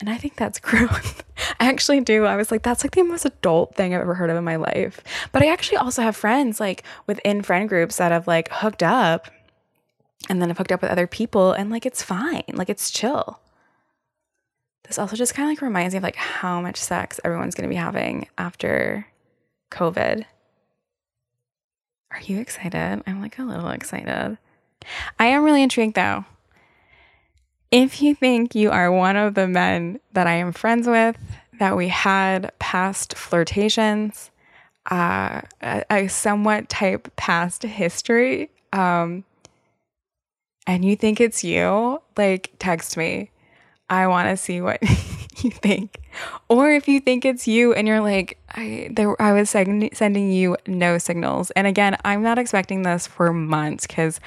And 0.00 0.08
I 0.08 0.16
think 0.16 0.36
that's 0.36 0.58
growth. 0.70 1.22
I 1.60 1.68
actually 1.68 2.00
do. 2.00 2.24
I 2.24 2.36
was 2.36 2.50
like, 2.50 2.62
that's 2.62 2.82
like 2.82 2.94
the 2.94 3.02
most 3.02 3.26
adult 3.26 3.74
thing 3.74 3.94
I've 3.94 4.00
ever 4.00 4.14
heard 4.14 4.30
of 4.30 4.36
in 4.36 4.44
my 4.44 4.56
life. 4.56 5.02
But 5.30 5.42
I 5.42 5.52
actually 5.52 5.76
also 5.76 6.02
have 6.02 6.16
friends 6.16 6.58
like 6.58 6.82
within 7.06 7.42
friend 7.42 7.68
groups 7.68 7.98
that 7.98 8.12
have 8.12 8.26
like 8.26 8.48
hooked 8.50 8.82
up 8.82 9.28
and 10.28 10.40
then 10.40 10.48
have 10.48 10.58
hooked 10.58 10.72
up 10.72 10.82
with 10.82 10.90
other 10.90 11.06
people 11.06 11.52
and 11.52 11.70
like 11.70 11.84
it's 11.84 12.02
fine. 12.02 12.44
Like 12.54 12.70
it's 12.70 12.90
chill. 12.90 13.40
This 14.84 14.98
also 14.98 15.14
just 15.14 15.34
kind 15.34 15.48
of 15.48 15.52
like 15.52 15.62
reminds 15.62 15.94
me 15.94 15.98
of 15.98 16.02
like 16.02 16.16
how 16.16 16.60
much 16.60 16.76
sex 16.76 17.20
everyone's 17.22 17.54
going 17.54 17.68
to 17.68 17.72
be 17.72 17.76
having 17.76 18.26
after 18.38 19.06
COVID. 19.70 20.24
Are 22.12 22.20
you 22.20 22.38
excited? 22.38 23.02
I'm 23.06 23.20
like 23.20 23.38
a 23.38 23.42
little 23.42 23.68
excited. 23.68 24.36
I 25.18 25.26
am 25.26 25.44
really 25.44 25.62
intrigued 25.62 25.94
though. 25.94 26.24
If 27.70 28.02
you 28.02 28.14
think 28.14 28.54
you 28.54 28.70
are 28.70 28.92
one 28.92 29.16
of 29.16 29.34
the 29.34 29.48
men 29.48 29.98
that 30.12 30.26
I 30.26 30.34
am 30.34 30.52
friends 30.52 30.86
with, 30.86 31.16
that 31.58 31.76
we 31.76 31.88
had 31.88 32.52
past 32.58 33.16
flirtations, 33.16 34.30
uh, 34.90 35.40
a, 35.62 35.84
a 35.90 36.08
somewhat 36.08 36.68
type 36.68 37.14
past 37.16 37.62
history, 37.62 38.50
um, 38.74 39.24
and 40.66 40.84
you 40.84 40.96
think 40.96 41.20
it's 41.20 41.42
you, 41.42 42.00
like 42.16 42.52
text 42.58 42.96
me. 42.96 43.30
I 43.88 44.06
want 44.06 44.28
to 44.28 44.36
see 44.36 44.60
what 44.60 44.82
you 45.38 45.50
think. 45.50 45.98
Or 46.48 46.70
if 46.70 46.88
you 46.88 47.00
think 47.00 47.24
it's 47.24 47.48
you 47.48 47.72
and 47.72 47.86
you're 47.88 48.00
like, 48.00 48.38
I, 48.50 48.88
there, 48.90 49.20
I 49.20 49.32
was 49.32 49.50
send, 49.50 49.90
sending 49.92 50.30
you 50.30 50.56
no 50.66 50.98
signals. 50.98 51.50
And 51.52 51.66
again, 51.66 51.96
I'm 52.04 52.22
not 52.22 52.38
expecting 52.38 52.82
this 52.82 53.06
for 53.06 53.32
months 53.32 53.86
because 53.86 54.20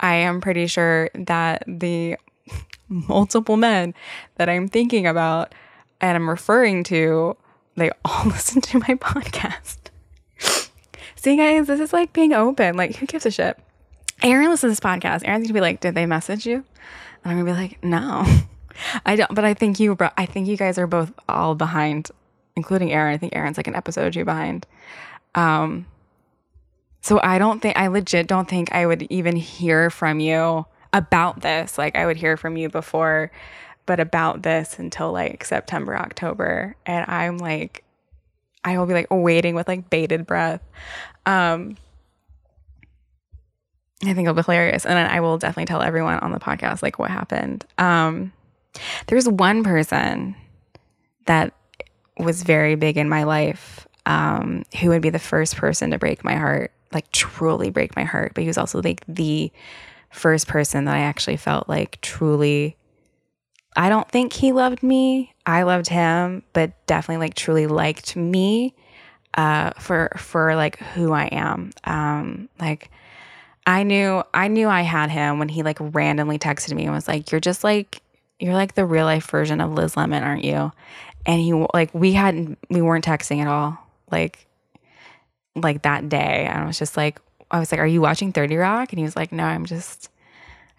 I 0.00 0.14
am 0.14 0.40
pretty 0.40 0.66
sure 0.66 1.10
that 1.14 1.64
the 1.66 2.16
multiple 2.88 3.56
men 3.56 3.94
that 4.36 4.48
I'm 4.48 4.68
thinking 4.68 5.06
about 5.06 5.54
and 6.00 6.16
I'm 6.16 6.28
referring 6.28 6.84
to, 6.84 7.36
they 7.76 7.90
all 8.04 8.24
listen 8.26 8.60
to 8.62 8.78
my 8.80 8.94
podcast. 8.94 9.78
See, 11.16 11.36
guys, 11.36 11.68
this 11.68 11.80
is 11.80 11.92
like 11.92 12.12
being 12.12 12.32
open. 12.32 12.76
Like, 12.76 12.96
who 12.96 13.06
gives 13.06 13.26
a 13.26 13.30
shit? 13.30 13.58
Aaron 14.22 14.50
listens 14.50 14.60
to 14.60 14.68
this 14.68 14.80
podcast. 14.80 15.22
Aaron's 15.24 15.46
gonna 15.46 15.54
be 15.54 15.60
like, 15.60 15.80
"Did 15.80 15.94
they 15.94 16.06
message 16.06 16.46
you?" 16.46 16.64
And 17.24 17.32
I'm 17.32 17.38
gonna 17.38 17.44
be 17.44 17.60
like, 17.60 17.82
"No, 17.82 18.24
I 19.04 19.16
don't." 19.16 19.34
But 19.34 19.44
I 19.44 19.54
think 19.54 19.80
you, 19.80 19.96
I 20.16 20.26
think 20.26 20.48
you 20.48 20.56
guys 20.56 20.78
are 20.78 20.86
both 20.86 21.12
all 21.28 21.54
behind, 21.54 22.10
including 22.56 22.92
Aaron. 22.92 23.14
I 23.14 23.18
think 23.18 23.34
Aaron's 23.34 23.56
like 23.56 23.66
an 23.66 23.74
episode 23.74 24.06
or 24.06 24.10
two 24.10 24.24
behind. 24.24 24.66
Um, 25.34 25.86
so 27.00 27.20
I 27.22 27.38
don't 27.38 27.60
think 27.60 27.76
I 27.76 27.88
legit 27.88 28.26
don't 28.28 28.48
think 28.48 28.72
I 28.72 28.86
would 28.86 29.02
even 29.10 29.36
hear 29.36 29.90
from 29.90 30.20
you 30.20 30.66
about 30.92 31.40
this. 31.40 31.76
Like 31.76 31.96
I 31.96 32.06
would 32.06 32.16
hear 32.16 32.36
from 32.36 32.56
you 32.56 32.68
before, 32.68 33.32
but 33.86 33.98
about 33.98 34.42
this 34.42 34.78
until 34.78 35.12
like 35.12 35.44
September, 35.44 35.96
October. 35.96 36.76
And 36.86 37.08
I'm 37.10 37.38
like, 37.38 37.84
I 38.64 38.78
will 38.78 38.86
be 38.86 38.94
like 38.94 39.08
waiting 39.10 39.54
with 39.54 39.66
like 39.66 39.90
bated 39.90 40.26
breath. 40.26 40.62
Um, 41.26 41.76
I 44.04 44.14
think 44.14 44.20
it'll 44.20 44.34
be 44.34 44.42
hilarious. 44.42 44.84
And 44.84 44.96
then 44.96 45.10
I 45.10 45.20
will 45.20 45.38
definitely 45.38 45.66
tell 45.66 45.82
everyone 45.82 46.18
on 46.20 46.32
the 46.32 46.40
podcast 46.40 46.82
like 46.82 46.98
what 46.98 47.10
happened. 47.10 47.64
Um, 47.78 48.32
there's 49.06 49.28
one 49.28 49.64
person 49.64 50.34
that 51.26 51.54
was 52.18 52.42
very 52.42 52.74
big 52.74 52.96
in 52.96 53.08
my 53.08 53.24
life 53.24 53.86
um, 54.06 54.64
who 54.80 54.88
would 54.90 55.02
be 55.02 55.10
the 55.10 55.18
first 55.18 55.56
person 55.56 55.90
to 55.90 55.98
break 55.98 56.24
my 56.24 56.34
heart, 56.34 56.72
like 56.92 57.10
truly 57.12 57.70
break 57.70 57.94
my 57.96 58.04
heart. 58.04 58.32
But 58.34 58.42
he 58.42 58.48
was 58.48 58.58
also 58.58 58.80
like 58.82 59.04
the 59.06 59.52
first 60.10 60.48
person 60.48 60.84
that 60.84 60.94
I 60.94 61.00
actually 61.00 61.36
felt 61.36 61.68
like 61.68 62.00
truly. 62.00 62.76
I 63.74 63.88
don't 63.88 64.08
think 64.10 64.34
he 64.34 64.52
loved 64.52 64.82
me. 64.82 65.34
I 65.46 65.62
loved 65.62 65.88
him, 65.88 66.42
but 66.52 66.72
definitely 66.86 67.26
like 67.26 67.34
truly 67.34 67.66
liked 67.66 68.16
me 68.16 68.74
uh, 69.34 69.70
for 69.78 70.10
for 70.18 70.54
like 70.56 70.78
who 70.78 71.12
I 71.12 71.24
am. 71.26 71.70
Um, 71.84 72.48
like 72.60 72.90
I 73.66 73.82
knew 73.82 74.22
I 74.34 74.48
knew 74.48 74.68
I 74.68 74.82
had 74.82 75.10
him 75.10 75.38
when 75.38 75.48
he 75.48 75.62
like 75.62 75.78
randomly 75.80 76.38
texted 76.38 76.74
me 76.74 76.84
and 76.84 76.92
was 76.92 77.08
like, 77.08 77.30
"You're 77.30 77.40
just 77.40 77.64
like 77.64 78.01
you're 78.42 78.54
like 78.54 78.74
the 78.74 78.84
real 78.84 79.04
life 79.04 79.30
version 79.30 79.60
of 79.60 79.72
Liz 79.72 79.96
Lemon, 79.96 80.22
aren't 80.22 80.44
you?" 80.44 80.72
And 81.24 81.40
he 81.40 81.52
like 81.72 81.94
we 81.94 82.12
hadn't 82.12 82.58
we 82.68 82.82
weren't 82.82 83.04
texting 83.04 83.40
at 83.40 83.46
all. 83.46 83.78
Like 84.10 84.46
like 85.54 85.82
that 85.82 86.08
day. 86.08 86.46
And 86.48 86.62
I 86.62 86.66
was 86.66 86.78
just 86.78 86.96
like 86.96 87.20
I 87.50 87.58
was 87.58 87.70
like, 87.70 87.80
"Are 87.80 87.86
you 87.86 88.00
watching 88.00 88.32
30 88.32 88.56
Rock?" 88.56 88.92
And 88.92 88.98
he 88.98 89.04
was 89.04 89.14
like, 89.14 89.30
"No, 89.30 89.44
I'm 89.44 89.64
just 89.64 90.08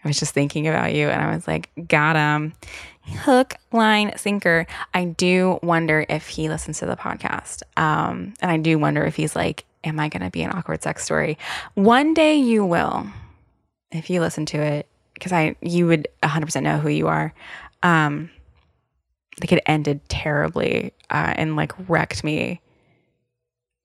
I 0.04 0.08
was 0.08 0.20
just 0.20 0.34
thinking 0.34 0.68
about 0.68 0.94
you." 0.94 1.08
And 1.08 1.22
I 1.22 1.34
was 1.34 1.48
like, 1.48 1.70
"Got 1.88 2.16
him." 2.16 2.54
Hook, 3.06 3.56
line, 3.72 4.18
sinker. 4.18 4.66
I 4.94 5.06
do 5.06 5.60
wonder 5.62 6.06
if 6.08 6.28
he 6.28 6.50
listens 6.50 6.80
to 6.80 6.86
the 6.86 6.96
podcast. 6.96 7.64
Um, 7.76 8.34
and 8.42 8.50
I 8.50 8.58
do 8.58 8.78
wonder 8.80 9.04
if 9.04 9.16
he's 9.16 9.36
like, 9.36 9.66
am 9.84 10.00
I 10.00 10.10
going 10.10 10.24
to 10.24 10.30
be 10.30 10.42
an 10.42 10.52
awkward 10.52 10.82
sex 10.82 11.04
story? 11.04 11.38
One 11.74 12.14
day 12.14 12.36
you 12.36 12.66
will, 12.66 13.08
if 13.92 14.10
you 14.10 14.22
listen 14.22 14.46
to 14.48 14.58
it, 14.58 14.88
because 15.14 15.32
I 15.32 15.56
you 15.62 15.88
would 15.88 16.08
100% 16.24 16.64
know 16.64 16.78
who 16.78 16.90
you 16.90 17.08
are. 17.08 17.34
Um, 17.82 18.30
like 19.42 19.52
it 19.52 19.64
ended 19.66 20.08
terribly 20.10 20.94
uh, 21.10 21.34
and 21.36 21.56
like 21.56 21.74
wrecked 21.90 22.24
me 22.24 22.62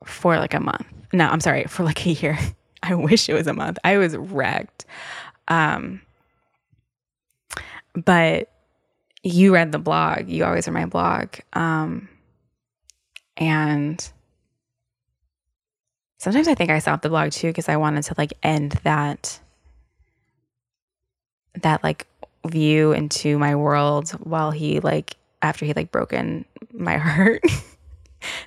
for 0.04 0.36
like 0.38 0.54
a 0.54 0.60
month. 0.60 0.86
No, 1.12 1.26
I'm 1.26 1.40
sorry, 1.40 1.64
for 1.64 1.84
like 1.84 2.06
a 2.06 2.10
year. 2.10 2.38
I 2.82 2.94
wish 2.94 3.28
it 3.28 3.34
was 3.34 3.46
a 3.46 3.52
month. 3.52 3.78
I 3.82 3.98
was 3.98 4.16
wrecked. 4.16 4.84
Um, 5.48 6.00
but 7.94 8.52
you 9.22 9.52
read 9.52 9.72
the 9.72 9.78
blog. 9.78 10.28
You 10.28 10.44
always 10.44 10.68
read 10.68 10.74
my 10.74 10.86
blog. 10.86 11.34
Um, 11.54 12.08
and 13.36 14.10
sometimes 16.18 16.48
I 16.48 16.54
think 16.54 16.70
I 16.70 16.78
stopped 16.78 17.02
the 17.02 17.08
blog 17.08 17.32
too 17.32 17.48
because 17.48 17.68
I 17.68 17.76
wanted 17.76 18.04
to 18.04 18.14
like 18.16 18.32
end 18.42 18.72
that 18.84 19.40
that 21.54 21.82
like 21.82 22.06
view 22.46 22.92
into 22.92 23.38
my 23.38 23.54
world 23.54 24.10
while 24.22 24.50
he 24.50 24.80
like 24.80 25.16
after 25.42 25.64
he 25.64 25.72
like 25.72 25.90
broken 25.90 26.44
my 26.72 26.96
heart. 26.98 27.42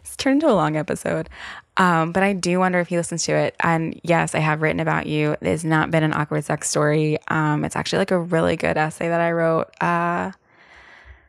it's 0.02 0.16
turned 0.16 0.42
into 0.42 0.54
a 0.54 0.56
long 0.56 0.76
episode. 0.76 1.30
Um, 1.78 2.12
but 2.12 2.22
I 2.22 2.34
do 2.34 2.60
wonder 2.60 2.80
if 2.80 2.90
he 2.90 2.98
listens 2.98 3.24
to 3.26 3.34
it. 3.34 3.56
And 3.62 4.00
yes, 4.04 4.36
I 4.36 4.40
have 4.40 4.62
written 4.62 4.80
about 4.80 5.08
you. 5.08 5.32
It 5.32 5.44
has 5.44 5.64
not 5.64 5.90
been 5.90 6.04
an 6.04 6.14
awkward 6.14 6.44
sex 6.44 6.70
story. 6.70 7.18
Um, 7.30 7.64
it's 7.64 7.76
actually 7.76 8.00
like 8.00 8.12
a 8.12 8.20
really 8.20 8.58
good 8.58 8.78
essay 8.78 9.08
that 9.08 9.22
I 9.22 9.32
wrote. 9.32 9.70
Uh, 9.82 10.32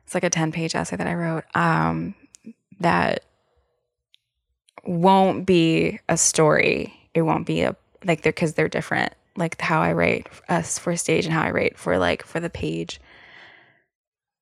it's 0.04 0.14
like 0.14 0.24
a 0.24 0.30
10 0.30 0.52
page 0.52 0.74
essay 0.74 0.96
that 0.96 1.06
I 1.06 1.14
wrote 1.14 1.44
um, 1.54 2.14
that 2.80 3.24
won't 4.84 5.46
be 5.46 6.00
a 6.08 6.16
story. 6.16 6.92
It 7.14 7.22
won't 7.22 7.46
be 7.46 7.62
a 7.62 7.76
like 8.04 8.22
they're 8.22 8.32
because 8.32 8.54
they're 8.54 8.68
different. 8.68 9.14
Like 9.37 9.61
how 9.61 9.80
I 9.80 9.93
write 9.93 10.26
us 10.49 10.78
for 10.78 10.95
stage 10.97 11.24
and 11.24 11.33
how 11.33 11.43
I 11.43 11.51
write 11.51 11.78
for 11.78 11.99
like 11.99 12.24
for 12.24 12.41
the 12.41 12.51
page. 12.51 13.01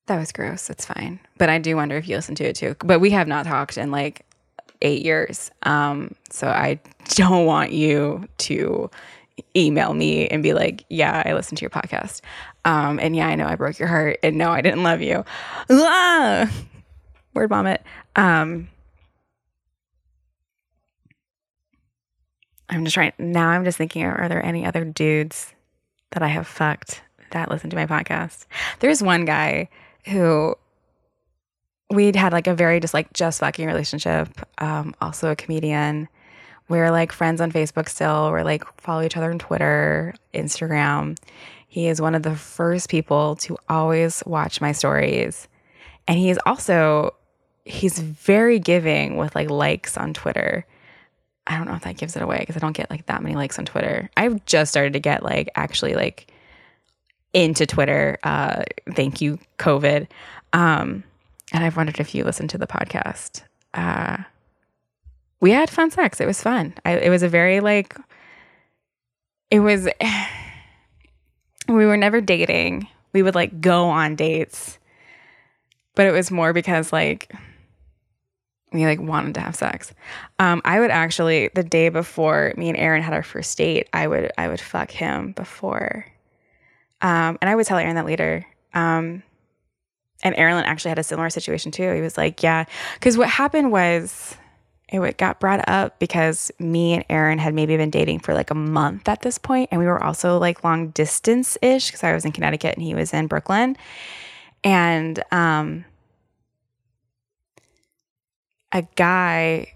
That 0.07 0.19
was 0.19 0.33
gross. 0.33 0.69
It's 0.71 0.85
fine. 0.85 1.21
But 1.39 1.49
I 1.49 1.59
do 1.59 1.77
wonder 1.77 1.97
if 1.97 2.09
you 2.09 2.17
listen 2.17 2.35
to 2.37 2.45
it 2.45 2.57
too. 2.57 2.75
But 2.85 3.01
we 3.01 3.11
have 3.11 3.29
not 3.29 3.47
talked 3.47 3.79
in 3.79 3.91
like 3.91 4.27
eight 4.83 5.05
years. 5.05 5.51
Um, 5.63 6.15
so 6.31 6.49
I 6.49 6.81
don't 7.11 7.47
want 7.47 7.73
you 7.73 8.27
to 8.39 8.91
email 9.57 9.95
me 9.95 10.27
and 10.29 10.43
be 10.43 10.53
like, 10.53 10.85
yeah, 10.89 11.23
I 11.25 11.33
listened 11.33 11.59
to 11.59 11.63
your 11.63 11.71
podcast. 11.71 12.21
Um, 12.65 12.99
and 12.99 13.15
yeah, 13.15 13.29
I 13.29 13.37
know 13.37 13.47
I 13.47 13.55
broke 13.55 13.79
your 13.79 13.89
heart. 13.89 14.19
And 14.23 14.37
no, 14.37 14.51
I 14.51 14.61
didn't 14.61 14.83
love 14.83 15.01
you. 15.01 15.25
Ah! 15.71 16.51
Word 17.35 17.49
vomit. 17.49 17.83
Um, 18.17 18.69
I'm 22.71 22.85
just 22.85 22.95
trying. 22.95 23.13
Now 23.19 23.49
I'm 23.49 23.65
just 23.65 23.77
thinking, 23.77 24.05
are 24.05 24.29
there 24.29 24.45
any 24.45 24.65
other 24.65 24.85
dudes 24.85 25.53
that 26.13 26.23
I 26.23 26.29
have 26.29 26.47
fucked 26.47 27.03
that 27.33 27.51
listen 27.51 27.71
to 27.71 27.77
my 27.77 27.87
podcast? 27.87 28.47
There's 28.79 29.03
one 29.03 29.25
guy 29.25 29.69
who 30.07 30.55
we'd 31.91 32.17
had 32.17 32.33
like 32.33 32.47
a 32.47 32.55
very 32.55 32.81
just 32.81 32.95
like 32.95 33.13
just 33.13 33.41
fucking 33.41 33.67
relationship. 33.67 34.29
Um, 34.59 34.95
also 35.01 35.31
a 35.31 35.37
comedian. 35.37 36.09
We're 36.69 36.93
like 36.93 37.11
friends 37.11 37.41
on 37.41 37.51
Facebook 37.51 37.89
still. 37.89 38.31
We're 38.31 38.45
like 38.45 38.65
follow 38.81 39.03
each 39.03 39.17
other 39.17 39.31
on 39.31 39.41
Twitter, 39.41 40.15
Instagram. 40.33 41.19
He 41.67 41.89
is 41.89 42.01
one 42.01 42.15
of 42.15 42.23
the 42.23 42.37
first 42.37 42.89
people 42.89 43.37
to 43.37 43.57
always 43.69 44.23
watch 44.27 44.61
my 44.61 44.73
stories. 44.73 45.49
And 46.07 46.19
he 46.19 46.31
is 46.31 46.39
also 46.47 47.15
he's 47.65 47.99
very 47.99 48.59
giving 48.59 49.17
with 49.17 49.35
like 49.35 49.51
likes 49.51 49.97
on 49.97 50.15
Twitter. 50.15 50.65
I 51.47 51.57
don't 51.57 51.67
know 51.67 51.75
if 51.75 51.83
that 51.83 51.97
gives 51.97 52.17
it 52.17 52.23
away 52.23 52.39
because 52.41 52.57
I 52.57 52.61
don't 52.61 52.77
get 52.77 52.91
like 52.91 53.07
that 53.07 53.23
many 53.23 53.35
likes 53.35 53.59
on 53.59 53.65
Twitter. 53.65 54.11
I've 54.17 54.45
just 54.47 54.71
started 54.71 54.93
to 54.93 55.01
get 55.01 55.23
like 55.23 55.49
actually 55.57 55.95
like 55.95 56.33
into 57.33 57.67
Twitter. 57.67 58.19
Uh, 58.23 58.65
thank 58.95 59.21
you, 59.21 59.39
COVID. 59.59 60.07
Um, 60.53 61.05
and 61.53 61.65
I've 61.65 61.77
wondered 61.77 62.01
if 62.01 62.15
you 62.15 62.25
listened 62.25 62.51
to 62.51 62.59
the 62.59 62.67
podcast. 62.67 63.43
Uh, 63.75 64.19
we 65.41 65.51
had 65.51 65.71
fun 65.71 65.91
sex. 65.91 66.21
It 66.21 66.27
was 66.27 66.43
fun. 66.43 66.75
I, 66.85 66.93
it 66.93 67.11
was 67.11 67.23
a 67.23 67.29
very 67.29 67.61
like, 67.61 67.97
it 69.51 69.61
was, 69.61 69.89
we 71.69 71.87
were 71.87 71.97
never 71.97 72.21
dating. 72.21 72.87
We 73.13 73.23
would 73.23 73.35
like 73.35 73.61
go 73.61 73.87
on 73.87 74.15
dates, 74.15 74.79
but 75.95 76.07
it 76.07 76.13
was 76.13 76.31
more 76.31 76.53
because 76.53 76.93
like, 76.93 77.33
we 78.73 78.85
like 78.85 79.01
wanted 79.01 79.35
to 79.35 79.41
have 79.41 79.57
sex. 79.57 79.93
Um, 80.39 80.63
I 80.65 80.81
would 80.81 80.91
actually 80.91 81.51
the 81.55 81.65
day 81.65 81.89
before 81.89 82.53
me 82.57 82.69
and 82.69 82.79
Aaron 82.79 83.03
had 83.03 83.15
our 83.15 83.23
first 83.23 83.57
date, 83.59 83.89
I 83.93 84.07
would 84.07 84.31
I 84.39 84.49
would 84.49 84.61
fuck 84.61 84.91
him 84.91 85.33
before, 85.33 86.07
um, 87.01 87.39
and 87.41 87.49
I 87.51 87.55
would 87.55 87.67
tell 87.67 87.79
Aaron 87.79 87.97
that 87.97 88.07
later. 88.07 88.47
Um, 88.75 89.23
and 90.23 90.35
Aaron 90.37 90.63
actually 90.65 90.91
had 90.91 90.99
a 90.99 91.03
similar 91.03 91.31
situation 91.31 91.73
too. 91.73 91.93
He 91.93 92.01
was 92.01 92.17
like, 92.17 92.43
"Yeah," 92.43 92.65
because 92.95 93.19
what 93.19 93.29
happened 93.29 93.73
was 93.73 94.37
it 94.93 95.19
got 95.19 95.41
brought 95.41 95.69
up 95.69 95.99
because 95.99 96.51
me 96.59 96.95
and 96.95 97.05
Aaron 97.09 97.39
had 97.39 97.55
maybe 97.55 97.77
been 97.77 97.91
dating 97.91 98.21
for 98.21 98.35
like 98.35 98.51
a 98.51 98.55
month 98.55 99.09
at 99.09 99.23
this 99.23 99.39
point, 99.39 99.69
and 99.73 99.81
we 99.81 99.87
were 99.87 100.03
also 100.03 100.39
like 100.39 100.63
long 100.65 100.91
distance 100.91 101.57
ish 101.63 101.87
because 101.89 102.05
I 102.05 102.13
was 102.13 102.25
in 102.25 102.33
Connecticut 102.33 102.75
and 102.75 102.83
he 102.85 102.95
was 102.95 103.13
in 103.13 103.27
Brooklyn, 103.27 103.77
and 104.63 105.23
um 105.33 105.85
a 108.73 108.83
guy 108.97 109.73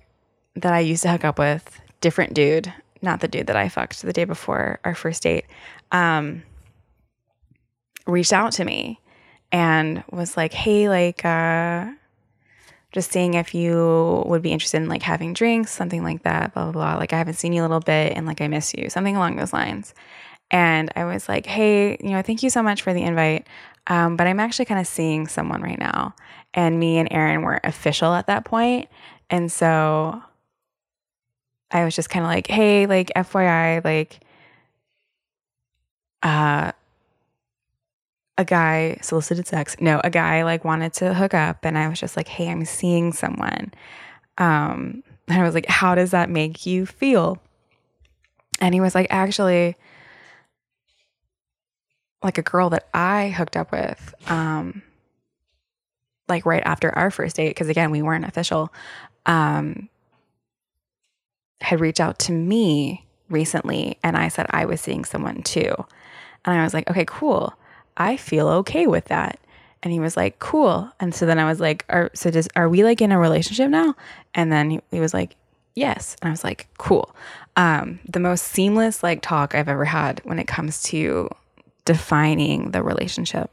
that 0.57 0.73
I 0.73 0.81
used 0.81 1.03
to 1.03 1.11
hook 1.11 1.25
up 1.25 1.39
with, 1.39 1.81
different 2.01 2.35
dude, 2.35 2.73
not 3.03 3.21
the 3.21 3.29
dude 3.29 3.47
that 3.49 3.57
I 3.57 3.69
fucked 3.69 4.03
the 4.03 4.13
day 4.13 4.25
before 4.25 4.79
our 4.85 4.95
first 4.95 5.23
date, 5.23 5.45
um, 5.93 6.43
reached 8.07 8.33
out 8.33 8.53
to 8.53 8.65
me 8.65 9.01
and 9.53 10.03
was 10.11 10.37
like, 10.37 10.53
"Hey, 10.53 10.89
like, 10.89 11.25
uh, 11.25 11.87
just 12.93 13.11
seeing 13.11 13.35
if 13.35 13.55
you 13.55 14.23
would 14.27 14.43
be 14.43 14.53
interested 14.53 14.77
in 14.79 14.89
like 14.89 15.03
having 15.03 15.33
drinks, 15.33 15.73
something 15.73 16.03
like 16.05 16.23
that, 16.23 16.55
blah 16.55 16.65
blah 16.65 16.73
blah. 16.73 16.97
Like, 16.97 17.13
I 17.13 17.19
haven't 17.19 17.35
seen 17.35 17.53
you 17.53 17.63
a 17.63 17.65
little 17.65 17.81
bit, 17.81 18.13
and 18.17 18.27
like, 18.27 18.41
I 18.41 18.49
miss 18.49 18.75
you, 18.75 18.89
something 18.91 19.17
along 19.17 19.37
those 19.37 19.53
lines." 19.53 19.95
And 20.51 20.91
I 20.97 21.05
was 21.05 21.29
like, 21.29 21.47
"Hey, 21.47 21.97
you 22.01 22.11
know, 22.11 22.23
thank 22.23 22.43
you 22.43 22.51
so 22.51 22.63
much 22.63 22.83
for 22.83 22.93
the 22.95 23.03
invite, 23.03 23.47
um, 23.89 24.17
but 24.17 24.27
I'm 24.27 24.41
actually 24.41 24.67
kind 24.67 24.81
of 24.81 24.87
seeing 24.87 25.27
someone 25.27 25.63
right 25.63 25.79
now." 25.79 26.15
And 26.55 26.79
me 26.79 26.99
and 26.99 27.09
Aaron 27.11 27.43
weren't 27.43 27.65
official 27.65 28.15
at 28.15 28.29
that 28.29 28.45
point. 28.45 28.89
And 29.29 29.51
so 29.51 30.23
I 31.71 31.85
was 31.85 31.97
just 31.97 32.09
kind 32.09 32.25
of 32.25 32.31
like, 32.31 32.47
hey, 32.47 32.87
like 32.87 33.11
FYI, 33.15 33.85
like 33.85 34.21
uh 36.23 36.73
a 38.37 38.45
guy 38.45 38.99
solicited 39.03 39.47
sex. 39.47 39.77
No, 39.81 40.01
a 40.03 40.11
guy 40.11 40.43
like 40.45 40.65
wanted 40.65 40.93
to 40.95 41.15
hook 41.15 41.35
up 41.35 41.65
and 41.65 41.77
I 41.79 41.89
was 41.89 42.01
just 42.01 42.17
like, 42.17 42.29
"Hey, 42.29 42.49
I'm 42.51 42.65
seeing 42.65 43.13
someone." 43.13 43.73
Um 44.39 45.03
and 45.29 45.41
I 45.41 45.45
was 45.45 45.55
like, 45.55 45.67
"How 45.67 45.95
does 45.95 46.11
that 46.13 46.31
make 46.31 46.67
you 46.67 46.87
feel?" 46.87 47.39
And 48.61 48.75
he 48.75 48.81
was 48.81 48.95
like, 48.95 49.07
"Actually, 49.11 49.77
like 52.23 52.39
a 52.39 52.43
girl 52.43 52.71
that 52.71 52.89
I 52.95 53.31
hooked 53.31 53.57
up 53.57 53.71
with 53.73 54.15
um 54.29 54.83
like 56.29 56.47
right 56.47 56.63
after 56.65 56.97
our 56.97 57.11
first 57.11 57.37
date, 57.37 57.51
because 57.51 57.69
again, 57.69 57.91
we 57.91 58.03
weren't 58.03 58.25
official, 58.25 58.73
um, 59.27 59.89
had 61.61 61.81
reached 61.81 62.01
out 62.01 62.19
to 62.21 62.33
me 62.33 63.05
recently 63.29 63.99
and 64.03 64.17
I 64.17 64.29
said 64.29 64.47
I 64.51 64.65
was 64.65 64.81
seeing 64.81 65.05
someone 65.05 65.43
too. 65.43 65.75
And 66.45 66.59
I 66.59 66.65
was 66.65 66.75
like, 66.75 66.89
okay, 66.91 67.05
cool. 67.07 67.55
I 67.97 68.17
feel 68.17 68.49
okay 68.49 68.87
with 68.87 69.07
that. 69.07 69.39
And 69.83 69.93
he 69.93 70.01
was 70.01 70.17
like, 70.17 70.39
cool. 70.39 70.91
And 70.99 71.15
so 71.15 71.27
then 71.27 71.39
I 71.39 71.45
was 71.45 71.61
like, 71.61 71.85
are, 71.89 72.11
so 72.15 72.31
does, 72.31 72.49
are 72.57 72.69
we 72.69 72.85
like 72.85 73.03
in 73.03 73.13
a 73.13 73.19
relationship 73.19 73.71
now? 73.71 73.95
And 74.35 74.51
then 74.51 74.71
he, 74.71 74.81
he 74.91 75.01
was 75.01 75.13
like, 75.13 75.37
yes. 75.75 76.17
And 76.23 76.29
I 76.29 76.33
was 76.33 76.45
like, 76.45 76.69
cool. 76.79 77.15
Um, 77.57 78.01
the 78.09 78.21
most 78.21 78.45
seamless 78.45 79.03
like 79.03 79.21
talk 79.21 79.55
I've 79.55 79.69
ever 79.69 79.85
had 79.85 80.21
when 80.25 80.39
it 80.39 80.47
comes 80.47 80.83
to 80.85 81.29
defining 81.85 82.71
the 82.71 82.83
relationship. 82.83 83.51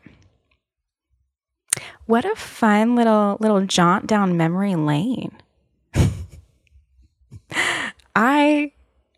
What 2.05 2.25
a 2.25 2.35
fun 2.35 2.95
little 2.95 3.37
little 3.39 3.65
jaunt 3.65 4.07
down 4.07 4.37
memory 4.37 4.75
lane. 4.75 5.31
I 8.15 8.71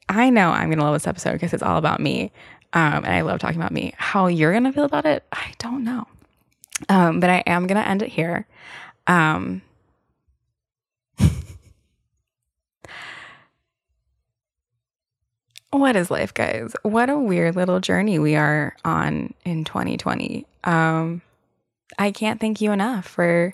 I 0.09 0.29
know 0.29 0.49
I'm 0.49 0.69
gonna 0.69 0.84
love 0.84 0.93
this 0.93 1.07
episode 1.07 1.34
because 1.34 1.53
it's 1.53 1.63
all 1.63 1.77
about 1.77 1.99
me. 1.99 2.31
Um, 2.73 3.05
and 3.05 3.07
I 3.07 3.21
love 3.21 3.39
talking 3.39 3.59
about 3.59 3.71
me. 3.71 3.93
How 3.97 4.27
you're 4.27 4.53
gonna 4.53 4.73
feel 4.73 4.84
about 4.86 5.05
it, 5.05 5.23
I 5.31 5.53
don't 5.59 5.84
know. 5.84 6.07
Um, 6.89 7.19
but 7.19 7.29
I 7.29 7.43
am 7.47 7.67
gonna 7.67 7.81
end 7.81 8.01
it 8.01 8.09
here. 8.09 8.47
Um, 9.07 9.61
what 15.71 15.95
is 15.95 16.11
life, 16.11 16.34
guys? 16.34 16.73
What 16.84 17.09
a 17.09 17.17
weird 17.17 17.55
little 17.55 17.79
journey 17.79 18.19
we 18.19 18.36
are 18.36 18.75
on 18.86 19.34
in 19.45 19.63
2020. 19.63 20.45
Um, 20.63 21.21
I 21.97 22.11
can't 22.11 22.39
thank 22.39 22.61
you 22.61 22.71
enough 22.71 23.07
for 23.07 23.53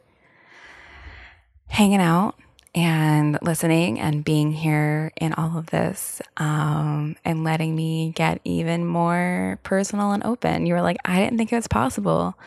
hanging 1.68 2.02
out 2.02 2.36
and 2.76 3.38
listening 3.42 4.00
and 4.00 4.24
being 4.24 4.52
here 4.52 5.12
in 5.20 5.34
all 5.34 5.58
of 5.58 5.68
this 5.68 6.22
um, 6.38 7.16
and 7.26 7.44
letting 7.44 7.76
me 7.76 8.12
get 8.16 8.40
even 8.44 8.86
more 8.86 9.60
personal 9.64 10.12
and 10.12 10.24
open. 10.24 10.66
You 10.66 10.74
were 10.74 10.82
like, 10.82 10.98
I 11.04 11.20
didn't 11.20 11.38
think 11.38 11.52
it 11.52 11.56
was 11.56 11.68
possible. 11.68 12.38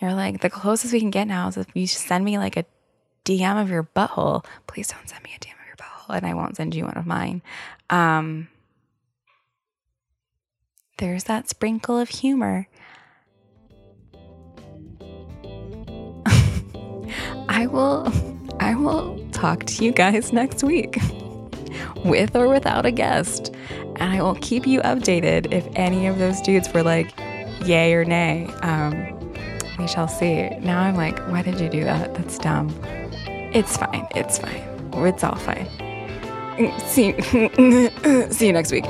You're 0.00 0.14
like, 0.14 0.40
the 0.40 0.50
closest 0.50 0.92
we 0.92 1.00
can 1.00 1.10
get 1.10 1.26
now 1.26 1.48
is 1.48 1.56
if 1.56 1.66
you 1.74 1.86
send 1.86 2.24
me 2.24 2.38
like 2.38 2.56
a 2.56 2.66
DM 3.26 3.60
of 3.60 3.70
your 3.70 3.84
butthole. 3.84 4.44
Please 4.66 4.88
don't 4.88 5.08
send 5.08 5.22
me 5.24 5.30
a 5.36 5.40
DM 5.40 5.52
of 5.60 5.66
your 5.66 5.76
butthole, 5.76 6.16
and 6.16 6.26
I 6.26 6.34
won't 6.34 6.56
send 6.56 6.74
you 6.74 6.84
one 6.84 6.96
of 6.96 7.06
mine. 7.06 7.42
Um, 7.90 8.48
there's 10.98 11.24
that 11.24 11.48
sprinkle 11.48 11.98
of 11.98 12.08
humor. 12.08 12.68
I 17.48 17.66
will 17.66 18.12
I 18.60 18.74
will 18.74 19.18
talk 19.32 19.64
to 19.64 19.84
you 19.84 19.92
guys 19.92 20.32
next 20.32 20.62
week 20.64 20.98
with 22.04 22.34
or 22.34 22.48
without 22.48 22.86
a 22.86 22.90
guest. 22.90 23.54
And 23.96 24.12
I 24.12 24.22
will 24.22 24.34
keep 24.36 24.66
you 24.66 24.80
updated 24.82 25.52
if 25.52 25.66
any 25.74 26.06
of 26.06 26.18
those 26.18 26.40
dudes 26.40 26.72
were 26.72 26.82
like 26.82 27.12
yay 27.64 27.94
or 27.94 28.04
nay. 28.04 28.46
Um, 28.62 29.16
we 29.78 29.86
shall 29.86 30.08
see. 30.08 30.48
Now 30.60 30.80
I'm 30.80 30.96
like, 30.96 31.18
why 31.28 31.42
did 31.42 31.60
you 31.60 31.68
do 31.68 31.84
that? 31.84 32.14
That's 32.14 32.38
dumb. 32.38 32.74
It's 33.26 33.76
fine. 33.76 34.06
It's 34.14 34.38
fine. 34.38 34.62
It's 34.94 35.24
all 35.24 35.36
fine. 35.36 35.66
See, 36.88 37.20
see 38.30 38.46
you 38.46 38.52
next 38.52 38.72
week. 38.72 38.86